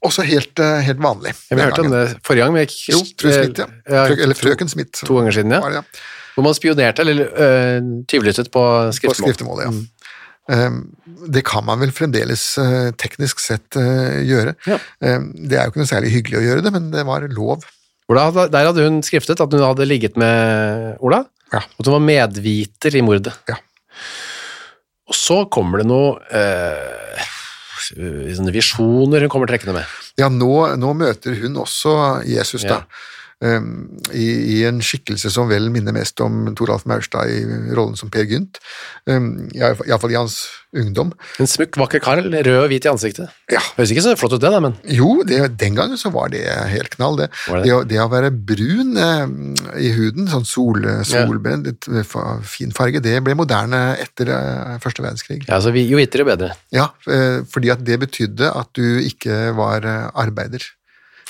også 0.00 0.24
helt, 0.30 0.56
eh, 0.64 0.80
helt 0.86 1.02
vanlig. 1.04 1.34
Vi 1.50 1.60
hørte 1.60 1.84
om 1.84 1.92
det 1.92 2.06
forrige 2.24 2.46
gang. 2.46 2.56
Med, 2.56 2.72
Jo, 2.88 3.02
fru 3.20 3.34
Smith, 3.34 3.66
ja. 3.66 3.68
Ja, 3.84 4.06
eller 4.16 4.38
frøken 4.38 4.72
Smith. 4.72 5.04
To 5.04 5.20
ganger 5.20 5.36
siden, 5.36 5.52
ja. 5.52 5.60
Var 5.66 5.76
det, 5.76 5.82
ja. 5.84 6.06
Hvor 6.38 6.46
man 6.46 6.54
spionerte, 6.54 7.02
eller 7.02 7.32
øh, 7.34 7.86
tyvlyttet 8.06 8.52
på 8.54 8.62
På 8.62 9.14
skriftemål. 9.18 9.64
ja. 9.66 9.72
Um, 10.48 10.76
det 11.28 11.42
kan 11.44 11.60
man 11.66 11.76
vel 11.82 11.90
fremdeles 11.92 12.42
eh, 12.62 12.86
teknisk 12.96 13.42
sett 13.42 13.76
eh, 13.76 14.22
gjøre. 14.24 14.54
Ja. 14.64 14.78
Det 15.02 15.58
er 15.58 15.66
jo 15.66 15.72
ikke 15.74 15.82
noe 15.82 15.90
særlig 15.90 16.12
hyggelig 16.14 16.38
å 16.38 16.44
gjøre 16.46 16.62
det, 16.64 16.72
men 16.72 16.86
det 16.94 17.02
var 17.04 17.26
lov. 17.34 17.66
Ola, 18.08 18.30
Der 18.48 18.70
hadde 18.70 18.86
hun 18.86 19.02
skriftet 19.04 19.42
at 19.44 19.52
hun 19.52 19.60
hadde 19.66 19.84
ligget 19.84 20.16
med 20.16 20.96
Ola, 21.04 21.24
Ja. 21.52 21.60
og 21.60 21.82
at 21.82 21.90
hun 21.90 21.98
var 21.98 22.06
medviter 22.06 22.96
i 22.96 23.02
mordet. 23.04 23.34
Ja. 23.50 23.58
Og 25.08 25.16
så 25.16 25.42
kommer 25.52 25.82
det 25.82 25.88
noe 25.90 26.16
øh, 26.32 27.28
visjoner 28.54 29.24
hun 29.24 29.32
kommer 29.32 29.50
trekkende 29.50 29.76
med. 29.76 30.00
Ja, 30.20 30.28
nå, 30.32 30.52
nå 30.80 30.94
møter 30.96 31.36
hun 31.42 31.60
også 31.60 32.24
Jesus, 32.28 32.64
da. 32.64 32.82
Um, 32.84 33.17
i, 33.38 34.26
I 34.58 34.62
en 34.66 34.80
skikkelse 34.82 35.30
som 35.30 35.50
vel 35.50 35.68
minner 35.70 35.94
mest 35.94 36.18
om 36.24 36.48
Toralf 36.58 36.86
Maurstad 36.90 37.30
i 37.30 37.42
rollen 37.76 37.94
som 37.98 38.10
Per 38.10 38.26
Gynt. 38.26 38.58
Um, 39.06 39.48
Iallfall 39.54 40.14
i 40.14 40.18
hans 40.18 40.40
ungdom. 40.76 41.12
En 41.40 41.48
smukk, 41.48 41.78
vakker 41.80 42.02
kar, 42.04 42.20
rød 42.20 42.48
og 42.50 42.66
hvit 42.68 42.84
i 42.84 42.90
ansiktet. 42.90 43.32
Ja, 43.52 43.60
Høres 43.78 43.92
ikke 43.94 44.04
så 44.04 44.14
flott 44.20 44.34
ut 44.36 44.42
det, 44.42 44.50
da, 44.52 44.60
men 44.60 44.74
Jo, 44.92 45.22
det, 45.26 45.40
den 45.60 45.78
gangen 45.78 46.00
så 46.00 46.10
var 46.12 46.32
det 46.32 46.42
helt 46.44 46.92
knall, 46.96 47.16
det. 47.22 47.30
Det, 47.46 47.62
det? 47.64 47.72
å, 47.72 47.80
det 47.88 48.00
å 48.02 48.08
være 48.12 48.32
brun 48.34 48.98
eh, 49.00 49.22
i 49.80 49.92
huden, 49.96 50.28
sånn 50.28 50.46
sol, 50.48 50.84
solbrent, 51.08 51.70
litt 51.70 51.88
eh, 51.88 52.18
fin 52.48 52.74
farge, 52.76 53.00
det 53.04 53.16
ble 53.24 53.36
moderne 53.38 53.94
etter 54.02 54.32
eh, 54.34 54.74
første 54.84 55.04
verdenskrig. 55.04 55.44
ja, 55.48 55.60
så 55.62 55.72
vi, 55.74 55.86
jo 55.88 56.00
hvitere, 56.00 56.28
bedre. 56.28 56.52
Ja, 56.74 56.90
eh, 57.08 57.40
fordi 57.48 57.72
at 57.72 57.84
det 57.86 58.00
betydde 58.04 58.52
at 58.52 58.74
du 58.76 59.00
ikke 59.06 59.54
var 59.56 59.88
eh, 59.88 60.10
arbeider. 60.20 60.68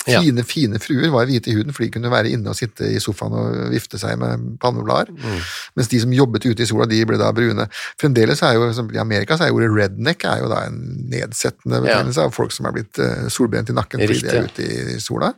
Fine, 0.09 0.45
fine 0.47 0.81
fruer 0.81 1.11
var 1.13 1.27
hvite 1.29 1.51
i 1.51 1.55
huden, 1.57 1.73
for 1.75 1.85
de 1.85 1.91
kunne 1.93 2.11
være 2.11 2.31
inne 2.35 2.51
og 2.51 2.57
sitte 2.57 2.87
i 2.89 3.01
sofaen 3.03 3.35
og 3.37 3.73
vifte 3.73 3.99
seg 4.01 4.17
med 4.21 4.45
panneblader. 4.63 5.11
Mm. 5.15 5.41
Mens 5.79 5.91
de 5.91 6.01
som 6.03 6.15
jobbet 6.15 6.47
ute 6.49 6.65
i 6.65 6.69
sola, 6.69 6.87
de 6.89 7.01
ble 7.09 7.19
da 7.21 7.31
brune. 7.35 7.67
Fremdeles 8.01 8.43
er 8.45 8.57
jo, 8.57 8.69
I 8.69 9.01
Amerika 9.01 9.37
så 9.37 9.47
er 9.47 9.55
ordet 9.55 9.71
redneck 9.75 10.25
er 10.29 10.43
jo 10.43 10.49
da 10.51 10.63
en 10.69 10.79
nedsettende 11.11 11.83
betegnelse 11.85 12.25
av 12.25 12.33
folk 12.35 12.55
som 12.55 12.69
er 12.69 12.75
blitt 12.79 13.01
eh, 13.03 13.27
solbrent 13.33 13.71
i 13.71 13.77
nakken 13.77 14.03
fordi 14.05 14.23
de 14.25 14.33
er 14.33 14.49
ute 14.49 14.71
i 14.95 14.99
sola. 15.03 15.33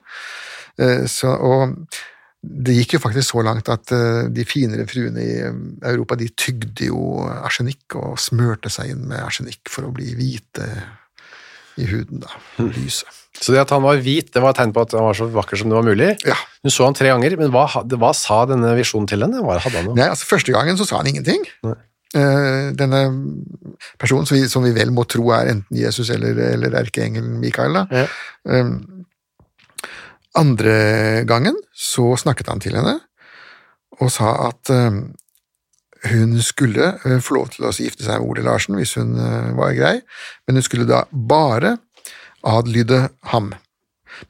Eh, 0.82 1.06
så, 1.12 1.36
og 1.36 1.76
det 2.42 2.74
gikk 2.80 2.96
jo 2.96 3.04
faktisk 3.04 3.36
så 3.36 3.44
langt 3.46 3.70
at 3.70 3.94
eh, 3.94 4.24
de 4.34 4.46
finere 4.50 4.88
fruene 4.90 5.22
i 5.22 5.36
Europa 5.92 6.18
de 6.18 6.32
tygde 6.34 6.90
jo 6.90 7.22
arsenikk 7.30 8.00
og 8.00 8.18
smørte 8.22 8.72
seg 8.74 8.96
inn 8.96 9.06
med 9.10 9.22
arsenikk 9.22 9.70
for 9.70 9.86
å 9.86 9.94
bli 9.94 10.16
hvite 10.18 10.68
i 11.80 11.88
huden, 11.88 12.24
da. 12.24 12.34
Mm. 12.60 12.74
Så 13.40 13.54
det 13.56 13.62
at 13.62 13.72
han 13.72 13.84
var 13.84 14.02
hvit, 14.04 14.34
det 14.34 14.42
var 14.44 14.52
et 14.52 14.60
tegn 14.60 14.74
på 14.76 14.84
at 14.84 14.94
han 14.98 15.06
var 15.08 15.16
så 15.18 15.30
vakker 15.32 15.60
som 15.60 15.72
det 15.72 15.78
var 15.78 15.88
mulig. 15.88 16.10
Ja. 16.28 16.36
Hun 16.66 16.74
så 16.74 16.88
han 16.90 16.98
tre 16.98 17.08
ganger, 17.14 17.38
men 17.40 17.54
hva, 17.54 17.64
hva 17.72 18.12
sa 18.18 18.42
denne 18.50 18.74
visjonen 18.78 19.08
til 19.10 19.24
henne? 19.24 19.40
Hva 19.46 19.56
hadde 19.64 19.80
han? 19.80 19.94
Nei, 19.98 20.10
altså 20.12 20.28
Første 20.34 20.54
gangen 20.54 20.78
så 20.80 20.88
sa 20.90 21.00
han 21.00 21.10
ingenting. 21.14 21.46
Eh, 22.12 22.72
denne 22.76 23.06
personen 24.02 24.28
som 24.28 24.36
vi, 24.36 24.44
som 24.52 24.66
vi 24.68 24.74
vel 24.76 24.92
må 24.92 25.06
tro 25.08 25.30
er 25.32 25.54
enten 25.54 25.80
Jesus 25.80 26.10
eller, 26.12 26.36
eller 26.58 26.76
erkeengelen 26.82 27.40
Mikael, 27.40 27.78
da. 27.80 28.04
Ja. 28.04 28.10
Eh, 28.52 28.74
Andre 30.40 30.76
gangen 31.28 31.58
så 31.76 32.14
snakket 32.16 32.48
han 32.48 32.62
til 32.64 32.78
henne 32.80 32.94
og 34.00 34.08
sa 34.16 34.30
at 34.46 34.70
eh, 34.72 35.02
hun 36.12 36.38
skulle 36.40 36.94
få 37.04 37.36
lov 37.36 37.50
til 37.52 37.68
å 37.68 37.72
gifte 37.76 38.06
seg 38.06 38.22
med 38.22 38.28
Ole 38.28 38.46
Larsen 38.46 38.78
hvis 38.80 38.96
hun 38.98 39.12
var 39.58 39.76
grei, 39.78 39.98
men 40.48 40.58
hun 40.58 40.66
skulle 40.66 40.88
da 40.90 41.04
bare 41.12 41.76
adlyde 42.48 43.06
ham. 43.34 43.52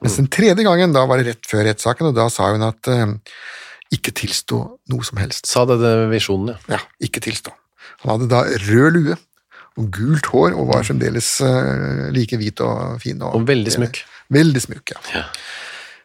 Mens 0.02 0.16
den 0.20 0.30
tredje 0.32 0.64
gangen, 0.64 0.94
da 0.94 1.04
var 1.08 1.20
det 1.20 1.32
rett 1.32 1.48
før 1.50 1.66
rettssaken, 1.68 2.10
og 2.10 2.16
da 2.16 2.28
sa 2.32 2.52
hun 2.52 2.64
at 2.66 2.88
eh, 2.92 3.16
ikke 3.92 4.14
tilstå 4.22 4.60
noe 4.92 5.06
som 5.06 5.20
helst. 5.20 5.48
Sa 5.50 5.66
denne 5.68 6.08
visjonen, 6.12 6.54
ja. 6.54 6.78
Ja, 6.78 6.80
ikke 7.08 7.22
tilstå. 7.24 7.52
Han 8.04 8.14
hadde 8.14 8.30
da 8.32 8.44
rød 8.68 8.96
lue 8.96 9.18
og 9.80 9.88
gult 9.94 10.28
hår 10.32 10.54
og 10.56 10.68
var 10.68 10.84
fremdeles 10.86 11.34
eh, 11.44 12.08
like 12.14 12.38
hvit 12.40 12.60
og 12.64 13.00
fin. 13.02 13.20
Og 13.24 13.44
veldig 13.48 13.74
smykk. 13.74 14.02
Veldig 14.32 14.62
smykk, 14.64 14.94
ja. 14.94 15.26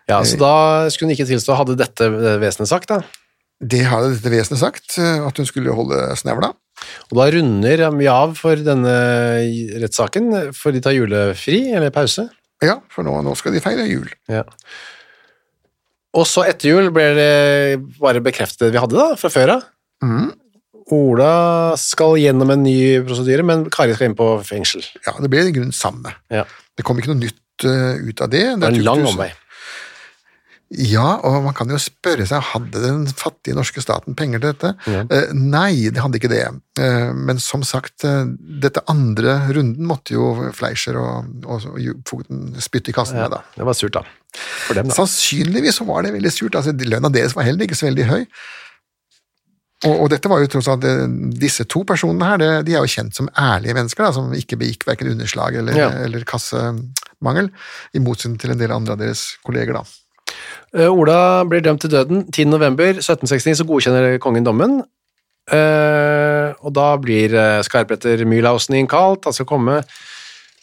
Ja, 0.08 0.22
Så 0.24 0.40
da 0.40 0.88
skulle 0.92 1.10
hun 1.10 1.18
ikke 1.18 1.28
tilstå. 1.28 1.56
Hadde 1.60 1.76
dette 1.80 2.08
vesenet 2.40 2.70
sagt, 2.72 2.92
da? 2.92 3.02
Det 3.60 3.84
hadde 3.90 4.14
dette 4.14 4.32
vesenet 4.32 4.62
sagt, 4.62 4.96
eh, 5.02 5.20
at 5.28 5.40
hun 5.40 5.48
skulle 5.50 5.76
holde 5.76 6.00
snevla. 6.20 6.54
Og 7.10 7.20
da 7.20 7.30
runder 7.34 7.86
vi 7.98 8.10
av 8.12 8.36
for 8.40 8.60
denne 8.64 8.98
rettssaken, 9.84 10.54
for 10.58 10.76
de 10.76 10.84
tar 10.84 10.96
julefri, 10.98 11.62
eller 11.76 11.94
pause. 11.96 12.28
Ja, 12.64 12.80
for 12.94 13.06
nå, 13.06 13.16
nå 13.26 13.36
skal 13.38 13.56
de 13.56 13.62
feire 13.64 13.86
jul. 13.88 14.10
Ja. 14.32 14.44
Og 16.18 16.26
så 16.30 16.46
etter 16.50 16.74
jul 16.74 16.92
ble 16.94 17.08
det 17.18 17.32
bare 18.00 18.24
bekreftet 18.26 18.68
det 18.68 18.76
vi 18.76 18.82
hadde 18.82 18.98
da, 18.98 19.12
fra 19.20 19.32
før 19.34 19.58
av. 19.58 19.66
Mm. 20.06 20.30
Ola 20.96 21.32
skal 21.80 22.16
gjennom 22.22 22.54
en 22.54 22.64
ny 22.64 22.78
prosedyre, 23.06 23.44
men 23.46 23.66
Kari 23.74 23.96
skal 23.98 24.12
inn 24.12 24.18
på 24.18 24.30
fengsel. 24.48 24.86
Ja, 25.06 25.18
det 25.20 25.30
ble 25.32 25.44
i 25.50 25.54
grunnen 25.56 25.76
samme. 25.76 26.16
Ja. 26.34 26.46
Det 26.78 26.86
kom 26.88 27.00
ikke 27.02 27.12
noe 27.12 27.26
nytt 27.26 27.68
eh, 27.68 28.08
ut 28.08 28.24
av 28.24 28.32
det. 28.32 28.46
Det 28.56 28.70
er 28.70 28.78
en 28.78 28.86
lang 28.86 29.04
omvei. 29.10 29.30
Ja, 30.76 31.14
og 31.24 31.46
man 31.46 31.54
kan 31.56 31.70
jo 31.72 31.78
spørre 31.80 32.26
seg, 32.28 32.44
hadde 32.44 32.82
den 32.84 33.06
fattige 33.08 33.56
norske 33.56 33.80
staten 33.80 34.18
penger 34.20 34.42
til 34.44 34.52
dette? 34.52 34.72
Ja. 34.92 35.06
Eh, 35.16 35.30
nei, 35.32 35.88
det 35.96 36.02
hadde 36.04 36.20
ikke 36.20 36.32
det. 36.34 36.42
Eh, 36.84 37.12
men 37.16 37.40
som 37.40 37.64
sagt, 37.64 38.04
eh, 38.04 38.26
dette 38.66 38.84
andre 38.92 39.38
runden 39.56 39.88
måtte 39.88 40.18
jo 40.18 40.52
Fleischer 40.58 41.00
og, 41.00 41.30
og, 41.48 41.70
og 41.72 42.04
Fogden 42.10 42.50
spytte 42.60 42.92
i 42.92 42.98
kassen 42.98 43.16
med, 43.22 43.32
da. 43.32 43.40
det 43.56 43.68
var 43.70 43.78
surt, 43.80 43.96
da. 43.96 44.04
Dem, 44.76 44.90
da. 44.92 44.96
Sannsynligvis 44.98 45.80
så 45.80 45.88
var 45.88 46.04
det 46.04 46.12
veldig 46.18 46.34
surt. 46.36 46.58
altså 46.60 46.74
Lønna 46.76 47.14
deres 47.16 47.36
var 47.38 47.48
heller 47.48 47.64
ikke 47.64 47.78
så 47.80 47.88
veldig 47.88 48.08
høy. 48.12 48.26
Og, 49.86 49.94
og 49.94 50.08
dette 50.10 50.30
var 50.32 50.42
jo 50.42 50.50
tross 50.50 50.68
alt 50.74 50.86
Disse 51.38 51.64
to 51.70 51.84
personene 51.88 52.26
her, 52.32 52.40
det, 52.42 52.50
de 52.68 52.74
er 52.76 52.82
jo 52.84 52.90
kjent 52.92 53.14
som 53.16 53.30
ærlige 53.38 53.76
mennesker, 53.78 54.04
da, 54.08 54.12
som 54.16 54.34
ikke 54.36 54.58
begikk 54.60 54.84
verken 54.90 55.14
underslag 55.14 55.60
eller, 55.62 55.78
Ja. 55.78 55.90
eller 56.04 56.26
kassemangel, 56.28 57.52
i 57.96 58.02
motsetning 58.04 58.40
til 58.42 58.52
en 58.56 58.60
del 58.62 58.74
andre 58.76 58.98
av 58.98 59.02
deres 59.06 59.30
kolleger, 59.46 59.78
da. 59.80 59.86
Eh, 60.76 60.90
Ola 60.92 61.44
blir 61.48 61.64
dømt 61.66 61.82
til 61.84 61.94
døden 61.94 62.26
10. 62.32 62.46
november 62.52 62.94
1769, 63.00 63.58
så 63.62 63.68
godkjenner 63.68 64.20
kongen 64.24 64.48
dommen. 64.48 64.80
Eh, 65.48 66.52
og 66.60 66.74
da 66.76 66.92
blir 67.00 67.32
uh, 67.38 67.64
Skarpetter 67.64 68.26
Mylausen 68.28 68.76
innkalt, 68.76 69.24
han 69.30 69.36
skal 69.36 69.48
komme, 69.48 69.78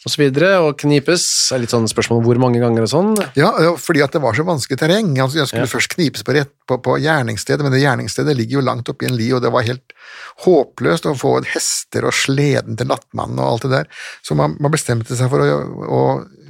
og 0.05 0.11
så 0.13 0.19
videre, 0.21 0.51
og 0.61 0.75
knipes. 0.77 1.23
Det 1.49 1.55
er 1.55 1.63
litt 1.63 1.73
sånn 1.73 1.87
spørsmål 1.89 2.19
om 2.19 2.27
hvor 2.27 2.37
mange 2.43 2.59
ganger 2.61 2.85
og 2.85 2.91
sånn. 2.91 3.07
Ja, 3.33 3.49
ja, 3.63 3.71
fordi 3.81 4.03
at 4.05 4.13
det 4.13 4.21
var 4.21 4.37
så 4.37 4.45
vanskelig 4.45 4.77
terreng. 4.77 5.15
Altså, 5.17 5.39
jeg 5.41 5.49
skulle 5.49 5.65
Ja. 5.65 5.71
først 5.71 5.95
knipes 5.95 6.21
på, 6.21 6.35
rett, 6.37 6.51
på, 6.69 6.77
på 6.77 6.99
gjerningsstedet, 7.01 7.65
men 7.65 7.73
det 7.73 7.81
gjerningsstedet 7.81 8.37
ligger 8.37 8.59
jo 8.59 8.65
langt 8.67 8.91
oppi 8.93 9.09
en 9.09 9.17
li, 9.17 9.31
og 9.33 9.41
det 9.41 9.49
var 9.55 9.65
helt 9.65 9.97
håpløst 10.45 11.09
å 11.09 11.15
få 11.17 11.39
hester 11.49 12.05
og 12.05 12.13
sleden 12.13 12.77
til 12.77 12.91
nattmannen 12.91 13.41
og 13.41 13.55
alt 13.55 13.65
det 13.65 13.71
der. 13.73 13.89
Så 14.21 14.37
man, 14.37 14.53
man 14.61 14.75
bestemte 14.75 15.17
seg 15.17 15.31
for 15.33 15.41
å, 15.41 15.57
å 15.89 16.03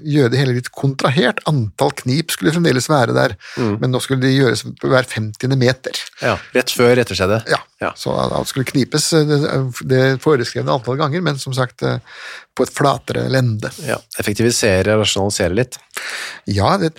gjøre 0.05 0.29
det 0.33 0.39
hele 0.39 0.53
litt 0.57 0.69
kontrahert. 0.75 1.39
Antall 1.49 1.91
knip 1.99 2.31
skulle 2.33 2.53
fremdeles 2.55 2.87
være 2.91 3.15
der, 3.17 3.33
men 3.57 3.91
nå 3.91 3.99
skulle 4.03 4.21
de 4.23 4.31
gjøres 4.35 4.61
på 4.81 4.91
hver 4.91 5.07
50. 5.09 5.55
meter. 5.59 5.97
Ja, 6.21 6.35
rett 6.55 6.73
før 6.75 7.01
etterskjeddet. 7.03 7.49
Ja, 7.51 7.59
Ja. 7.83 7.89
så 7.99 8.13
alt 8.15 8.47
skulle 8.49 8.65
knipes 8.69 9.09
eh, 9.17 9.25
det, 9.27 9.39
det 9.91 10.01
foreskrevne 10.23 10.71
antall 10.77 10.97
ganger, 11.01 11.21
men 11.25 11.37
som 11.41 11.53
sagt 11.57 11.83
eh, 11.83 11.97
på 12.55 12.63
et 12.63 12.71
flatere 12.73 13.25
lende. 13.33 13.69
Ja, 13.83 13.97
effektivisere 14.21 14.95
og 14.95 15.03
rasjonalisere 15.03 15.57
litt. 15.57 15.79
Ja, 16.47 16.77
det, 16.81 16.93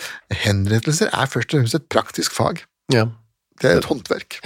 henrettelser 0.44 1.08
er 1.14 1.30
først 1.32 1.54
og 1.54 1.62
fremst 1.62 1.78
et 1.78 1.88
praktisk 1.92 2.34
fag. 2.36 2.60
Ja. 2.92 3.06
Det 3.62 3.70
er 3.70 3.78
et 3.80 3.88
håndverk. 3.88 4.40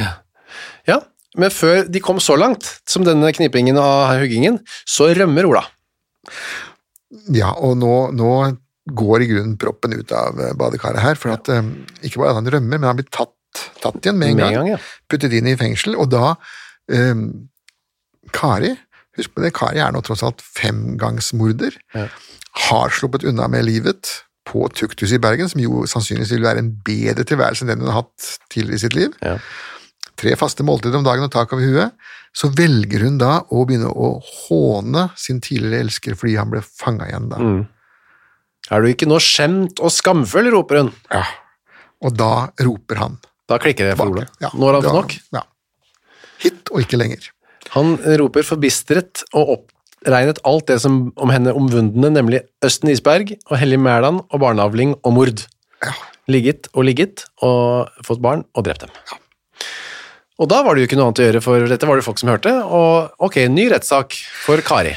ja, 0.87 1.01
men 1.39 1.51
før 1.55 1.85
de 1.87 2.01
kom 2.03 2.19
så 2.23 2.35
langt, 2.39 2.67
som 2.91 3.05
denne 3.07 3.29
knipingen 3.35 3.77
og 3.79 4.09
huggingen, 4.21 4.57
så 4.87 5.11
rømmer 5.15 5.47
Ola. 5.51 5.65
Ja, 7.35 7.51
og 7.59 7.77
nå, 7.81 7.95
nå 8.15 8.33
går 8.91 9.25
i 9.25 9.29
grunnen 9.31 9.59
proppen 9.61 9.95
ut 9.97 10.13
av 10.17 10.39
eh, 10.41 10.55
badekaret 10.59 11.03
her, 11.03 11.19
for 11.19 11.35
at 11.35 11.51
eh, 11.53 11.63
ikke 12.07 12.23
bare 12.23 12.35
at 12.35 12.41
han 12.41 12.51
rømmer, 12.55 12.79
men 12.79 12.89
han 12.89 12.99
blir 13.01 13.11
tatt, 13.13 13.35
tatt 13.83 14.01
igjen 14.03 14.19
med 14.19 14.35
en 14.35 14.43
gang, 14.45 14.57
gang, 14.61 14.71
ja. 14.75 14.81
puttet 15.11 15.35
inn 15.37 15.51
i 15.51 15.57
fengsel, 15.59 15.99
og 15.99 16.11
da 16.13 16.35
um, 16.91 17.27
Kari, 18.37 18.73
husk 19.19 19.35
på 19.35 19.45
det, 19.45 19.53
Kari 19.57 19.83
er 19.83 19.95
nå 19.95 20.03
tross 20.07 20.25
alt 20.27 20.43
femgangsmorder, 20.45 21.79
Ja. 21.97 22.09
har 22.71 22.95
sluppet 22.95 23.27
unna 23.27 23.49
med 23.51 23.67
livet 23.67 24.11
på 24.51 24.67
Tukthuset 24.75 25.19
i 25.19 25.23
Bergen, 25.23 25.51
som 25.51 25.61
jo 25.63 25.85
sannsynligvis 25.91 26.33
vil 26.35 26.47
være 26.47 26.63
en 26.65 26.73
bedre 26.87 27.27
tilværelse 27.27 27.63
enn 27.65 27.75
den 27.75 27.85
hun 27.85 27.93
har 27.93 28.03
hatt 28.03 28.31
tidligere 28.51 28.79
i 28.79 28.83
sitt 28.83 28.97
liv. 28.97 29.15
Ja. 29.23 29.37
Tre 30.21 30.35
faste 30.37 30.65
måltider 30.67 31.01
om 31.01 31.07
dagen 31.07 31.25
og 31.25 31.33
tak 31.33 31.53
over 31.57 31.65
huet. 31.65 32.09
Så 32.37 32.51
velger 32.53 33.07
hun 33.07 33.17
da 33.21 33.41
å 33.49 33.65
begynne 33.67 33.89
å 33.91 34.13
håne 34.21 35.09
sin 35.19 35.41
tidligere 35.43 35.87
elsker 35.87 36.19
fordi 36.19 36.37
han 36.39 36.53
ble 36.53 36.61
fanga 36.65 37.09
igjen 37.09 37.31
da. 37.33 37.41
Mm. 37.41 37.63
Er 38.71 38.85
du 38.85 38.91
ikke 38.91 39.09
nå 39.09 39.19
skjemt 39.25 39.81
og 39.83 39.91
skamfull, 39.95 40.51
roper 40.53 40.83
hun. 40.83 40.93
Ja. 41.11 41.25
Og 42.05 42.15
da 42.17 42.51
roper 42.65 43.01
han 43.01 43.19
Da 43.51 43.59
klikker 43.61 43.91
det 43.91 43.97
for 43.99 44.13
Ole. 44.13 44.29
Ja, 44.41 44.53
Nå 44.55 44.69
har 44.69 44.79
han 44.79 44.87
fått 44.87 44.99
nok. 45.01 45.17
Ja. 45.35 45.43
Hit 46.41 46.71
og 46.71 46.85
ikke 46.85 47.01
lenger. 47.01 47.27
Han 47.75 47.97
roper 48.21 48.47
forbistret 48.47 49.25
og 49.35 49.57
oppregnet 49.57 50.41
alt 50.49 50.69
det 50.71 50.79
som 50.85 51.01
om 51.21 51.33
henne 51.35 51.53
omvundne, 51.57 52.13
nemlig 52.15 52.45
Østen 52.65 52.93
Isberg 52.93 53.35
og 53.51 53.57
Hellig 53.61 53.81
Mæland 53.83 54.23
og 54.29 54.45
barneavling 54.45 54.95
og 55.03 55.17
mord. 55.19 55.45
Ja. 55.83 55.97
Ligget 56.31 56.71
og 56.77 56.87
ligget 56.87 57.27
og 57.43 57.91
fått 58.07 58.23
barn 58.23 58.47
og 58.55 58.69
drept 58.69 58.87
dem. 58.87 58.95
Og 60.41 60.49
da 60.49 60.63
var 60.65 60.75
det 60.75 60.83
jo 60.83 60.89
ikke 60.89 60.97
noe 60.97 61.11
annet 61.11 61.21
å 61.21 61.29
gjøre, 61.29 61.45
for 61.45 61.69
dette 61.69 61.89
var 61.89 62.01
det 62.01 62.07
folk 62.07 62.21
som 62.21 62.31
hørte, 62.33 62.53
og 62.65 63.27
ok, 63.29 63.43
ny 63.53 63.69
rettssak 63.75 64.17
for 64.47 64.63
Kari. 64.65 64.95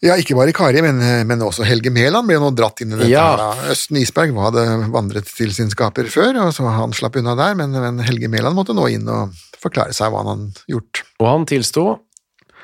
Ja, 0.00 0.14
ikke 0.14 0.36
bare 0.38 0.54
Kari, 0.54 0.80
men, 0.84 1.00
men 1.26 1.40
også 1.42 1.66
Helge 1.66 1.90
Mæland 1.92 2.28
ble 2.30 2.38
nå 2.38 2.52
dratt 2.56 2.80
inn 2.84 2.94
i 2.94 3.00
dette. 3.00 3.10
Ja. 3.10 3.32
her. 3.36 3.72
Østen 3.74 3.98
Isberg 4.00 4.32
hadde 4.38 4.64
vandret 4.94 5.28
til 5.28 5.50
sin 5.52 5.72
skaper 5.74 6.08
før, 6.12 6.38
og 6.46 6.54
så 6.56 6.64
han 6.70 6.94
slapp 6.96 7.18
unna 7.20 7.34
der, 7.38 7.58
men, 7.58 7.74
men 7.74 8.00
Helge 8.06 8.30
Mæland 8.32 8.56
måtte 8.56 8.76
nå 8.78 8.86
inn 8.94 9.10
og 9.12 9.34
forklare 9.58 9.92
seg 9.96 10.14
hva 10.14 10.22
han 10.22 10.30
hadde 10.32 10.64
gjort. 10.70 11.02
Og 11.18 11.28
han 11.28 11.48
tilsto, 11.50 11.86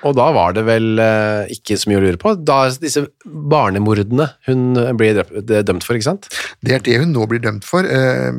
og 0.05 0.17
da 0.19 0.29
var 0.37 0.55
det 0.57 0.65
vel 0.67 1.01
eh, 1.03 1.53
ikke 1.55 1.79
så 1.81 1.91
mye 1.91 2.01
å 2.01 2.05
lure 2.05 2.21
på. 2.21 2.35
Da 2.37 2.59
disse 2.81 3.07
barnemordene 3.25 4.29
hun 4.49 4.77
blir 4.99 5.23
dømt 5.23 5.87
for, 5.87 5.97
ikke 5.97 6.09
sant? 6.11 6.29
Det 6.65 6.77
er 6.77 6.85
det 6.85 7.01
hun 7.03 7.15
nå 7.15 7.27
blir 7.31 7.43
dømt 7.45 7.67
for 7.67 7.89
eh, 7.89 8.31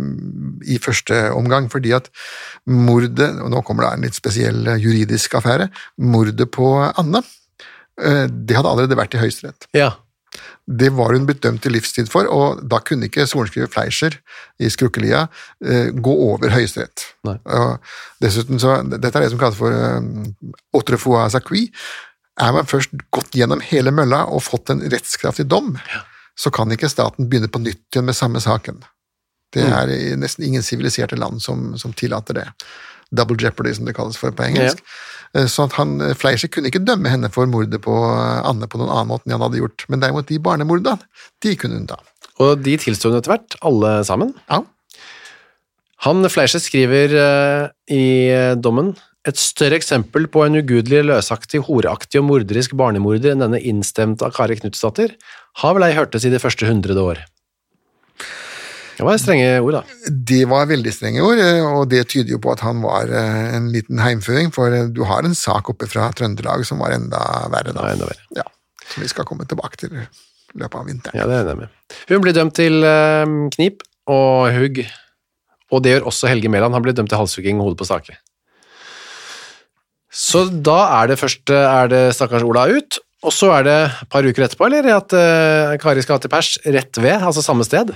i 0.70 0.80
første 0.82 1.28
omgang, 1.36 1.70
fordi 1.74 1.96
at 1.98 2.12
mordet 2.66 3.32
og 3.42 3.52
Nå 3.54 3.62
kommer 3.66 3.86
det 3.86 3.92
en 3.94 4.08
litt 4.08 4.18
spesiell 4.18 4.66
eh, 4.68 4.82
juridisk 4.82 5.38
affære. 5.40 5.70
Mordet 6.02 6.50
på 6.54 6.72
Anne, 6.88 7.22
eh, 8.02 8.26
det 8.30 8.58
hadde 8.58 8.72
allerede 8.72 9.00
vært 9.00 9.18
i 9.18 9.22
Høyesterett. 9.22 9.70
Ja. 9.78 9.94
Det 10.66 10.90
var 10.98 11.14
hun 11.14 11.28
blitt 11.28 11.44
dømt 11.44 11.62
til 11.64 11.76
livstid 11.76 12.10
for, 12.12 12.28
og 12.32 12.64
da 12.70 12.80
kunne 12.82 13.06
ikke 13.10 13.28
sorenskriver 13.30 13.70
Fleischer 13.72 14.18
i 14.60 14.70
Skrukkelia 14.74 15.28
eh, 15.66 15.92
gå 15.94 16.16
over 16.32 16.50
Høyesterett. 16.56 17.06
Dessuten 18.24 18.60
så, 18.62 18.80
Dette 18.96 19.14
er 19.14 19.26
det 19.28 19.32
som 19.34 19.42
kalles 19.42 19.60
for 19.60 19.72
uh, 19.72 20.02
autrefois 20.78 21.30
sacui. 21.36 21.68
Er 22.42 22.52
man 22.56 22.68
først 22.68 22.92
gått 23.16 23.38
gjennom 23.38 23.62
hele 23.64 23.94
mølla 23.96 24.26
og 24.28 24.44
fått 24.44 24.74
en 24.74 24.84
rettskraftig 24.92 25.48
dom, 25.52 25.76
så 26.36 26.52
kan 26.52 26.72
ikke 26.74 26.90
staten 26.92 27.30
begynne 27.30 27.48
på 27.48 27.62
nytt 27.64 27.86
igjen 27.96 28.10
med 28.10 28.18
samme 28.18 28.42
saken. 28.44 28.82
Det 29.56 29.64
Mm. 29.64 29.74
er 29.74 29.88
i 29.94 30.16
nesten 30.20 30.44
ingen 30.44 30.64
siviliserte 30.66 31.16
land 31.16 31.40
som, 31.42 31.78
som 31.80 31.94
tillater 31.94 32.34
det. 32.34 32.48
Double 33.18 33.38
jeopardy, 33.40 33.74
som 33.78 33.88
det 33.88 33.96
kalles 33.98 34.20
for 34.20 34.36
på 34.36 34.48
engelsk. 34.48 34.84
Ja. 34.84 35.48
Så 35.52 35.66
at 35.68 35.74
han, 35.76 35.98
Fleischer 36.16 36.48
kunne 36.52 36.70
ikke 36.72 36.84
dømme 36.86 37.12
henne 37.12 37.28
for 37.34 37.50
mordet 37.52 37.82
på 37.84 37.96
eh, 38.08 38.46
Anne 38.48 38.70
på 38.72 38.80
noen 38.80 38.94
annen 38.94 39.10
måte 39.12 39.28
enn 39.28 39.36
han 39.36 39.44
hadde 39.44 39.60
gjort, 39.60 39.88
men 39.92 40.04
derimot 40.04 40.30
de 40.30 40.40
barnemordene, 40.40 41.10
de 41.44 41.56
kunne 41.60 41.82
hun 41.82 41.90
ta. 41.90 42.00
Og 42.44 42.62
de 42.64 42.78
tilsto 42.80 43.12
hun 43.12 43.20
etter 43.20 43.34
hvert, 43.34 43.58
alle 43.66 43.98
sammen. 44.08 44.32
Ja. 44.48 44.62
Han 46.06 46.28
Fleischer 46.32 46.64
skriver 46.64 47.18
eh, 47.20 47.68
i 47.92 48.06
eh, 48.32 48.54
dommen 48.56 48.94
et 49.26 49.40
større 49.42 49.80
eksempel 49.80 50.28
på 50.30 50.44
en 50.46 50.60
ugudelig, 50.60 51.02
løsaktig, 51.10 51.64
horeaktig 51.66 52.22
og 52.22 52.28
morderisk 52.30 52.76
barnemorder 52.78 53.34
enn 53.34 53.42
denne 53.42 53.62
innstemte 53.62 54.28
av 54.28 54.36
Kari 54.36 54.60
Knutsdatter, 54.60 55.16
har 55.64 55.78
vel 55.78 55.88
ei 55.88 55.96
hørtes 55.98 56.28
i 56.28 56.34
de 56.34 56.42
første 56.42 56.68
hundrede 56.70 57.02
år. 57.02 57.24
Det 58.96 59.04
var 59.04 59.18
strenge 59.20 59.48
ord, 59.60 59.76
da. 59.76 60.12
Det 60.32 60.44
var 60.48 60.68
veldig 60.70 60.92
strenge 60.96 61.24
ord, 61.26 61.42
og 61.68 61.88
det 61.92 62.06
tyder 62.14 62.36
jo 62.36 62.40
på 62.44 62.54
at 62.54 62.62
han 62.64 62.80
var 62.84 63.12
eh, 63.12 63.56
en 63.58 63.68
liten 63.74 64.00
heimføring, 64.00 64.54
for 64.56 64.72
eh, 64.72 64.88
du 64.88 65.04
har 65.10 65.28
en 65.28 65.36
sak 65.36 65.72
oppe 65.74 65.90
fra 65.92 66.08
Trøndelag 66.16 66.64
som 66.68 66.80
var 66.84 66.96
enda 66.96 67.20
verre 67.52 67.76
da. 67.76 67.90
Enda 67.92 68.08
verre. 68.08 68.24
Ja, 68.38 68.46
som 68.94 69.04
vi 69.04 69.12
skal 69.12 69.28
komme 69.28 69.48
tilbake 69.50 69.82
til 69.82 69.98
i 70.00 70.06
løpet 70.62 70.80
av 70.80 70.88
vinteren. 70.88 71.20
Ja, 71.20 71.28
det 71.28 71.42
er 71.44 71.60
med. 71.60 71.74
Hun 72.08 72.24
blir 72.24 72.38
dømt 72.38 72.56
til 72.56 72.88
eh, 72.88 73.36
knip 73.58 73.84
og 74.08 74.54
hugg. 74.56 74.86
Og 75.74 75.82
det 75.84 75.96
gjør 75.96 76.08
også 76.14 76.30
Helge 76.30 76.48
Mæland. 76.54 76.78
Han 76.78 76.86
blir 76.86 76.96
dømt 76.96 77.12
til 77.12 77.20
halshugging 77.20 77.60
og 77.60 77.72
hodet 77.72 77.82
på 77.82 77.90
stake. 77.90 78.16
Så 80.16 80.46
da 80.48 80.78
er 81.02 81.12
det 81.12 81.20
først 81.20 81.52
er 81.52 81.90
det 81.92 82.04
stakkars 82.16 82.46
Ola 82.48 82.70
ut, 82.72 83.02
og 83.26 83.34
så 83.36 83.50
er 83.58 83.66
det 83.66 83.80
et 83.90 84.12
par 84.14 84.24
uker 84.24 84.46
etterpå, 84.46 84.70
eller 84.70 84.88
at 84.94 85.16
Kari 85.82 86.04
skal 86.06 86.22
til 86.24 86.32
pers 86.32 86.54
rett 86.64 87.02
ved, 87.02 87.18
altså 87.18 87.44
samme 87.44 87.66
sted. 87.68 87.92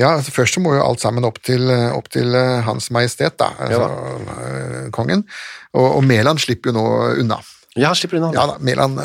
Ja, 0.00 0.14
altså 0.16 0.32
Først 0.34 0.56
så 0.56 0.62
må 0.64 0.74
jo 0.76 0.84
alt 0.84 1.02
sammen 1.02 1.26
opp 1.28 1.40
til, 1.44 1.68
opp 1.70 2.08
til 2.12 2.34
eh, 2.38 2.62
Hans 2.66 2.90
Majestet, 2.94 3.36
da, 3.40 3.50
altså, 3.62 3.88
eh, 4.36 4.86
kongen. 4.94 5.24
Og, 5.72 5.86
og 5.98 6.04
Mæland 6.06 6.42
slipper 6.42 6.72
jo 6.72 6.78
nå 6.78 6.86
unna. 7.22 7.38
Ja, 7.76 7.88
han 7.88 7.96
slipper 7.96 8.18
unna. 8.20 8.32
Ja 8.36 8.46
da, 8.50 8.58
Mæland, 8.60 8.98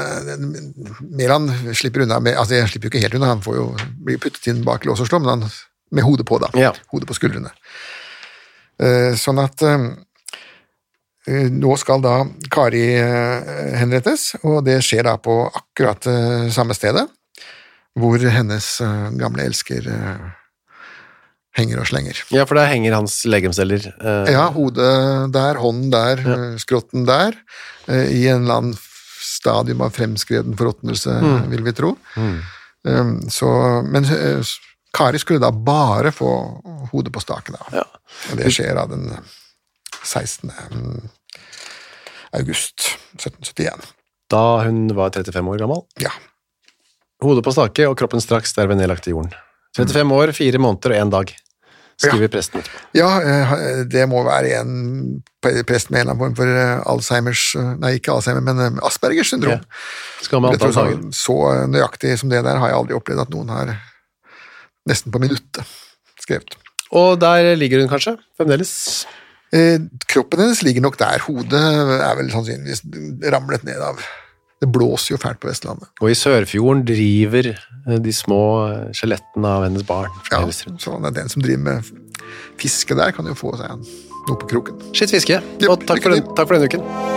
Mæland 1.16 1.52
slipper 1.78 2.04
unna. 2.04 2.20
Med, 2.24 2.36
altså, 2.36 2.58
Jeg 2.60 2.72
slipper 2.72 2.90
jo 2.90 2.96
ikke 2.96 3.06
helt 3.06 3.20
unna, 3.20 3.34
han 3.36 3.46
får 3.46 3.60
jo 3.60 3.70
bli 4.08 4.18
puttet 4.22 4.50
inn 4.52 4.66
bak 4.68 4.88
lås 4.88 5.04
og 5.04 5.10
slå, 5.10 5.22
men 5.24 5.36
han 5.36 5.48
med 5.96 6.04
hodet 6.04 6.26
på, 6.28 6.40
da. 6.44 6.52
Ja. 6.60 6.74
Hodet 6.92 7.08
på 7.08 7.16
skuldrene. 7.16 7.54
Sånn 9.18 9.40
at 9.40 9.64
nå 11.56 11.78
skal 11.80 12.04
da 12.04 12.18
Kari 12.52 12.84
henrettes, 13.80 14.34
og 14.44 14.66
det 14.68 14.82
skjer 14.84 15.08
da 15.08 15.16
på 15.16 15.38
akkurat 15.48 16.10
samme 16.54 16.76
stedet 16.76 17.08
hvor 17.98 18.20
hennes 18.20 18.68
gamle 19.18 19.48
elsker 19.48 19.88
henger 21.58 21.82
og 21.82 21.90
slenger. 21.90 22.20
Ja, 22.34 22.46
for 22.46 22.60
der 22.60 22.70
henger 22.70 22.96
hans 22.98 23.20
legemsceller. 23.26 23.90
Ja, 24.30 24.48
hodet 24.54 25.34
der, 25.34 25.60
hånden 25.62 25.90
der, 25.94 26.22
ja. 26.22 26.38
skrotten 26.62 27.08
der, 27.10 27.38
i 27.90 28.28
en 28.30 28.46
eller 28.46 28.62
annen 28.62 28.78
stadium 29.28 29.82
av 29.82 29.96
fremskreden 29.98 30.58
forråtnelse, 30.58 31.18
mm. 31.24 31.50
vil 31.52 31.66
vi 31.66 31.74
tro. 31.76 31.96
Mm. 32.16 32.38
Um, 32.88 33.14
så, 33.34 33.50
men 33.90 34.06
Kari 34.98 35.20
skulle 35.20 35.44
da 35.44 35.52
bare 35.52 36.12
få 36.16 36.32
hodet 36.92 37.14
på 37.14 37.22
staken. 37.24 37.58
Da. 37.58 37.82
Ja. 37.82 37.86
Og 38.32 38.40
det 38.40 38.54
skjer 38.56 38.78
da 38.78 38.86
den 38.90 39.10
16. 40.04 40.54
august 42.38 42.88
1771. 43.18 43.92
Da 44.32 44.46
hun 44.66 44.88
var 44.96 45.14
35 45.16 45.54
år 45.54 45.62
gammel? 45.62 45.84
Ja. 46.04 46.14
Hodet 47.24 47.44
på 47.46 47.54
stake 47.56 47.88
og 47.90 47.98
kroppen 48.00 48.22
straks 48.24 48.56
derved 48.58 48.80
nedlagt 48.80 49.08
i 49.08 49.14
jorden. 49.16 49.34
35 49.78 50.16
år, 50.16 50.34
fire 50.34 50.62
måneder 50.62 50.96
og 50.96 51.02
én 51.02 51.14
dag, 51.14 51.34
skriver 51.98 52.28
ja. 52.28 52.32
presten 52.32 52.62
etterpå. 52.62 52.84
Ja, 52.98 53.10
eh, 53.22 53.82
det 53.90 54.06
må 54.10 54.22
være 54.28 54.60
en 54.60 54.76
prest 55.42 55.90
med 55.90 56.02
en 56.02 56.04
eller 56.04 56.14
annen 56.14 56.22
form 56.22 56.38
for 56.38 56.54
eh, 56.54 56.76
Alzheimers 56.94 57.44
Nei, 57.82 57.96
ikke 57.98 58.14
Alzheimer, 58.14 58.46
men 58.46 58.62
eh, 58.64 58.80
Aspergers 58.88 59.34
syndrom. 59.34 59.58
Ja. 59.58 60.24
Skal 60.26 60.44
man 60.44 60.58
så, 60.62 60.86
så 61.16 61.38
nøyaktig 61.72 62.14
som 62.22 62.34
det 62.34 62.44
der 62.46 62.62
har 62.62 62.74
jeg 62.74 62.82
aldri 62.82 62.98
opplevd 62.98 63.26
at 63.26 63.34
noen 63.34 63.54
har 63.54 63.74
nesten 64.88 65.14
på 65.14 65.22
minuttet 65.22 65.78
skrevet. 66.22 66.58
Og 66.96 67.18
der 67.20 67.56
ligger 67.60 67.82
hun 67.84 67.90
kanskje, 67.92 68.16
fremdeles? 68.40 68.72
Eh, 69.56 69.80
kroppen 70.12 70.44
hennes 70.44 70.62
ligger 70.64 70.84
nok 70.84 71.00
der. 71.00 71.24
Hodet 71.26 71.66
er 71.98 72.16
vel 72.20 72.32
sannsynligvis 72.32 72.84
ramlet 73.34 73.66
ned 73.68 73.82
av 73.84 74.00
Det 74.58 74.70
blåser 74.74 75.14
jo 75.14 75.22
fælt 75.22 75.42
på 75.44 75.52
Vestlandet. 75.52 75.90
Og 76.02 76.10
i 76.12 76.18
Sørfjorden 76.18 76.84
driver 76.88 77.52
eh, 77.54 78.00
de 78.02 78.14
små 78.16 78.42
skjelettene 78.98 79.54
av 79.60 79.68
hennes 79.68 79.86
barn. 79.88 80.10
Ja, 80.34 80.42
så 80.50 80.98
den 81.12 81.30
som 81.34 81.46
driver 81.46 81.64
med 81.70 81.94
fiske 82.58 82.98
der, 82.98 83.14
kan 83.14 83.30
jo 83.30 83.38
få 83.38 83.54
seg 83.60 83.78
noe 83.78 84.42
på 84.42 84.50
kroken. 84.50 84.82
Skitt 84.98 85.14
fiske. 85.14 85.40
Og 85.70 85.80
takk 85.86 86.04
for, 86.04 86.18
den, 86.18 86.26
takk 86.34 86.50
for 86.50 86.58
denne 86.58 86.72
uken. 86.72 87.17